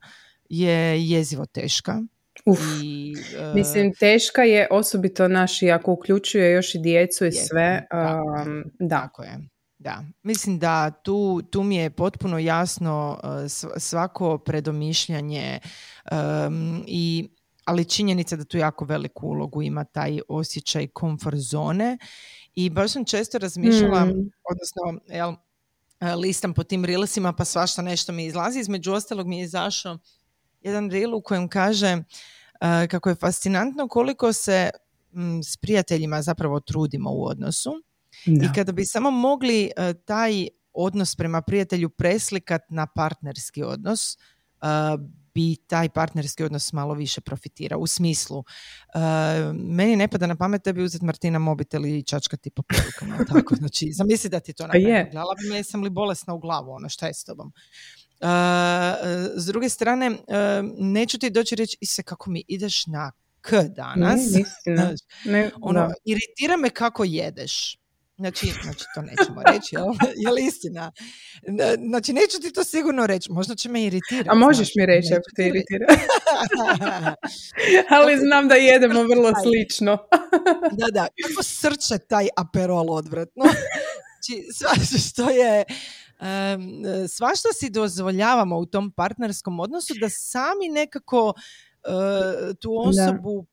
je 0.48 1.08
jezivo 1.08 1.46
teška. 1.46 2.02
Uf, 2.46 2.58
I, 2.82 3.14
uh, 3.48 3.54
mislim 3.54 3.94
teška 3.94 4.42
je 4.42 4.68
osobito 4.70 5.28
naši 5.28 5.70
ako 5.70 5.92
uključuje 5.92 6.52
još 6.52 6.74
i 6.74 6.78
djecu 6.78 7.26
i 7.26 7.32
sve. 7.32 7.86
Um, 7.92 8.64
da. 8.78 9.00
Tako 9.00 9.22
je. 9.22 9.38
Da, 9.80 10.04
mislim 10.22 10.58
da 10.58 10.90
tu, 10.90 11.42
tu 11.50 11.62
mi 11.62 11.76
je 11.76 11.90
potpuno 11.90 12.38
jasno 12.38 13.20
uh, 13.22 13.30
svako 13.78 14.38
predomišljanje 14.38 15.58
um, 16.12 16.84
i 16.86 17.28
ali 17.64 17.84
činjenica 17.84 18.36
da 18.36 18.44
tu 18.44 18.58
jako 18.58 18.84
veliku 18.84 19.26
ulogu 19.26 19.62
ima 19.62 19.84
taj 19.84 20.20
osjećaj 20.28 20.86
komfort 20.86 21.36
zone 21.36 21.98
i 22.54 22.70
baš 22.70 22.92
sam 22.92 23.04
često 23.04 23.38
razmišljala, 23.38 24.04
mm. 24.04 24.30
odnosno 24.50 25.00
jel, 25.08 25.34
listam 26.16 26.54
po 26.54 26.64
tim 26.64 26.84
rilsima 26.84 27.32
pa 27.32 27.44
svašta 27.44 27.82
nešto 27.82 28.12
mi 28.12 28.24
izlazi, 28.24 28.60
između 28.60 28.92
ostalog 28.92 29.26
mi 29.26 29.38
je 29.38 29.44
izašao 29.44 29.98
jedan 30.60 30.90
reel 30.90 31.14
u 31.14 31.22
kojem 31.22 31.48
kaže 31.48 31.96
uh, 31.96 32.88
kako 32.90 33.08
je 33.08 33.14
fascinantno 33.14 33.88
koliko 33.88 34.32
se 34.32 34.70
s 35.44 35.56
prijateljima 35.56 36.22
zapravo 36.22 36.60
trudimo 36.60 37.10
u 37.12 37.24
odnosu 37.24 37.82
i 38.26 38.52
kada 38.54 38.72
bi 38.72 38.84
samo 38.84 39.10
mogli 39.10 39.70
uh, 39.76 40.02
taj 40.04 40.48
odnos 40.72 41.16
prema 41.16 41.42
prijatelju 41.42 41.88
preslikat 41.88 42.62
na 42.68 42.86
partnerski 42.86 43.62
odnos, 43.62 44.16
uh, 44.62 44.68
bi 45.34 45.56
taj 45.56 45.88
partnerski 45.88 46.44
odnos 46.44 46.72
malo 46.72 46.94
više 46.94 47.20
profitirao. 47.20 47.80
U 47.80 47.86
smislu, 47.86 48.38
uh, 48.38 48.44
meni 49.54 49.96
ne 49.96 50.08
pada 50.08 50.26
na 50.26 50.36
pamet 50.36 50.64
da 50.64 50.72
bi 50.72 50.82
uzeti 50.82 51.04
Martina 51.04 51.38
mobitel 51.38 51.86
i 51.86 52.02
čačkati 52.02 52.50
po 52.50 52.62
porukama. 52.62 53.24
Tako, 53.24 53.54
znači, 53.60 53.92
zamisli 53.92 54.30
da 54.30 54.40
ti 54.40 54.52
to 54.52 54.62
pa 54.62 54.66
napravim. 54.66 55.10
Gledala 55.10 55.34
bi 55.42 55.48
me, 55.48 55.56
jesam 55.56 55.82
li 55.82 55.90
bolesna 55.90 56.34
u 56.34 56.38
glavu, 56.38 56.70
ono, 56.70 56.88
šta 56.88 57.06
je 57.06 57.14
s 57.14 57.24
tobom? 57.24 57.52
s 59.36 59.46
druge 59.46 59.68
strane, 59.68 60.18
neću 60.78 61.18
ti 61.18 61.30
doći 61.30 61.56
reći, 61.56 61.76
se 61.84 62.02
kako 62.02 62.30
mi 62.30 62.44
ideš 62.48 62.86
na 62.86 63.12
k 63.40 63.62
danas. 63.76 64.20
Ne, 64.66 64.94
ne, 65.32 65.50
ono, 65.60 65.90
iritira 66.04 66.56
me 66.56 66.70
kako 66.70 67.04
jedeš. 67.04 67.76
Znači, 68.20 68.46
znači 68.62 68.84
to 68.94 69.02
nećemo 69.02 69.42
reći, 69.42 69.74
jel? 69.74 69.86
je 70.24 70.30
li 70.32 70.46
istina? 70.46 70.92
Znači, 71.88 72.12
neću 72.12 72.40
ti 72.42 72.52
to 72.52 72.64
sigurno 72.64 73.06
reći, 73.06 73.32
možda 73.32 73.54
će 73.54 73.68
me 73.68 73.84
iritirati. 73.84 74.28
A 74.30 74.34
možeš 74.34 74.74
mi 74.74 74.86
reći 74.86 75.14
ako 75.14 75.30
te 75.36 75.46
iritira. 75.46 75.86
Ali 77.96 78.18
znam 78.18 78.48
da 78.48 78.54
jedemo 78.54 79.02
vrlo 79.02 79.32
slično. 79.42 79.98
da, 80.72 80.86
da, 80.92 81.06
kako 81.26 81.42
srče 81.42 81.98
taj 82.08 82.28
aperol 82.36 82.90
odvratno. 82.90 83.44
Znači, 84.22 85.08
što 85.08 85.30
je, 85.30 85.64
svašta 87.08 87.48
si 87.54 87.70
dozvoljavamo 87.70 88.58
u 88.58 88.66
tom 88.66 88.92
partnerskom 88.92 89.60
odnosu 89.60 89.94
da 90.00 90.08
sami 90.08 90.68
nekako 90.68 91.26
uh, 91.26 92.56
tu 92.60 92.70
osobu 92.78 93.46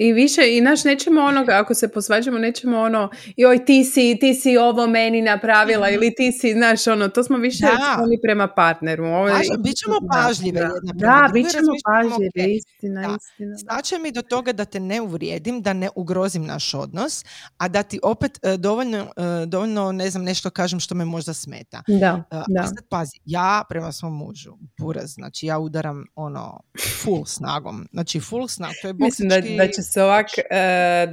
i 0.00 0.12
više, 0.12 0.56
i 0.56 0.60
naš 0.60 0.84
nećemo 0.84 1.20
onoga, 1.20 1.52
ako 1.52 1.74
se 1.74 1.88
posvađamo, 1.88 2.38
nećemo 2.38 2.80
ono, 2.80 3.10
joj 3.36 3.64
ti 3.64 3.84
si, 3.84 4.16
ti 4.20 4.34
si 4.34 4.56
ovo 4.56 4.86
meni 4.86 5.22
napravila 5.22 5.90
ili 5.90 6.14
ti 6.14 6.32
si, 6.32 6.52
znaš, 6.52 6.86
ono, 6.86 7.08
to 7.08 7.22
smo 7.24 7.36
više 7.38 7.66
oni 8.02 8.18
prema 8.22 8.48
partneru. 8.48 9.04
Ovo 9.04 9.28
je, 9.28 9.34
bićemo 9.58 9.96
pažljive 10.12 10.60
da, 10.60 10.70
Da, 10.94 11.30
bit 11.32 11.50
ćemo 11.50 11.72
pažljive, 11.84 12.54
istina, 12.54 13.00
da. 13.00 13.16
istina. 13.16 13.56
Znači 13.56 13.98
mi 13.98 14.12
do 14.12 14.22
toga 14.22 14.52
da 14.52 14.64
te 14.64 14.80
ne 14.80 15.00
uvrijedim, 15.00 15.62
da 15.62 15.72
ne 15.72 15.88
ugrozim 15.96 16.44
naš 16.44 16.74
odnos, 16.74 17.24
a 17.58 17.68
da 17.68 17.82
ti 17.82 18.00
opet 18.02 18.38
e, 18.42 18.56
dovoljno, 18.56 18.98
e, 18.98 19.46
dovoljno 19.46 19.92
ne 19.92 20.10
znam, 20.10 20.24
nešto 20.24 20.50
kažem 20.50 20.80
što 20.80 20.94
me 20.94 21.04
možda 21.04 21.34
smeta. 21.34 21.82
Da, 21.88 22.14
uh, 22.14 22.42
da. 22.48 22.66
Sad 22.66 22.88
pazi, 22.88 23.18
ja 23.24 23.64
prema 23.68 23.92
svom 23.92 24.16
mužu, 24.16 24.52
buraz, 24.78 25.10
znači 25.10 25.46
ja 25.46 25.58
udaram 25.58 26.04
ono 26.14 26.60
full 27.02 27.24
snagom, 27.24 27.86
znači 27.92 28.20
full 28.20 28.48
snag, 28.48 28.72
to 28.82 28.88
je 28.88 28.94
Mislim 28.94 29.28
da, 29.28 29.40
da 29.40 29.66
će 29.66 29.89
se 29.92 30.02
ovak 30.02 30.26
uh, 30.26 30.44
e, 30.50 31.06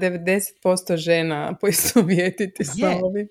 90% 0.63 0.97
žena 0.97 1.53
poistovjetiti 1.61 2.65
s 2.65 2.69
ovim. 3.03 3.27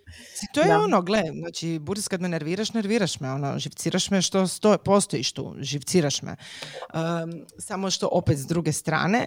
To 0.54 0.60
je 0.60 0.76
ono, 0.76 1.02
gle, 1.02 1.22
znači, 1.40 1.78
Buris 1.78 2.08
kad 2.08 2.20
me 2.20 2.28
nerviraš, 2.28 2.72
nerviraš 2.72 3.20
me, 3.20 3.30
ono, 3.30 3.58
živciraš 3.58 4.10
me 4.10 4.22
što 4.22 4.46
sto, 4.46 4.78
postojiš 4.78 5.32
tu, 5.32 5.54
živciraš 5.58 6.22
me. 6.22 6.36
samo 7.58 7.90
što 7.90 8.08
opet 8.12 8.38
s 8.38 8.46
druge 8.46 8.72
strane, 8.72 9.26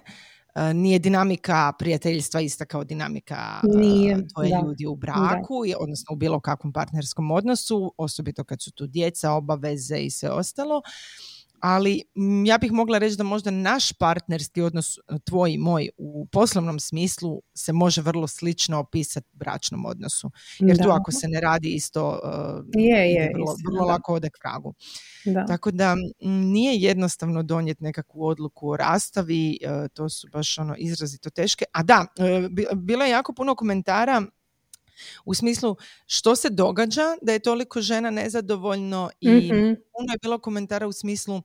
e, 0.55 0.73
nije 0.73 0.99
dinamika 0.99 1.73
prijateljstva 1.79 2.41
ista 2.41 2.65
kao 2.65 2.83
dinamika 2.83 3.61
e, 3.63 3.77
nije, 3.77 4.27
tvoje 4.33 4.51
ljudi 4.65 4.85
u 4.85 4.95
braku, 4.95 5.63
da. 5.71 5.77
odnosno 5.79 6.13
u 6.13 6.15
bilo 6.15 6.39
kakvom 6.39 6.73
partnerskom 6.73 7.31
odnosu, 7.31 7.93
osobito 7.97 8.43
kad 8.43 8.61
su 8.61 8.71
tu 8.71 8.87
djeca, 8.87 9.31
obaveze 9.31 9.97
i 9.97 10.09
sve 10.09 10.29
ostalo 10.29 10.81
ali 11.61 12.01
ja 12.45 12.57
bih 12.57 12.71
mogla 12.71 12.97
reći 12.97 13.17
da 13.17 13.23
možda 13.23 13.51
naš 13.51 13.93
partnerski 13.93 14.61
odnos, 14.61 14.97
e, 14.97 15.19
tvoj 15.23 15.51
i 15.51 15.57
moj, 15.57 15.89
u 15.97 16.27
poslovnom 16.31 16.79
smislu 16.79 17.41
se 17.53 17.73
može 17.73 18.01
vrlo 18.01 18.27
slično 18.27 18.79
opisati 18.79 19.27
bračnom 19.33 19.85
odnosu. 19.85 20.31
Jer 20.59 20.83
tu 20.83 20.89
ako 20.89 21.11
se 21.11 21.27
ne 21.27 21.41
radi 21.41 21.69
isto, 21.69 22.19
uh, 22.23 22.65
je, 22.77 23.11
je, 23.11 23.31
vrlo, 23.33 23.55
vrlo 23.71 23.85
lako 23.85 24.13
ode 24.13 24.29
k 24.29 24.37
vragu. 24.43 24.73
Da. 25.25 25.45
Tako 25.45 25.71
da 25.71 25.95
nije 26.23 26.75
jednostavno 26.75 27.43
donijeti 27.43 27.83
nekakvu 27.83 28.25
odluku 28.25 28.69
o 28.69 28.77
rastavi, 28.77 29.57
e, 29.61 29.87
to 29.93 30.09
su 30.09 30.27
baš 30.33 30.57
ono 30.57 30.75
izrazito 30.77 31.29
teške. 31.29 31.65
A 31.73 31.83
da, 31.83 32.05
bilo 32.75 33.05
je 33.05 33.11
jako 33.11 33.33
puno 33.33 33.55
komentara 33.55 34.21
u 35.25 35.33
smislu 35.33 35.75
što 36.05 36.35
se 36.35 36.49
događa 36.49 37.03
da 37.21 37.33
je 37.33 37.39
toliko 37.39 37.81
žena 37.81 38.09
nezadovoljno 38.09 39.09
i 39.21 39.29
mm 39.29 39.75
puno 39.99 40.13
je 40.13 40.17
bilo 40.21 40.39
komentara 40.39 40.87
u 40.87 40.91
smislu 40.91 41.41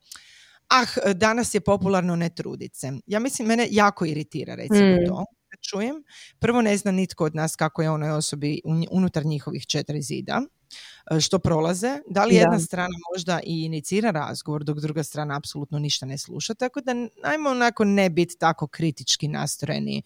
ah, 0.69 1.13
danas 1.15 1.55
je 1.55 1.61
popularno 1.61 2.17
ne 2.17 2.29
trudit 2.35 2.75
se. 2.77 2.93
Ja 3.07 3.19
mislim, 3.19 3.49
mene 3.49 3.69
jako 3.71 4.05
iritira 4.05 4.55
recimo 4.55 4.81
mm. 4.81 5.07
to 5.07 5.25
čujem. 5.71 6.05
Prvo 6.39 6.63
ne 6.63 6.77
zna 6.77 6.93
nitko 6.93 7.25
od 7.25 7.35
nas 7.35 7.57
kako 7.57 7.83
je 7.83 7.91
onoj 7.91 8.11
osobi 8.11 8.61
unutar 8.91 9.25
njihovih 9.25 9.67
četiri 9.67 10.03
zida. 10.03 10.43
E, 11.11 11.21
što 11.21 11.39
prolaze, 11.39 11.99
da 12.11 12.25
li 12.25 12.35
jedna 12.35 12.59
strana 12.59 12.95
možda 13.15 13.41
i 13.47 13.65
inicira 13.65 14.11
razgovor, 14.11 14.65
dok 14.65 14.79
druga 14.79 15.03
strana 15.03 15.37
apsolutno 15.37 15.79
ništa 15.79 16.07
ne 16.07 16.19
sluša, 16.19 16.55
tako 16.55 16.81
da 16.81 16.93
ajmo 17.23 17.51
onako 17.51 17.85
ne 17.85 18.11
biti 18.11 18.37
tako 18.39 18.67
kritički 18.67 19.29
nastrojeni 19.29 19.99
e, 19.99 20.03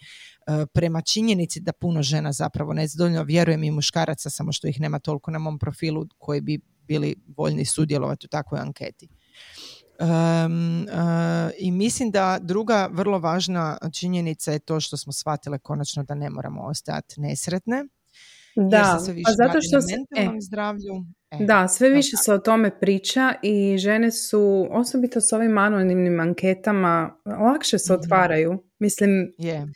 prema 0.74 1.00
činjenici 1.00 1.60
da 1.60 1.72
puno 1.72 2.02
žena 2.02 2.32
zapravo 2.32 2.72
nezadovoljno 2.72 3.22
vjerujem 3.22 3.64
i 3.64 3.70
muškaraca, 3.70 4.30
samo 4.30 4.52
što 4.52 4.68
ih 4.68 4.80
nema 4.80 4.98
toliko 4.98 5.30
na 5.30 5.38
mom 5.38 5.58
profilu 5.58 6.06
koji 6.18 6.40
bi 6.40 6.60
bili 6.82 7.14
voljni 7.36 7.64
sudjelovati 7.64 8.26
u 8.26 8.28
takvoj 8.28 8.60
anketi. 8.60 9.08
Um, 10.00 10.86
I 11.58 11.70
mislim 11.70 12.10
da 12.10 12.38
druga 12.40 12.88
vrlo 12.92 13.18
važna 13.18 13.78
činjenica 13.92 14.52
je 14.52 14.58
to 14.58 14.80
što 14.80 14.96
smo 14.96 15.12
shvatile 15.12 15.58
konačno 15.58 16.02
da 16.02 16.14
ne 16.14 16.30
moramo 16.30 16.62
ostati 16.62 17.20
nesretne 17.20 17.84
da, 18.58 18.98
se 18.98 19.14
pa 19.24 19.32
zato 19.32 19.58
što 19.60 19.80
se, 19.80 19.94
e, 20.16 20.28
zdravlju. 20.40 20.94
E, 21.30 21.44
da, 21.44 21.68
sve 21.68 21.88
više 21.88 22.16
se 22.16 22.32
o 22.32 22.38
tome 22.38 22.80
priča 22.80 23.34
i 23.42 23.78
žene 23.78 24.10
su, 24.10 24.68
osobito 24.70 25.20
s 25.20 25.32
ovim 25.32 25.58
anonimnim 25.58 26.20
anketama, 26.20 27.16
lakše 27.24 27.78
se 27.78 27.92
mhm. 27.92 28.00
otvaraju. 28.00 28.64
Mislim, 28.78 29.10
yeah. 29.38 29.66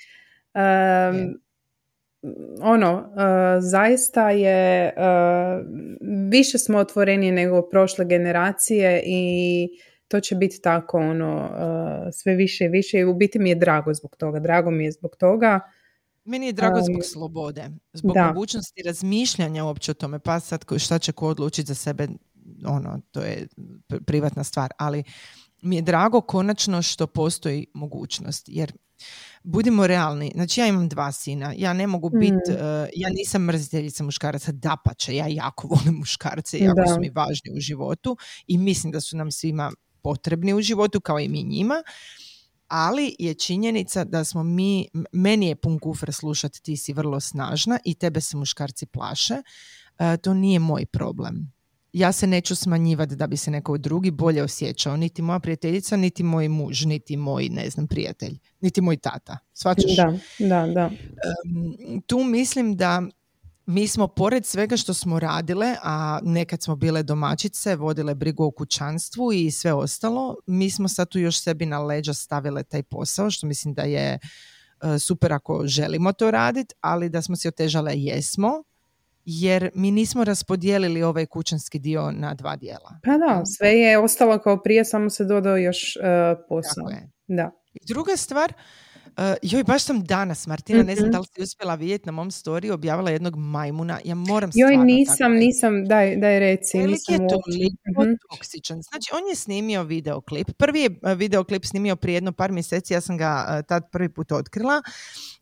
ono, 2.62 2.98
uh, 2.98 3.04
zaista 3.60 4.30
je, 4.30 4.92
uh, 4.96 5.66
više 6.30 6.58
smo 6.58 6.78
otvoreni 6.78 7.30
nego 7.30 7.68
prošle 7.70 8.04
generacije 8.04 9.02
i 9.06 9.68
to 10.08 10.20
će 10.20 10.34
biti 10.34 10.60
tako 10.62 10.98
ono 10.98 11.36
uh, 11.36 12.08
sve 12.12 12.34
više 12.34 12.64
i 12.64 12.68
više 12.68 12.98
i 12.98 13.04
u 13.04 13.14
biti 13.14 13.38
mi 13.38 13.48
je 13.48 13.54
drago 13.54 13.94
zbog 13.94 14.16
toga. 14.16 14.40
Drago 14.40 14.70
mi 14.70 14.84
je 14.84 14.92
zbog 14.92 15.16
toga 15.18 15.60
meni 16.24 16.46
je 16.46 16.52
drago 16.52 16.80
zbog 16.82 17.04
slobode, 17.04 17.70
zbog 17.92 18.16
mogućnosti 18.16 18.82
razmišljanja 18.82 19.64
uopće 19.64 19.90
o 19.90 19.94
tome, 19.94 20.18
pa 20.18 20.40
sad 20.40 20.64
šta 20.78 20.98
će 20.98 21.12
ko 21.12 21.28
odlučiti 21.28 21.66
za 21.66 21.74
sebe, 21.74 22.08
ono, 22.66 23.00
to 23.10 23.20
je 23.20 23.46
privatna 24.06 24.44
stvar, 24.44 24.70
ali 24.78 25.04
mi 25.62 25.76
je 25.76 25.82
drago 25.82 26.20
konačno 26.20 26.82
što 26.82 27.06
postoji 27.06 27.66
mogućnost, 27.74 28.44
jer 28.48 28.72
budimo 29.42 29.86
realni, 29.86 30.32
znači 30.34 30.60
ja 30.60 30.66
imam 30.66 30.88
dva 30.88 31.12
sina, 31.12 31.54
ja 31.56 31.72
ne 31.72 31.86
mogu 31.86 32.10
biti, 32.10 32.50
mm. 32.50 32.54
uh, 32.54 32.88
ja 32.96 33.08
nisam 33.10 33.42
mrziteljica 33.44 34.04
muškaraca, 34.04 34.52
dapače, 34.52 35.14
ja 35.16 35.26
jako 35.28 35.68
volim 35.74 35.94
muškarce, 35.94 36.58
jako 36.58 36.80
su 36.94 37.00
mi 37.00 37.10
važni 37.10 37.50
u 37.56 37.60
životu 37.60 38.16
i 38.46 38.58
mislim 38.58 38.92
da 38.92 39.00
su 39.00 39.16
nam 39.16 39.30
svima 39.30 39.72
potrebni 40.02 40.54
u 40.54 40.62
životu 40.62 41.00
kao 41.00 41.20
i 41.20 41.28
mi 41.28 41.42
njima, 41.42 41.82
ali 42.72 43.16
je 43.18 43.34
činjenica 43.34 44.04
da 44.04 44.24
smo 44.24 44.42
mi, 44.42 44.88
meni 45.12 45.48
je 45.48 45.56
pun 45.56 45.78
kufr 45.78 46.12
slušati 46.12 46.62
ti 46.62 46.76
si 46.76 46.92
vrlo 46.92 47.20
snažna 47.20 47.78
i 47.84 47.94
tebe 47.94 48.20
se 48.20 48.36
muškarci 48.36 48.86
plaše, 48.86 49.34
uh, 49.34 50.06
to 50.22 50.34
nije 50.34 50.58
moj 50.58 50.86
problem 50.86 51.52
ja 51.92 52.12
se 52.12 52.26
neću 52.26 52.56
smanjivati 52.56 53.16
da 53.16 53.26
bi 53.26 53.36
se 53.36 53.50
neko 53.50 53.78
drugi 53.78 54.10
bolje 54.10 54.42
osjećao. 54.42 54.96
Niti 54.96 55.22
moja 55.22 55.38
prijateljica, 55.38 55.96
niti 55.96 56.22
moj 56.22 56.48
muž, 56.48 56.84
niti 56.84 57.16
moj, 57.16 57.48
ne 57.48 57.70
znam, 57.70 57.86
prijatelj, 57.86 58.38
niti 58.60 58.80
moj 58.80 58.96
tata. 58.96 59.38
Svačaš? 59.52 59.96
Da, 59.96 60.18
da, 60.38 60.66
da. 60.66 60.90
tu 62.06 62.24
mislim 62.24 62.76
da 62.76 63.02
mi 63.72 63.88
smo 63.88 64.08
pored 64.08 64.46
svega 64.46 64.76
što 64.76 64.94
smo 64.94 65.20
radile, 65.20 65.76
a 65.82 66.20
nekad 66.22 66.62
smo 66.62 66.76
bile 66.76 67.02
domaćice, 67.02 67.76
vodile 67.76 68.14
brigu 68.14 68.44
o 68.44 68.50
kućanstvu 68.50 69.32
i 69.32 69.50
sve 69.50 69.72
ostalo, 69.72 70.36
mi 70.46 70.70
smo 70.70 70.88
sad 70.88 71.08
tu 71.08 71.18
još 71.18 71.42
sebi 71.42 71.66
na 71.66 71.78
leđa 71.78 72.14
stavile 72.14 72.62
taj 72.62 72.82
posao, 72.82 73.30
što 73.30 73.46
mislim 73.46 73.74
da 73.74 73.82
je 73.82 74.18
e, 74.82 74.98
super 74.98 75.32
ako 75.32 75.62
želimo 75.66 76.12
to 76.12 76.30
raditi, 76.30 76.74
ali 76.80 77.08
da 77.08 77.22
smo 77.22 77.36
si 77.36 77.48
otežale 77.48 77.92
jesmo 77.96 78.62
jer 79.24 79.70
mi 79.74 79.90
nismo 79.90 80.24
raspodijelili 80.24 81.02
ovaj 81.02 81.26
kućanski 81.26 81.78
dio 81.78 82.10
na 82.10 82.34
dva 82.34 82.56
dijela. 82.56 82.98
Pa 83.04 83.18
da, 83.18 83.42
sve 83.46 83.70
je 83.70 83.98
ostalo 83.98 84.38
kao 84.38 84.62
prije, 84.62 84.84
samo 84.84 85.10
se 85.10 85.24
dodao 85.24 85.56
još 85.56 85.96
uh, 85.96 86.44
posao. 86.48 86.84
Da. 87.26 87.50
I 87.74 87.86
druga 87.86 88.16
stvar, 88.16 88.52
Uh, 89.16 89.24
joj, 89.42 89.64
baš 89.64 89.82
sam 89.82 90.04
danas, 90.04 90.46
Martina, 90.46 90.82
ne 90.82 90.94
znam 90.94 91.06
mhm. 91.06 91.12
da 91.12 91.18
li 91.18 91.26
si 91.34 91.42
uspjela 91.42 91.74
vidjeti 91.74 92.06
na 92.06 92.12
mom 92.12 92.30
storiju, 92.30 92.74
objavila 92.74 93.10
jednog 93.10 93.36
majmuna. 93.36 94.00
Ja 94.04 94.14
moram 94.14 94.50
Joj, 94.54 94.76
nisam, 94.76 95.32
nisam, 95.32 95.84
daj, 95.84 96.16
daj 96.16 96.38
reci. 96.38 96.78
Nisam 96.78 97.14
je 97.14 97.18
toliko 97.18 98.02
mm 98.02 98.16
toksičan. 98.30 98.82
Znači, 98.82 99.10
on 99.14 99.28
je 99.28 99.34
snimio 99.34 99.82
videoklip. 99.82 100.50
Prvi 100.56 100.80
je 100.80 100.90
e, 101.02 101.14
videoklip 101.14 101.64
snimio 101.64 101.96
prije 101.96 102.16
jedno 102.16 102.32
par 102.32 102.52
mjeseci, 102.52 102.94
ja 102.94 103.00
sam 103.00 103.16
ga 103.16 103.46
uh, 103.48 103.66
tad 103.66 103.90
prvi 103.92 104.08
put 104.08 104.32
otkrila, 104.32 104.82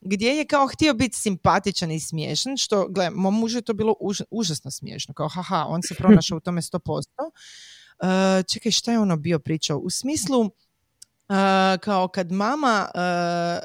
gdje 0.01 0.29
je 0.29 0.45
kao 0.45 0.67
htio 0.67 0.95
biti 0.95 1.17
simpatičan 1.17 1.91
i 1.91 2.01
smiješan, 2.01 2.57
što, 2.57 2.89
gle, 2.89 3.11
mom 3.11 3.35
mužu 3.35 3.59
je 3.59 3.63
to 3.63 3.75
bilo 3.75 3.95
užasno 4.31 4.71
smiješno. 4.71 5.15
Kao, 5.15 5.29
haha, 5.29 5.65
on 5.69 5.83
se 5.83 5.95
pronašao 5.95 6.37
u 6.37 6.41
tome 6.41 6.61
100%. 6.61 6.81
Uh, 8.01 8.45
čekaj, 8.53 8.73
šta 8.73 8.93
je 8.93 8.99
ono 8.99 9.17
bio 9.17 9.39
pričao? 9.39 9.79
U 9.79 9.91
smislu, 9.91 10.51
kao 11.81 12.09
kad 12.09 12.33
mama 12.33 12.89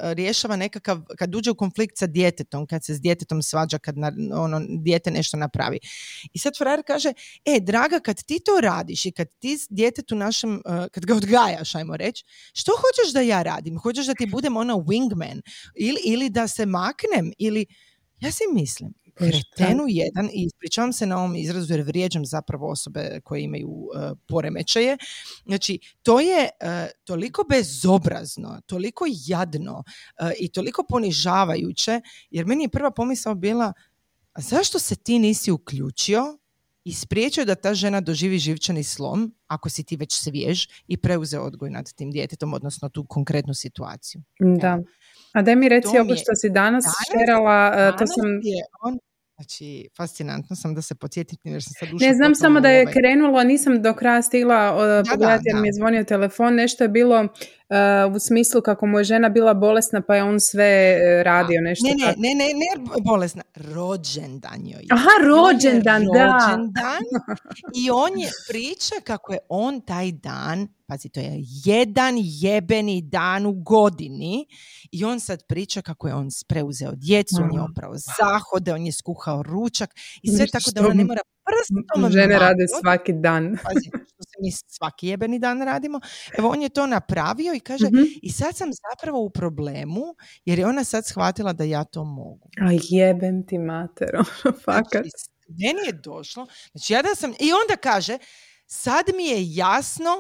rješava 0.02 0.56
nekakav, 0.56 1.02
kad 1.18 1.36
uđe 1.36 1.52
u 1.52 1.56
konflikt 1.56 1.98
sa 1.98 2.08
djetetom, 2.08 2.68
kad 2.68 2.84
se 2.84 2.96
s 2.96 3.02
djetetom 3.02 3.42
svađa, 3.42 3.78
kad 3.78 3.98
na, 3.98 4.12
ono, 4.34 4.62
dijete 4.70 5.12
nešto 5.12 5.38
napravi. 5.38 5.80
I 6.34 6.40
sad 6.40 6.58
frajer 6.58 6.84
kaže, 6.88 7.14
e, 7.46 7.60
draga, 7.60 8.00
kad 8.00 8.24
ti 8.24 8.40
to 8.46 8.62
radiš 8.62 9.06
i 9.06 9.12
kad 9.12 9.28
ti 9.40 9.58
djetetu 9.70 10.16
našem, 10.16 10.62
kad 10.92 11.06
ga 11.06 11.16
odgajaš, 11.16 11.76
ajmo 11.76 11.98
reći, 11.98 12.24
što 12.54 12.72
hoćeš 12.72 13.14
da 13.14 13.22
ja 13.22 13.44
radim? 13.44 13.80
Hoćeš 13.80 14.06
da 14.06 14.14
ti 14.14 14.26
budem 14.26 14.58
ono 14.58 14.76
wingman? 14.76 15.42
Ili, 15.76 16.00
ili 16.06 16.30
da 16.30 16.48
se 16.48 16.66
maknem? 16.66 17.32
Ili, 17.38 17.66
ja 18.26 18.32
si 18.32 18.44
mislim, 18.54 18.94
kretenu 19.14 19.84
jedan 19.88 20.26
i 20.26 20.46
ispričavam 20.46 20.94
se 20.94 21.06
na 21.06 21.18
ovom 21.18 21.36
izrazu 21.36 21.74
jer 21.74 21.82
vrijeđam 21.82 22.26
zapravo 22.26 22.72
osobe 22.72 23.20
koje 23.24 23.44
imaju 23.44 23.70
uh, 23.70 24.18
poremećaje. 24.28 24.98
Znači, 25.46 25.80
to 26.04 26.20
je 26.20 26.50
uh, 26.50 26.68
toliko 27.04 27.46
bezobrazno, 27.50 28.62
toliko 28.66 29.06
jadno 29.28 29.78
uh, 29.78 30.32
i 30.40 30.50
toliko 30.52 30.84
ponižavajuće 30.90 32.02
jer 32.30 32.46
meni 32.46 32.64
je 32.64 32.70
prva 32.70 32.92
pomisao 32.92 33.36
bila 33.36 33.74
a 34.36 34.42
zašto 34.42 34.80
se 34.80 34.96
ti 34.96 35.20
nisi 35.20 35.52
uključio 35.52 36.38
i 36.84 36.94
spriječio 36.94 37.46
da 37.46 37.56
ta 37.56 37.74
žena 37.74 38.02
doživi 38.02 38.40
živčani 38.40 38.84
slom, 38.84 39.36
ako 39.48 39.70
si 39.70 39.84
ti 39.84 39.96
već 39.96 40.14
svjež 40.14 40.68
i 40.88 40.98
preuze 40.98 41.40
odgoj 41.40 41.70
nad 41.70 41.94
tim 41.94 42.12
djetetom, 42.12 42.54
odnosno 42.54 42.90
tu 42.90 43.06
konkretnu 43.06 43.54
situaciju. 43.54 44.22
Da. 44.40 44.80
A 45.36 45.42
da 45.42 45.56
mi 45.56 45.70
reci 45.70 45.98
ovo 46.00 46.16
što 46.16 46.36
si 46.36 46.50
danas, 46.50 46.84
danas 46.84 46.96
šerala, 47.12 47.74
e, 47.76 47.98
to 47.98 48.08
sam... 48.08 48.26
Je 48.44 48.64
on, 48.82 49.00
Znači, 49.38 49.88
fascinantno 49.98 50.56
sam 50.56 50.76
da 50.76 50.82
se 50.82 50.96
podsjetim 50.96 51.38
jer 51.44 51.64
sam 51.64 51.74
sad 51.80 51.90
Ne 52.02 52.14
znam 52.14 52.36
samo 52.36 52.60
da 52.60 52.70
je 52.70 52.82
ovaj... 52.82 52.94
krenulo, 52.94 53.44
nisam 53.44 53.82
do 53.82 53.94
kraja 53.94 54.22
stigla 54.22 54.78
pogledati 55.12 55.44
jer 55.46 55.62
mi 55.62 55.68
je 55.68 55.74
zvonio 55.74 56.04
telefon, 56.04 56.56
nešto 56.56 56.84
je 56.84 56.88
bilo 56.88 57.22
uh, 57.22 57.30
u 58.16 58.20
smislu 58.20 58.62
kako 58.62 58.86
mu 58.86 59.00
je 59.00 59.04
žena 59.04 59.30
bila 59.30 59.54
bolesna 59.54 60.02
pa 60.02 60.16
je 60.16 60.24
on 60.24 60.40
sve 60.40 60.98
uh, 60.98 61.24
radio 61.24 61.62
nešto. 61.62 61.88
Ne, 61.88 61.94
ne, 61.94 62.06
ne, 62.06 62.36
ne, 62.36 62.54
ne, 62.54 63.02
bolesna, 63.04 63.44
rođendan 63.56 64.68
joj. 64.68 64.86
Aha, 64.92 65.10
rođendan, 65.28 66.06
da. 66.14 66.24
Rođendan 66.24 67.04
i 67.76 67.90
on 67.92 68.20
je 68.20 68.30
priča 68.50 68.96
kako 69.04 69.34
je 69.34 69.40
on 69.50 69.82
taj 69.82 70.12
dan 70.12 70.68
pazi, 70.88 71.10
to 71.10 71.20
je 71.20 71.44
jedan 71.66 72.16
jebeni 72.18 73.02
dan 73.02 73.46
u 73.46 73.54
godini 73.54 74.46
i 74.92 75.06
on 75.06 75.20
sad 75.20 75.44
priča 75.48 75.82
kako 75.82 76.08
je 76.08 76.14
on 76.14 76.30
preuzeo 76.48 76.92
djecu, 76.96 77.36
on 77.44 77.54
je 77.54 77.62
opravo 77.62 77.94
zahode, 77.98 78.74
on 78.74 78.86
je 78.86 78.92
skuhao 78.92 79.44
ručak 79.44 79.90
i 80.24 80.32
sve 80.32 80.48
tako 80.48 80.72
da 80.72 80.82
ona 80.82 80.94
ne 80.94 81.04
mora 81.04 81.22
prstom 81.46 82.12
Žene 82.12 82.40
rade 82.40 82.66
svaki 82.82 83.14
dan. 83.14 83.58
Pazi, 83.64 83.90
što 83.90 84.24
se 84.24 84.36
mi 84.42 84.52
svaki 84.52 85.08
jebeni 85.08 85.40
dan 85.40 85.62
radimo. 85.62 86.00
Evo, 86.38 86.50
on 86.50 86.62
je 86.62 86.70
to 86.70 86.88
napravio 86.88 87.54
i 87.54 87.60
kaže, 87.60 87.86
mhm. 87.86 88.04
i 88.22 88.32
sad 88.32 88.56
sam 88.56 88.70
zapravo 88.90 89.20
u 89.20 89.30
problemu, 89.30 90.04
jer 90.46 90.60
je 90.60 90.68
ona 90.68 90.84
sad 90.84 91.06
shvatila 91.06 91.54
da 91.54 91.64
ja 91.64 91.84
to 91.84 92.04
mogu. 92.04 92.50
A 92.62 92.70
jebem 92.90 93.48
ti 93.48 93.58
mater, 93.58 94.16
ono, 94.16 94.58
fakat. 94.66 94.92
Znači, 94.92 95.36
meni 95.48 95.88
je 95.88 95.94
došlo, 95.94 96.48
znači 96.72 96.94
ja 96.94 97.02
da 97.02 97.16
sam, 97.16 97.32
i 97.32 97.52
onda 97.64 97.76
kaže, 97.82 98.18
sad 98.66 99.06
mi 99.16 99.26
je 99.26 99.56
jasno 99.56 100.12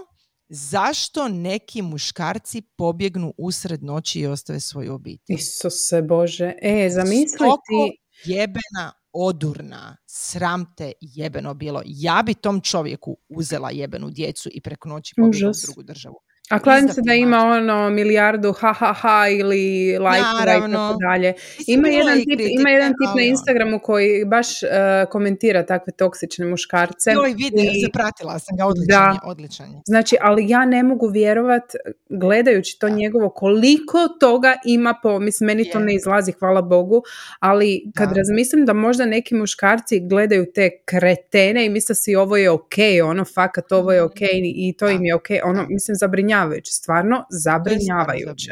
zašto 0.50 1.28
neki 1.28 1.82
muškarci 1.82 2.62
pobjegnu 2.62 3.34
usred 3.38 3.84
noći 3.84 4.20
i 4.20 4.28
ostave 4.28 4.60
svoju 4.60 4.94
obitelj. 4.94 5.36
Isuse 5.36 6.02
Bože, 6.02 6.54
e, 6.62 6.90
zamisli 6.92 7.38
ti... 7.38 7.98
jebena 8.24 8.94
odurna, 9.16 9.98
sram 10.06 10.66
te 10.78 10.92
jebeno 11.02 11.54
bilo. 11.54 11.82
Ja 11.86 12.24
bi 12.26 12.34
tom 12.34 12.62
čovjeku 12.62 13.18
uzela 13.30 13.72
jebenu 13.72 14.10
djecu 14.10 14.50
i 14.54 14.62
preko 14.62 14.90
noći 14.90 15.14
pobjegla 15.16 15.50
u 15.50 15.66
drugu 15.66 15.84
državu. 15.84 16.16
A 16.50 16.60
kladim 16.60 16.90
se 16.90 17.02
da 17.04 17.14
ima 17.14 17.38
ono 17.38 17.90
milijardu 17.90 18.54
ha 18.54 18.74
ha 18.74 18.94
ha 18.94 19.28
ili 19.30 19.98
lajkova 19.98 20.44
i 20.44 20.72
tako 20.72 20.98
dalje. 21.00 21.34
Ima 21.68 21.88
jedan, 21.88 22.18
tip, 22.18 22.40
ima 22.60 22.70
jedan 22.70 22.92
tip 22.92 23.16
na 23.16 23.22
Instagramu 23.22 23.80
koji 23.80 24.26
baš 24.26 24.64
uh, 24.64 24.70
komentira 25.10 25.66
takve 25.66 25.94
toksične 25.94 26.46
muškarce. 26.46 27.12
Joj, 27.12 27.30
vidim, 27.30 27.66
I... 27.66 27.82
zapratila 27.86 28.40
sam 28.40 28.58
ga, 28.58 28.66
odličan 28.66 28.88
da. 28.88 29.12
je, 29.14 29.32
odličan 29.32 29.72
je. 29.72 29.82
Znači, 29.86 30.16
ali 30.22 30.50
ja 30.50 30.66
ne 30.66 30.84
mogu 30.84 31.08
vjerovat, 31.08 31.76
gledajući 32.10 32.80
to 32.80 32.90
njegovo, 32.90 33.30
koliko 33.30 34.08
toga 34.20 34.56
ima 34.66 34.94
po, 35.04 35.20
mislim, 35.20 35.46
meni 35.46 35.70
to 35.70 35.80
ne 35.80 35.96
izlazi, 35.96 36.32
hvala 36.32 36.62
Bogu, 36.62 37.04
ali 37.40 37.92
kad 37.96 38.10
da. 38.10 38.16
razmislim 38.16 38.66
da 38.66 38.74
možda 38.74 39.06
neki 39.06 39.36
muškarci 39.36 40.00
gledaju 40.00 40.46
te 40.54 40.70
kretene 40.86 41.66
i 41.66 41.70
misle 41.70 41.96
si 41.96 42.16
ovo 42.16 42.38
je 42.38 42.50
ok, 42.50 42.76
ono, 43.04 43.26
fakat 43.26 43.72
ovo 43.72 43.92
je 43.92 44.04
ok 44.04 44.22
i 44.56 44.76
to 44.78 44.90
im 44.90 45.06
je 45.06 45.16
ok, 45.16 45.28
ono, 45.44 45.66
mislim, 45.70 45.96
zabrinja 45.96 46.35
zabrinjavajuće, 46.36 46.72
stvarno 46.72 47.26
zabrinjavajuće. 47.30 48.52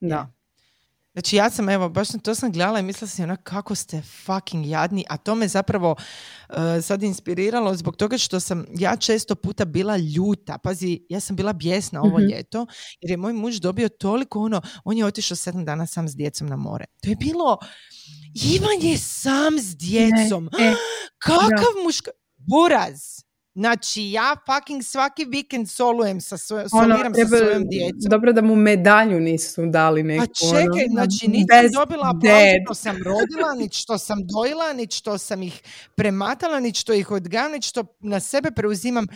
Da. 0.00 0.32
Znači 1.12 1.36
ja 1.36 1.50
sam, 1.50 1.68
evo, 1.68 1.88
baš 1.88 2.08
to 2.22 2.34
sam 2.34 2.52
gledala 2.52 2.78
i 2.78 2.82
mislila 2.82 3.08
sam 3.08 3.24
onak 3.24 3.42
kako 3.42 3.74
ste 3.74 4.02
fucking 4.02 4.66
jadni, 4.66 5.04
a 5.08 5.16
to 5.16 5.34
me 5.34 5.48
zapravo 5.48 5.90
uh, 6.48 6.56
sad 6.82 7.02
inspiriralo 7.02 7.74
zbog 7.74 7.96
toga 7.96 8.18
što 8.18 8.40
sam 8.40 8.64
ja 8.74 8.96
često 8.96 9.34
puta 9.34 9.64
bila 9.64 9.96
ljuta. 9.96 10.58
Pazi, 10.58 11.00
ja 11.08 11.20
sam 11.20 11.36
bila 11.36 11.52
bijesna 11.52 12.02
ovo 12.02 12.18
mm 12.18 12.22
ljeto 12.22 12.66
jer 13.00 13.10
je 13.10 13.16
moj 13.16 13.32
muž 13.32 13.56
dobio 13.56 13.88
toliko 13.88 14.40
ono, 14.40 14.60
on 14.84 14.96
je 14.96 15.04
otišao 15.04 15.36
sedam 15.36 15.64
dana 15.64 15.86
sam 15.86 16.08
s 16.08 16.16
djecom 16.16 16.46
na 16.48 16.56
more. 16.56 16.84
To 17.02 17.10
je 17.10 17.16
bilo, 17.16 17.58
Ivan 18.54 18.90
je 18.90 18.98
sam 18.98 19.58
s 19.58 19.76
djecom. 19.76 20.50
Ne, 20.58 20.66
e, 20.66 20.74
Kakav 21.24 21.84
muška... 21.84 22.10
Buraz! 22.36 23.27
Znači, 23.58 24.10
ja 24.10 24.36
fucking 24.46 24.82
svaki 24.82 25.24
vikend 25.24 25.70
solujem 25.70 26.20
sa, 26.20 26.38
svoj, 26.38 26.60
ono, 26.60 26.68
soliram 26.68 27.14
sa 27.14 27.26
svojom 27.26 27.68
djecom. 27.68 28.10
Dobro 28.10 28.32
da 28.32 28.42
mu 28.42 28.56
medalju 28.56 29.20
nisu 29.20 29.66
dali 29.66 30.02
neku. 30.02 30.26
Pa 30.26 30.48
čekaj, 30.48 30.84
ono, 30.84 30.92
znači, 30.92 31.28
niti 31.28 31.46
sam 31.48 31.72
dobila 31.72 32.12
aplauz 32.16 32.48
što 32.64 32.74
sam 32.74 32.96
rodila, 32.96 33.54
niti 33.58 33.76
što 33.76 33.98
sam 33.98 34.18
dojila, 34.34 34.72
niti 34.72 34.96
što 34.96 35.18
sam 35.18 35.42
ih 35.42 35.62
prematala, 35.94 36.60
niti 36.60 36.80
što 36.80 36.92
ih 36.92 37.10
odgajam, 37.10 37.52
niti 37.52 37.66
što 37.66 37.84
na 38.00 38.20
sebe 38.20 38.50
preuzimam 38.50 39.06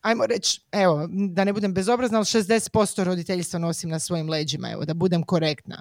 ajmo 0.00 0.26
reći, 0.26 0.60
evo, 0.72 1.08
da 1.10 1.44
ne 1.44 1.52
budem 1.52 1.74
bezobrazna, 1.74 2.18
ali 2.18 2.24
60% 2.24 3.04
roditeljstva 3.04 3.58
nosim 3.58 3.90
na 3.90 3.98
svojim 3.98 4.30
leđima, 4.30 4.70
evo, 4.70 4.84
da 4.84 4.94
budem 4.94 5.22
korektna. 5.22 5.80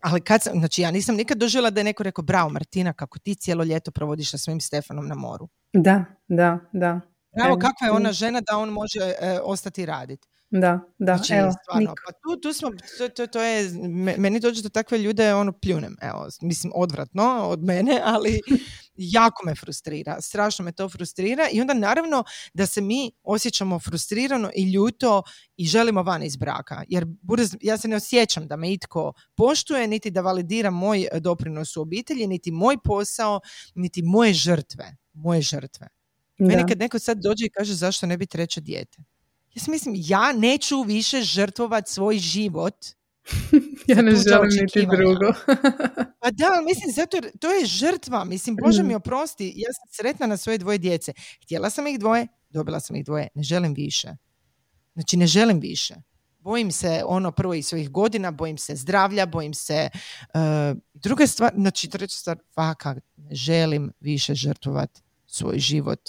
Ali 0.00 0.20
kad 0.20 0.42
sam, 0.42 0.58
znači 0.58 0.82
ja 0.82 0.90
nisam 0.90 1.16
nikad 1.16 1.38
doživjela 1.38 1.70
da 1.70 1.80
je 1.80 1.84
neko 1.84 2.02
rekao, 2.02 2.24
bravo 2.24 2.48
Martina, 2.48 2.92
kako 2.92 3.18
ti 3.18 3.34
cijelo 3.34 3.64
ljeto 3.64 3.90
provodiš 3.90 4.30
sa 4.30 4.38
svojim 4.38 4.60
Stefanom 4.60 5.08
na 5.08 5.14
moru. 5.14 5.48
Da, 5.72 6.04
da, 6.28 6.58
da. 6.72 7.00
Bravo, 7.36 7.58
kakva 7.58 7.86
je 7.86 7.92
ona 7.92 8.12
žena 8.12 8.40
da 8.40 8.58
on 8.58 8.68
može 8.68 9.14
e, 9.20 9.38
ostati 9.42 9.86
raditi. 9.86 10.28
Da, 10.50 10.80
da, 10.98 11.16
znači, 11.16 11.34
evo, 11.34 11.52
stvarno, 11.62 11.94
pa 12.06 12.12
tu, 12.12 12.40
tu 12.42 12.52
smo, 12.52 12.70
to, 12.98 13.08
to, 13.08 13.26
to, 13.26 13.42
je, 13.42 13.70
meni 14.18 14.40
dođe 14.40 14.62
do 14.62 14.68
takve 14.68 14.98
ljude, 14.98 15.34
ono, 15.34 15.52
pljunem, 15.52 15.96
evo, 16.02 16.28
mislim, 16.42 16.72
odvratno 16.76 17.48
od 17.48 17.64
mene, 17.64 18.00
ali 18.04 18.40
jako 18.98 19.46
me 19.46 19.54
frustrira, 19.54 20.20
strašno 20.20 20.64
me 20.64 20.72
to 20.72 20.88
frustrira 20.88 21.48
i 21.52 21.60
onda 21.60 21.74
naravno 21.74 22.24
da 22.54 22.66
se 22.66 22.80
mi 22.80 23.12
osjećamo 23.22 23.78
frustrirano 23.78 24.50
i 24.56 24.72
ljuto 24.72 25.22
i 25.56 25.66
želimo 25.66 26.02
van 26.02 26.22
iz 26.22 26.36
braka, 26.36 26.84
jer 26.88 27.06
ja 27.60 27.78
se 27.78 27.88
ne 27.88 27.96
osjećam 27.96 28.46
da 28.46 28.56
me 28.56 28.72
itko 28.72 29.12
poštuje, 29.36 29.86
niti 29.88 30.10
da 30.10 30.20
validira 30.20 30.70
moj 30.70 31.08
doprinos 31.20 31.76
u 31.76 31.80
obitelji, 31.80 32.26
niti 32.26 32.50
moj 32.50 32.76
posao, 32.84 33.40
niti 33.74 34.02
moje 34.02 34.34
žrtve, 34.34 34.96
moje 35.12 35.42
žrtve. 35.42 35.88
Meni 36.38 36.64
kad 36.68 36.78
neko 36.78 36.98
sad 36.98 37.18
dođe 37.18 37.46
i 37.46 37.50
kaže 37.50 37.74
zašto 37.74 38.06
ne 38.06 38.16
bi 38.16 38.26
treće 38.26 38.60
dijete, 38.60 39.02
ja 39.54 39.62
mislim, 39.68 39.94
ja 39.98 40.32
neću 40.32 40.82
više 40.82 41.22
žrtvovat 41.22 41.88
svoj 41.88 42.18
život 42.18 42.76
ja 43.86 44.02
ne 44.02 44.16
želim 44.16 44.50
niti 44.60 44.86
drugo. 44.96 45.32
pa 46.20 46.30
da, 46.30 46.62
mislim, 46.66 46.92
zato 46.92 47.16
to 47.40 47.50
je 47.50 47.66
žrtva. 47.66 48.24
Mislim, 48.24 48.56
Bože 48.62 48.82
mi 48.82 48.92
mm. 48.92 48.96
oprosti, 48.96 49.52
ja 49.56 49.68
sam 49.72 49.88
sretna 49.96 50.26
na 50.26 50.36
svoje 50.36 50.58
dvoje 50.58 50.78
djece. 50.78 51.12
Htjela 51.42 51.70
sam 51.70 51.86
ih 51.86 51.98
dvoje, 51.98 52.26
dobila 52.50 52.80
sam 52.80 52.96
ih 52.96 53.04
dvoje, 53.04 53.28
ne 53.34 53.42
želim 53.42 53.74
više. 53.74 54.08
Znači, 54.94 55.16
ne 55.16 55.26
želim 55.26 55.60
više. 55.60 55.94
Bojim 56.38 56.72
se 56.72 57.02
ono 57.06 57.32
prvo 57.32 57.54
iz 57.54 57.66
svojih 57.66 57.90
godina, 57.90 58.30
bojim 58.30 58.58
se 58.58 58.76
zdravlja, 58.76 59.26
bojim 59.26 59.54
se 59.54 59.88
uh, 59.92 60.78
druga 60.94 61.26
stvar, 61.26 61.52
znači 61.56 61.88
treća 61.88 62.16
stvar, 62.16 62.38
faka, 62.54 62.94
ne 63.16 63.34
želim 63.34 63.92
više 64.00 64.34
žrtvovat 64.34 65.02
svoj 65.26 65.58
život 65.58 66.00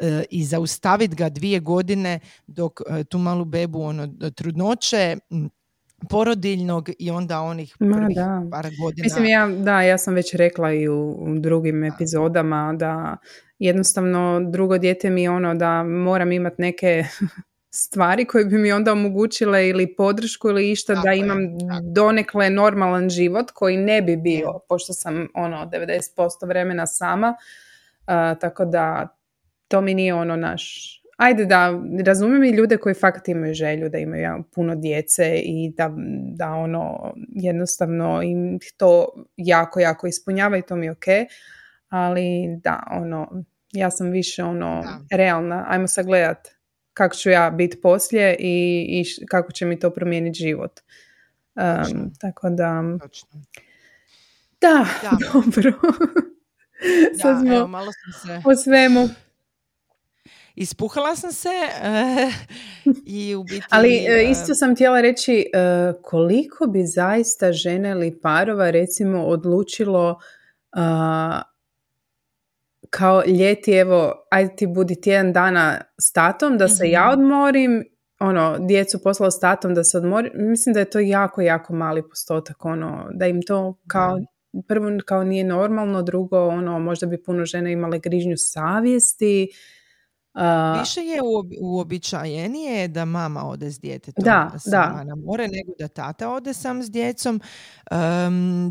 E, 0.00 0.24
i 0.30 0.44
zaustaviti 0.44 1.16
ga 1.16 1.28
dvije 1.28 1.60
godine 1.60 2.20
dok 2.46 2.80
e, 2.80 3.04
tu 3.04 3.18
malu 3.18 3.44
bebu 3.44 3.82
ono, 3.82 4.08
trudnoće 4.36 5.16
porodiljnog 6.08 6.88
i 6.98 7.10
onda 7.10 7.40
onih 7.40 7.76
prvih 7.78 8.16
da. 8.16 8.42
par 8.50 8.66
godina. 8.82 9.04
Mislim, 9.04 9.24
ja, 9.24 9.46
da, 9.46 9.82
ja 9.82 9.98
sam 9.98 10.14
već 10.14 10.34
rekla 10.34 10.72
i 10.72 10.88
u, 10.88 11.16
drugim 11.38 11.84
epizodama 11.84 12.74
da 12.78 13.16
jednostavno 13.58 14.40
drugo 14.50 14.78
dijete 14.78 15.10
mi 15.10 15.22
je 15.22 15.30
ono 15.30 15.54
da 15.54 15.82
moram 15.82 16.32
imati 16.32 16.62
neke 16.62 17.04
stvari 17.84 18.24
koje 18.24 18.44
bi 18.44 18.58
mi 18.58 18.72
onda 18.72 18.92
omogućile 18.92 19.68
ili 19.68 19.94
podršku 19.94 20.48
ili 20.48 20.70
išta 20.70 20.94
da 20.94 21.12
imam 21.12 21.38
donekle 21.94 22.50
normalan 22.50 23.10
život 23.10 23.50
koji 23.50 23.76
ne 23.76 24.02
bi 24.02 24.16
bio, 24.16 24.58
pošto 24.68 24.92
sam 24.92 25.28
ono 25.34 25.56
90% 25.56 26.48
vremena 26.48 26.86
sama, 26.86 27.34
tako 28.40 28.64
da 28.64 29.16
to 29.68 29.80
mi 29.80 29.94
nije 29.94 30.14
ono 30.14 30.36
naš... 30.36 30.96
Ajde 31.20 31.44
da 31.44 31.80
razumijem 32.06 32.44
i 32.44 32.56
ljude 32.56 32.76
koji 32.76 32.94
fakt 32.94 33.28
imaju 33.28 33.54
želju 33.54 33.88
da 33.88 33.98
imaju 33.98 34.44
puno 34.54 34.74
djece 34.74 35.40
i 35.44 35.72
da, 35.76 35.90
da 36.36 36.50
ono 36.50 37.14
jednostavno 37.28 38.22
im 38.22 38.58
to 38.76 39.08
jako, 39.36 39.80
jako 39.80 40.06
ispunjava 40.06 40.56
i 40.58 40.62
to 40.62 40.76
mi 40.76 40.86
je 40.86 40.92
ok. 40.92 41.04
Ali 41.88 42.58
da, 42.64 42.82
ono, 42.90 43.44
ja 43.72 43.90
sam 43.90 44.10
više 44.10 44.44
ono 44.44 44.84
realna. 45.10 45.64
Ajmo 45.68 45.86
sagledat 45.86 46.48
kako 46.92 47.14
ću 47.14 47.30
ja 47.30 47.50
biti 47.50 47.80
poslije 47.80 48.36
i, 48.38 48.86
i 48.88 49.26
kako 49.26 49.52
će 49.52 49.66
mi 49.66 49.78
to 49.78 49.90
promijeniti 49.90 50.38
život. 50.38 50.80
Um, 51.54 52.12
tako 52.20 52.50
da... 52.50 52.82
Da, 54.60 54.86
da, 55.02 55.10
dobro. 55.32 55.72
Da, 57.22 57.40
smo 57.40 57.56
evo, 57.56 57.66
malo 57.66 57.92
sam 57.92 58.12
se... 58.22 58.42
O 58.44 58.56
svemu 58.56 59.08
ispuhala 60.54 61.16
sam 61.16 61.32
se 61.32 61.48
uh, 61.48 62.32
i 63.06 63.34
u 63.34 63.44
biti... 63.44 63.66
Ali 63.70 63.88
uh, 63.88 64.30
isto 64.30 64.54
sam 64.54 64.74
htjela 64.74 65.00
reći 65.00 65.46
uh, 65.54 66.02
koliko 66.02 66.66
bi 66.66 66.82
zaista 66.84 67.52
žene 67.52 67.90
ili 67.90 68.20
parova 68.20 68.70
recimo 68.70 69.26
odlučilo 69.26 70.18
kao 72.90 73.22
ljeti 73.26 73.72
evo 73.72 74.26
ajde 74.30 74.56
ti 74.56 74.66
budi 74.66 75.00
tjedan 75.00 75.32
dana 75.32 75.80
s 76.00 76.12
tatom 76.12 76.58
da 76.58 76.68
se 76.68 76.90
ja 76.90 77.10
mhm. 77.10 77.12
odmorim 77.12 77.84
ono, 78.20 78.56
djecu 78.58 79.02
poslala 79.02 79.30
s 79.30 79.40
tatom 79.40 79.74
da 79.74 79.84
se 79.84 79.98
odmori, 79.98 80.30
mislim 80.34 80.72
da 80.72 80.80
je 80.80 80.90
to 80.90 80.98
jako, 80.98 81.40
jako 81.40 81.72
mali 81.72 82.02
postotak, 82.08 82.64
ono, 82.64 83.08
da 83.14 83.26
im 83.26 83.42
to 83.42 83.78
kao, 83.86 84.20
prvo 84.68 84.90
kao 85.04 85.24
nije 85.24 85.44
normalno, 85.44 86.02
drugo, 86.02 86.46
ono, 86.46 86.78
možda 86.78 87.06
bi 87.06 87.22
puno 87.22 87.44
žena 87.44 87.70
imale 87.70 87.98
grižnju 87.98 88.34
savjesti, 88.36 89.48
Više 90.80 91.00
je 91.00 91.20
uobičajenije 91.60 92.88
da 92.88 93.04
mama 93.04 93.44
ode 93.44 93.70
s 93.70 93.80
djetetom 93.80 94.24
da, 94.24 94.50
da. 94.66 95.04
na 95.04 95.14
more 95.14 95.48
nego 95.48 95.72
da 95.78 95.88
tata 95.88 96.30
ode 96.30 96.54
sam 96.54 96.82
s 96.82 96.90
djecom. 96.90 97.40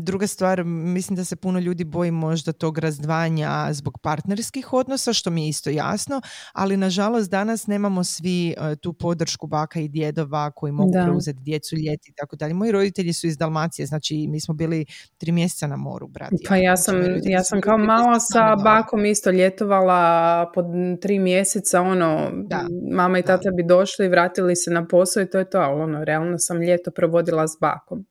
druga 0.00 0.26
stvar, 0.26 0.64
mislim 0.64 1.16
da 1.16 1.24
se 1.24 1.36
puno 1.36 1.58
ljudi 1.58 1.84
boji 1.84 2.10
možda 2.10 2.52
tog 2.52 2.78
razdvajanja 2.78 3.68
zbog 3.72 3.98
partnerskih 3.98 4.72
odnosa, 4.72 5.12
što 5.12 5.30
mi 5.30 5.42
je 5.42 5.48
isto 5.48 5.70
jasno, 5.70 6.20
ali 6.52 6.76
nažalost 6.76 7.30
danas 7.30 7.66
nemamo 7.66 8.04
svi 8.04 8.50
e, 8.50 8.76
tu 8.76 8.92
podršku 8.92 9.46
baka 9.46 9.80
i 9.80 9.88
djedova 9.88 10.50
koji 10.50 10.72
mogu 10.72 10.90
da. 10.92 11.04
preuzeti 11.04 11.38
djecu 11.42 11.76
ljeti 11.76 12.10
i 12.10 12.12
tako 12.12 12.36
dalje. 12.36 12.54
Moji 12.54 12.72
roditelji 12.72 13.12
su 13.12 13.26
iz 13.26 13.36
Dalmacije, 13.36 13.86
znači 13.86 14.26
mi 14.28 14.40
smo 14.40 14.54
bili 14.54 14.86
tri 15.18 15.32
mjeseca 15.32 15.66
na 15.66 15.76
moru, 15.76 16.08
brati. 16.08 16.44
Pa 16.48 16.56
ja 16.56 16.76
sam, 16.76 16.96
ja 17.22 17.44
sam 17.44 17.60
kao 17.60 17.78
mala 17.78 18.20
sa 18.20 18.56
bakom 18.64 19.04
isto 19.04 19.30
ljetovala 19.30 20.50
po 20.54 20.62
tri 21.00 21.18
mjeseca 21.18 21.49
mjeseca, 21.50 21.80
ono, 21.80 22.30
da. 22.34 22.66
mama 22.92 23.18
i 23.18 23.22
tata 23.22 23.50
bi 23.50 23.62
došli 23.62 24.06
i 24.06 24.08
vratili 24.08 24.56
se 24.56 24.70
na 24.70 24.86
posao 24.86 25.22
i 25.22 25.30
to 25.30 25.38
je 25.38 25.50
to, 25.50 25.58
ali 25.58 25.82
ono, 25.82 26.04
realno 26.04 26.38
sam 26.38 26.62
ljeto 26.62 26.90
provodila 26.90 27.48
s 27.48 27.56
bakom. 27.60 28.06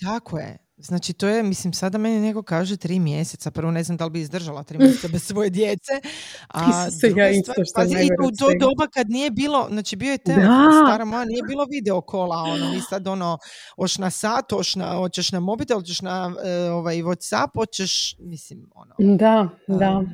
Tako 0.00 0.38
je. 0.38 0.58
Znači 0.76 1.12
to 1.12 1.28
je, 1.28 1.42
mislim, 1.42 1.72
sada 1.72 1.98
meni 1.98 2.20
neko 2.20 2.42
kaže 2.42 2.76
tri 2.76 2.98
mjeseca, 2.98 3.50
prvo 3.50 3.70
ne 3.70 3.82
znam 3.82 3.96
da 3.96 4.04
li 4.04 4.10
bi 4.10 4.20
izdržala 4.20 4.62
tri 4.62 4.78
mjeseca 4.78 5.08
bez 5.12 5.22
svoje 5.22 5.50
djece, 5.50 5.92
a 6.54 6.88
druga 7.00 7.28
isto 7.28 7.52
što 7.52 7.82
i 7.82 8.08
u 8.26 8.30
to 8.38 8.46
doba 8.60 8.86
kad 8.94 9.10
nije 9.10 9.30
bilo, 9.30 9.68
znači 9.70 9.96
bio 9.96 10.12
je 10.12 10.18
telefon, 10.18 10.72
stara 10.86 11.04
moja, 11.04 11.24
nije 11.24 11.42
bilo 11.48 11.66
video 11.70 12.00
kola, 12.00 12.36
ono, 12.36 12.70
mi 12.70 12.80
sad 12.80 13.08
ono, 13.08 13.38
oš 13.76 13.98
na 13.98 14.10
sat, 14.10 14.52
oš 14.52 14.74
na, 14.74 14.94
hoćeš 14.96 15.32
na 15.32 15.40
mobitel, 15.40 15.78
hoćeš 15.78 16.02
na 16.02 16.26
uh, 16.26 16.72
ovaj, 16.72 16.96
Whatsapp, 16.96 17.48
hoćeš, 17.54 18.16
mislim, 18.18 18.70
ono. 18.74 19.16
Da, 19.16 19.48
da. 19.66 19.98
Um, 19.98 20.06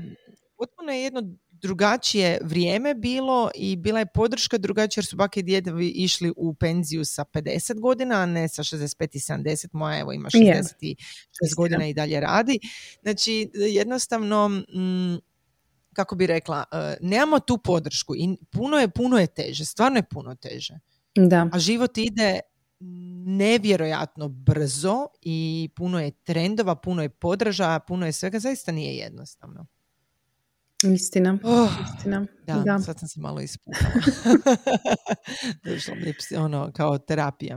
potpuno 0.59 0.93
je 0.93 1.03
jedno 1.03 1.23
drugačije 1.61 2.39
vrijeme 2.43 2.95
bilo 2.95 3.51
i 3.55 3.77
bila 3.77 3.99
je 3.99 4.07
podrška 4.07 4.59
drugačija 4.59 5.01
jer 5.01 5.07
su 5.07 5.17
bake 5.17 5.41
i 5.41 5.43
djedovi 5.43 5.89
išli 5.89 6.33
u 6.37 6.55
penziju 6.55 7.05
sa 7.05 7.25
50 7.25 7.81
godina, 7.81 8.15
a 8.15 8.27
ne 8.27 8.49
sa 8.49 8.63
65 8.63 9.17
i 9.17 9.19
70. 9.19 9.69
Moja 9.73 9.99
evo 9.99 10.13
ima 10.13 10.29
66 10.29 11.55
godina 11.57 11.87
i 11.87 11.95
dalje 11.95 12.21
radi. 12.21 12.59
Znači 13.03 13.51
jednostavno 13.55 14.49
mm, 14.49 15.17
kako 15.93 16.17
bi 16.17 16.27
rekla, 16.27 16.65
uh, 16.73 16.79
nemamo 17.01 17.41
tu 17.41 17.59
podršku 17.59 18.17
i 18.17 18.37
puno 18.51 18.77
je, 18.77 18.89
puno 18.89 19.19
je 19.19 19.27
teže, 19.27 19.65
stvarno 19.65 19.99
je 19.99 20.09
puno 20.11 20.35
teže. 20.35 20.79
Da. 21.17 21.49
A 21.53 21.59
život 21.59 21.99
ide 21.99 22.41
nevjerojatno 23.27 24.29
brzo 24.29 25.07
i 25.23 25.69
puno 25.77 26.01
je 26.01 26.11
trendova, 26.11 26.75
puno 26.75 27.03
je 27.03 27.09
podražaja, 27.09 27.81
puno 27.81 28.07
je 28.07 28.13
svega, 28.13 28.39
zaista 28.39 28.73
nije 28.73 28.97
jednostavno. 28.97 29.67
Istina, 30.85 31.39
oh, 31.43 31.69
istina. 31.85 32.27
Da, 32.47 32.63
da, 32.67 32.79
sad 32.79 32.99
sam 32.99 33.09
se 33.09 33.21
malo 33.21 33.41
ispukala. 33.41 33.91
Došlo 35.65 35.95
mi 35.95 36.15
je 36.31 36.39
ono, 36.39 36.73
kao 36.77 36.99
terapija. 36.99 37.57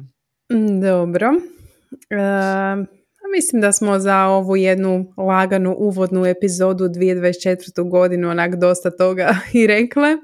Mm, 0.51 0.82
dobro. 0.82 1.28
Uh, 1.30 2.88
mislim 3.36 3.61
da 3.61 3.72
smo 3.72 3.99
za 3.99 4.26
ovu 4.26 4.55
jednu 4.55 5.13
laganu 5.17 5.76
uvodnu 5.78 6.26
epizodu 6.26 6.86
2024. 6.86 7.89
godinu 7.89 8.30
onak 8.30 8.55
dosta 8.55 8.91
toga 8.91 9.36
i 9.61 9.67
rekle. 9.67 10.17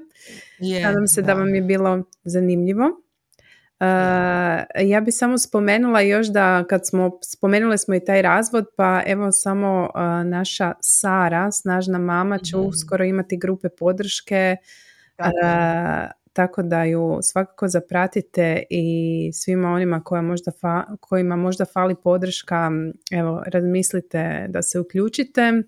Yeah, 0.60 0.82
Nadam 0.82 1.06
se 1.06 1.22
da. 1.22 1.26
da 1.26 1.34
vam 1.34 1.54
je 1.54 1.62
bilo 1.62 2.02
zanimljivo. 2.24 2.84
Uh, 3.80 3.86
ja 4.88 5.00
bi 5.00 5.12
samo 5.12 5.38
spomenula 5.38 6.00
još 6.00 6.26
da 6.26 6.64
kad 6.64 6.86
smo 6.86 7.10
spomenuli 7.24 7.78
smo 7.78 7.94
i 7.94 8.04
taj 8.04 8.22
razvod 8.22 8.66
pa 8.76 9.02
evo 9.06 9.32
samo 9.32 9.90
uh, 9.94 10.00
naša 10.26 10.72
Sara, 10.80 11.50
snažna 11.52 11.98
mama 11.98 12.38
će 12.38 12.56
mm 12.56 12.60
uskoro 12.60 13.04
imati 13.04 13.36
grupe 13.36 13.68
podrške 13.68 14.56
uh, 15.18 16.10
tako 16.32 16.62
da 16.62 16.84
ju 16.84 17.18
svakako 17.22 17.68
zapratite 17.68 18.62
i 18.70 19.30
svima 19.32 19.68
onima 19.68 20.02
koja 20.04 20.22
možda 20.22 20.52
kojima 21.00 21.36
možda 21.36 21.64
fali 21.64 21.94
podrška 21.94 22.70
evo 23.12 23.42
razmislite 23.46 24.46
da 24.48 24.62
se 24.62 24.80
uključite 24.80 25.62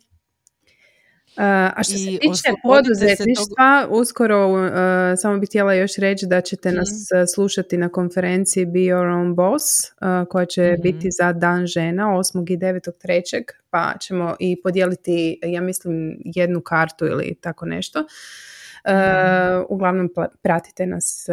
a 1.36 1.82
što 1.82 1.92
se 1.92 2.18
tiče 2.20 2.52
poduzetništva, 2.62 3.86
uskoro 3.90 4.48
uh, 4.48 4.70
samo 5.16 5.38
bih 5.38 5.48
htjela 5.48 5.74
još 5.74 5.96
reći 5.96 6.26
da 6.26 6.40
ćete 6.40 6.72
nas 6.72 6.88
mhm. 6.88 7.22
uh, 7.22 7.26
slušati 7.34 7.76
na 7.76 7.88
konferenciji 7.88 8.66
Be 8.66 8.78
Your 8.78 9.06
Own 9.06 9.34
Boss 9.34 9.64
uh, 9.64 10.28
koja 10.28 10.46
će 10.46 10.72
mhm. 10.72 10.82
biti 10.82 11.08
za 11.10 11.32
Dan 11.32 11.66
žena 11.66 12.04
8. 12.04 12.52
i 12.52 12.56
9. 12.56 13.42
pa 13.70 13.94
ćemo 14.00 14.36
i 14.38 14.62
podijeliti, 14.62 15.38
ja 15.42 15.60
mislim, 15.60 16.16
jednu 16.24 16.60
kartu 16.60 17.06
ili 17.06 17.34
tako 17.40 17.66
nešto. 17.66 18.00
Mhm. 18.00 19.64
Uglavnom 19.68 20.08
pratite 20.42 20.86
nas 20.86 21.26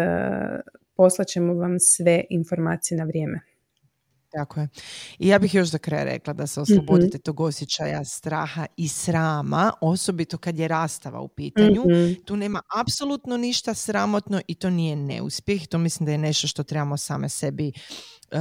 poslaćemo 0.96 1.54
vam 1.54 1.80
sve 1.80 2.24
informacije 2.30 2.98
na 2.98 3.04
vrijeme. 3.04 3.42
Tako 4.38 4.60
je. 4.60 4.68
I 5.20 5.28
ja 5.28 5.40
bih 5.40 5.56
još 5.56 5.68
za 5.68 5.78
kraj 5.78 6.04
rekla 6.04 6.34
da 6.34 6.48
se 6.48 6.62
oslobodite 6.62 7.18
mm 7.18 7.22
tog 7.22 7.40
osjećaja 7.40 8.06
straha 8.06 8.66
i 8.78 8.88
srama, 8.88 9.72
osobito 9.82 10.38
kad 10.38 10.60
je 10.60 10.68
rastava 10.68 11.20
u 11.20 11.28
pitanju. 11.28 11.82
Mhm. 11.82 12.14
Tu 12.26 12.36
nema 12.36 12.62
apsolutno 12.82 13.38
ništa 13.38 13.74
sramotno 13.74 14.42
i 14.48 14.56
to 14.56 14.70
nije 14.70 14.96
neuspjeh. 14.96 15.68
To 15.68 15.78
mislim 15.78 16.06
da 16.06 16.12
je 16.12 16.18
nešto 16.18 16.48
što 16.48 16.64
trebamo 16.64 16.98
same 16.98 17.30
sebi 17.30 17.72
uh, 18.32 18.40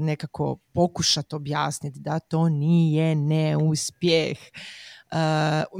nekako 0.00 0.56
pokušati 0.72 1.34
objasniti 1.34 2.00
da 2.00 2.18
to 2.18 2.48
nije 2.48 3.14
neuspjeh. 3.14 4.38
Uh, 5.12 5.18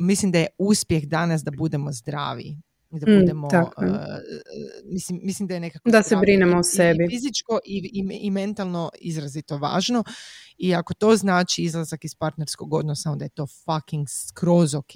mislim 0.01 0.33
da 0.33 0.39
je 0.39 0.47
uspjeh 0.59 1.05
danas 1.05 1.43
da 1.43 1.51
budemo 1.51 1.93
zdravi 1.93 2.57
da 2.91 3.11
mm, 3.11 3.21
budemo, 3.21 3.47
uh, 3.47 3.53
mislim, 4.85 5.21
mislim 5.23 5.49
da 5.49 5.55
je 5.55 5.61
nekako... 5.61 5.91
Da 5.91 6.03
se 6.03 6.17
brinemo 6.17 6.59
o 6.59 6.63
sebi. 6.63 7.05
I 7.05 7.09
fizičko 7.09 7.59
i, 7.65 7.91
i, 7.93 8.19
i 8.21 8.31
mentalno 8.31 8.91
izrazito 9.01 9.59
važno 9.59 10.05
i 10.59 10.75
ako 10.75 10.95
to 10.95 11.17
znači 11.17 11.63
izlazak 11.63 12.05
iz 12.05 12.15
partnerskog 12.15 12.75
odnosa, 12.75 13.11
onda 13.11 13.25
je 13.25 13.29
to 13.29 13.47
fucking 13.47 14.07
skroz 14.09 14.75
ok. 14.75 14.93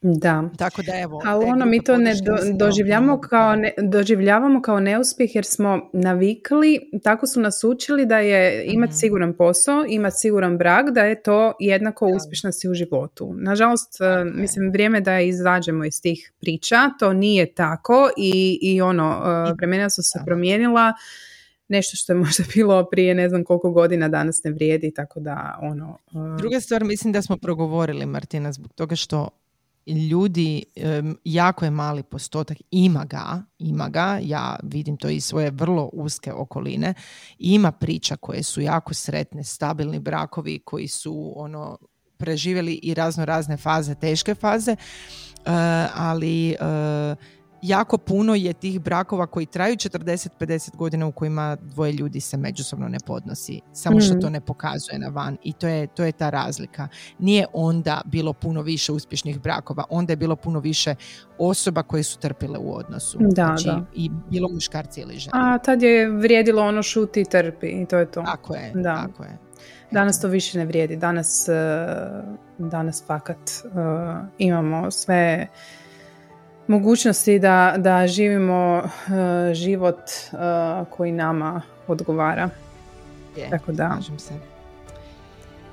Da. 0.00 0.50
Tako 0.56 0.82
da 0.82 0.92
evo. 0.98 1.22
Ali 1.24 1.44
ono 1.44 1.66
mi 1.66 1.84
to 1.84 1.96
ne 1.96 2.14
doživljavamo 2.54 3.20
kao, 3.20 3.56
ne, 3.56 3.74
doživljavamo 3.82 4.62
kao 4.62 4.80
neuspjeh 4.80 5.34
jer 5.34 5.44
smo 5.44 5.90
navikli, 5.92 6.80
tako 7.02 7.26
su 7.26 7.40
nas 7.40 7.64
učili 7.64 8.06
da 8.06 8.18
je 8.18 8.64
imati 8.66 8.90
mhm. 8.90 8.96
siguran 8.96 9.36
posao, 9.36 9.84
imati 9.88 10.16
siguran 10.16 10.58
brak, 10.58 10.90
da 10.90 11.00
je 11.00 11.22
to 11.22 11.52
jednako 11.60 12.06
uspješnosti 12.06 12.68
u 12.68 12.74
životu. 12.74 13.34
Nažalost, 13.36 14.00
e, 14.00 14.24
mislim, 14.24 14.70
vrijeme 14.70 15.00
da 15.00 15.20
izađemo 15.20 15.84
iz 15.84 16.02
tih 16.02 16.32
priča, 16.40 16.90
to 16.98 17.12
nije 17.12 17.54
tako 17.54 18.10
i, 18.16 18.58
i 18.62 18.80
ono, 18.80 19.22
e, 19.48 19.52
vremena 19.54 19.90
su 19.90 20.02
se 20.02 20.18
promijenila 20.26 20.92
nešto 21.68 21.96
što 21.96 22.12
je 22.12 22.16
možda 22.24 22.44
bilo 22.54 22.88
prije 22.90 23.14
ne 23.14 23.28
znam 23.28 23.44
koliko 23.44 23.70
godina 23.70 24.08
danas 24.08 24.40
ne 24.44 24.50
vrijedi, 24.50 24.94
tako 24.94 25.20
da 25.20 25.58
ono... 25.62 25.98
E, 26.10 26.38
Druga 26.38 26.60
stvar, 26.60 26.84
mislim 26.84 27.12
da 27.12 27.22
smo 27.22 27.36
progovorili, 27.36 28.06
Martina, 28.06 28.52
zbog 28.52 28.72
toga 28.72 28.96
što 28.96 29.28
ljudi, 29.88 30.64
jako 31.24 31.64
je 31.64 31.70
mali 31.70 32.02
postotak, 32.02 32.58
ima 32.70 33.04
ga, 33.04 33.42
ima 33.58 33.88
ga, 33.88 34.18
ja 34.22 34.56
vidim 34.62 34.96
to 34.96 35.08
iz 35.08 35.24
svoje 35.24 35.50
vrlo 35.50 35.90
uske 35.92 36.32
okoline, 36.32 36.94
ima 37.38 37.72
priča 37.72 38.16
koje 38.16 38.42
su 38.42 38.60
jako 38.60 38.94
sretne, 38.94 39.44
stabilni 39.44 39.98
brakovi 39.98 40.58
koji 40.58 40.88
su 40.88 41.32
ono 41.36 41.78
preživjeli 42.16 42.80
i 42.82 42.94
razno 42.94 43.24
razne 43.24 43.56
faze, 43.56 43.94
teške 43.94 44.34
faze, 44.34 44.72
eh, 44.72 44.76
ali 45.94 46.50
eh, 46.50 47.16
jako 47.62 47.98
puno 47.98 48.34
je 48.34 48.52
tih 48.52 48.80
brakova 48.80 49.26
koji 49.26 49.46
traju 49.46 49.76
40-50 49.76 50.76
godina 50.76 51.06
u 51.06 51.12
kojima 51.12 51.56
dvoje 51.60 51.92
ljudi 51.92 52.20
se 52.20 52.36
međusobno 52.36 52.88
ne 52.88 52.98
podnosi. 53.06 53.60
Samo 53.72 54.00
što 54.00 54.14
mm. 54.14 54.20
to 54.20 54.30
ne 54.30 54.40
pokazuje 54.40 54.98
na 54.98 55.08
van 55.08 55.36
i 55.42 55.52
to 55.52 55.68
je, 55.68 55.86
to 55.86 56.04
je 56.04 56.12
ta 56.12 56.30
razlika. 56.30 56.88
Nije 57.18 57.46
onda 57.52 58.00
bilo 58.04 58.32
puno 58.32 58.62
više 58.62 58.92
uspješnih 58.92 59.40
brakova, 59.40 59.84
onda 59.90 60.12
je 60.12 60.16
bilo 60.16 60.36
puno 60.36 60.60
više 60.60 60.94
osoba 61.38 61.82
koje 61.82 62.02
su 62.02 62.18
trpile 62.18 62.58
u 62.58 62.76
odnosu. 62.76 63.18
Da, 63.20 63.44
znači, 63.44 63.66
da. 63.66 63.84
I 63.94 64.10
bilo 64.30 64.48
muškarci 64.48 65.00
ili 65.00 65.18
žene. 65.18 65.32
A 65.34 65.58
tad 65.58 65.82
je 65.82 66.10
vrijedilo 66.10 66.62
ono 66.62 66.82
šuti 66.82 67.20
i 67.20 67.24
trpi 67.24 67.66
i 67.66 67.86
to 67.86 67.98
je 67.98 68.10
to. 68.10 68.22
Tako 68.22 68.54
je, 68.54 68.72
da. 68.74 69.06
tako 69.06 69.22
je. 69.24 69.38
Danas 69.90 70.20
to 70.20 70.28
više 70.28 70.58
ne 70.58 70.64
vrijedi. 70.64 70.96
Danas, 70.96 71.48
eh, 71.48 72.22
danas 72.58 73.04
fakat 73.06 73.38
eh, 73.38 73.68
imamo 74.38 74.90
sve 74.90 75.48
mogućnosti 76.68 77.38
da, 77.38 77.74
da 77.78 78.06
živimo 78.06 78.82
uh, 78.84 79.12
život 79.52 80.00
uh, 80.32 80.38
koji 80.90 81.12
nama 81.12 81.62
odgovara. 81.86 82.48
Je, 83.36 83.50
Tako 83.50 83.72
da. 83.72 83.98
Se. 84.18 84.34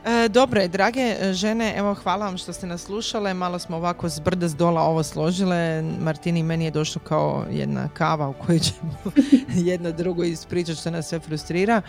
E, 0.05 0.29
dobro 0.29 0.61
je, 0.61 0.67
drage 0.67 1.33
žene, 1.33 1.73
evo 1.77 1.93
hvala 1.93 2.25
vam 2.25 2.37
što 2.37 2.53
ste 2.53 2.67
nas 2.67 2.81
slušale, 2.81 3.33
malo 3.33 3.59
smo 3.59 3.77
ovako 3.77 4.09
s 4.09 4.19
brda 4.19 4.47
s 4.47 4.55
dola 4.55 4.81
ovo 4.81 5.03
složile, 5.03 5.81
Martini 5.81 6.43
meni 6.43 6.65
je 6.65 6.71
došlo 6.71 7.01
kao 7.03 7.45
jedna 7.51 7.89
kava 7.93 8.29
u 8.29 8.33
kojoj 8.33 8.59
ćemo 8.59 8.91
jedno 9.71 9.91
drugo 9.91 10.23
ispričati 10.23 10.79
što 10.79 10.91
nas 10.91 11.09
sve 11.09 11.19
frustrira, 11.19 11.81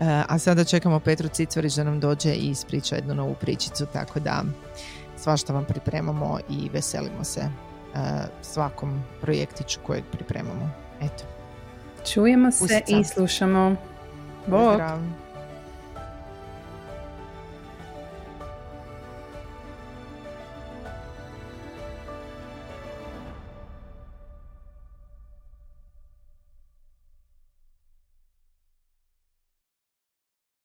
e, 0.00 0.22
a 0.28 0.38
sada 0.38 0.64
čekamo 0.64 1.00
Petru 1.00 1.28
Cicvarić 1.28 1.74
da 1.74 1.84
nam 1.84 2.00
dođe 2.00 2.34
i 2.34 2.50
ispriča 2.50 2.94
jednu 2.94 3.14
novu 3.14 3.34
pričicu, 3.40 3.86
tako 3.92 4.20
da 4.20 4.42
svašta 5.16 5.52
vam 5.52 5.64
pripremamo 5.64 6.38
i 6.50 6.68
veselimo 6.72 7.24
se 7.24 7.67
svakom 8.42 9.02
projektiću 9.20 9.80
kojeg 9.86 10.04
pripremamo. 10.12 10.70
Eto. 11.00 11.24
Čujemo 12.12 12.50
se 12.50 12.82
i 12.86 13.04
slušamo. 13.04 13.76
Bog. 14.46 14.80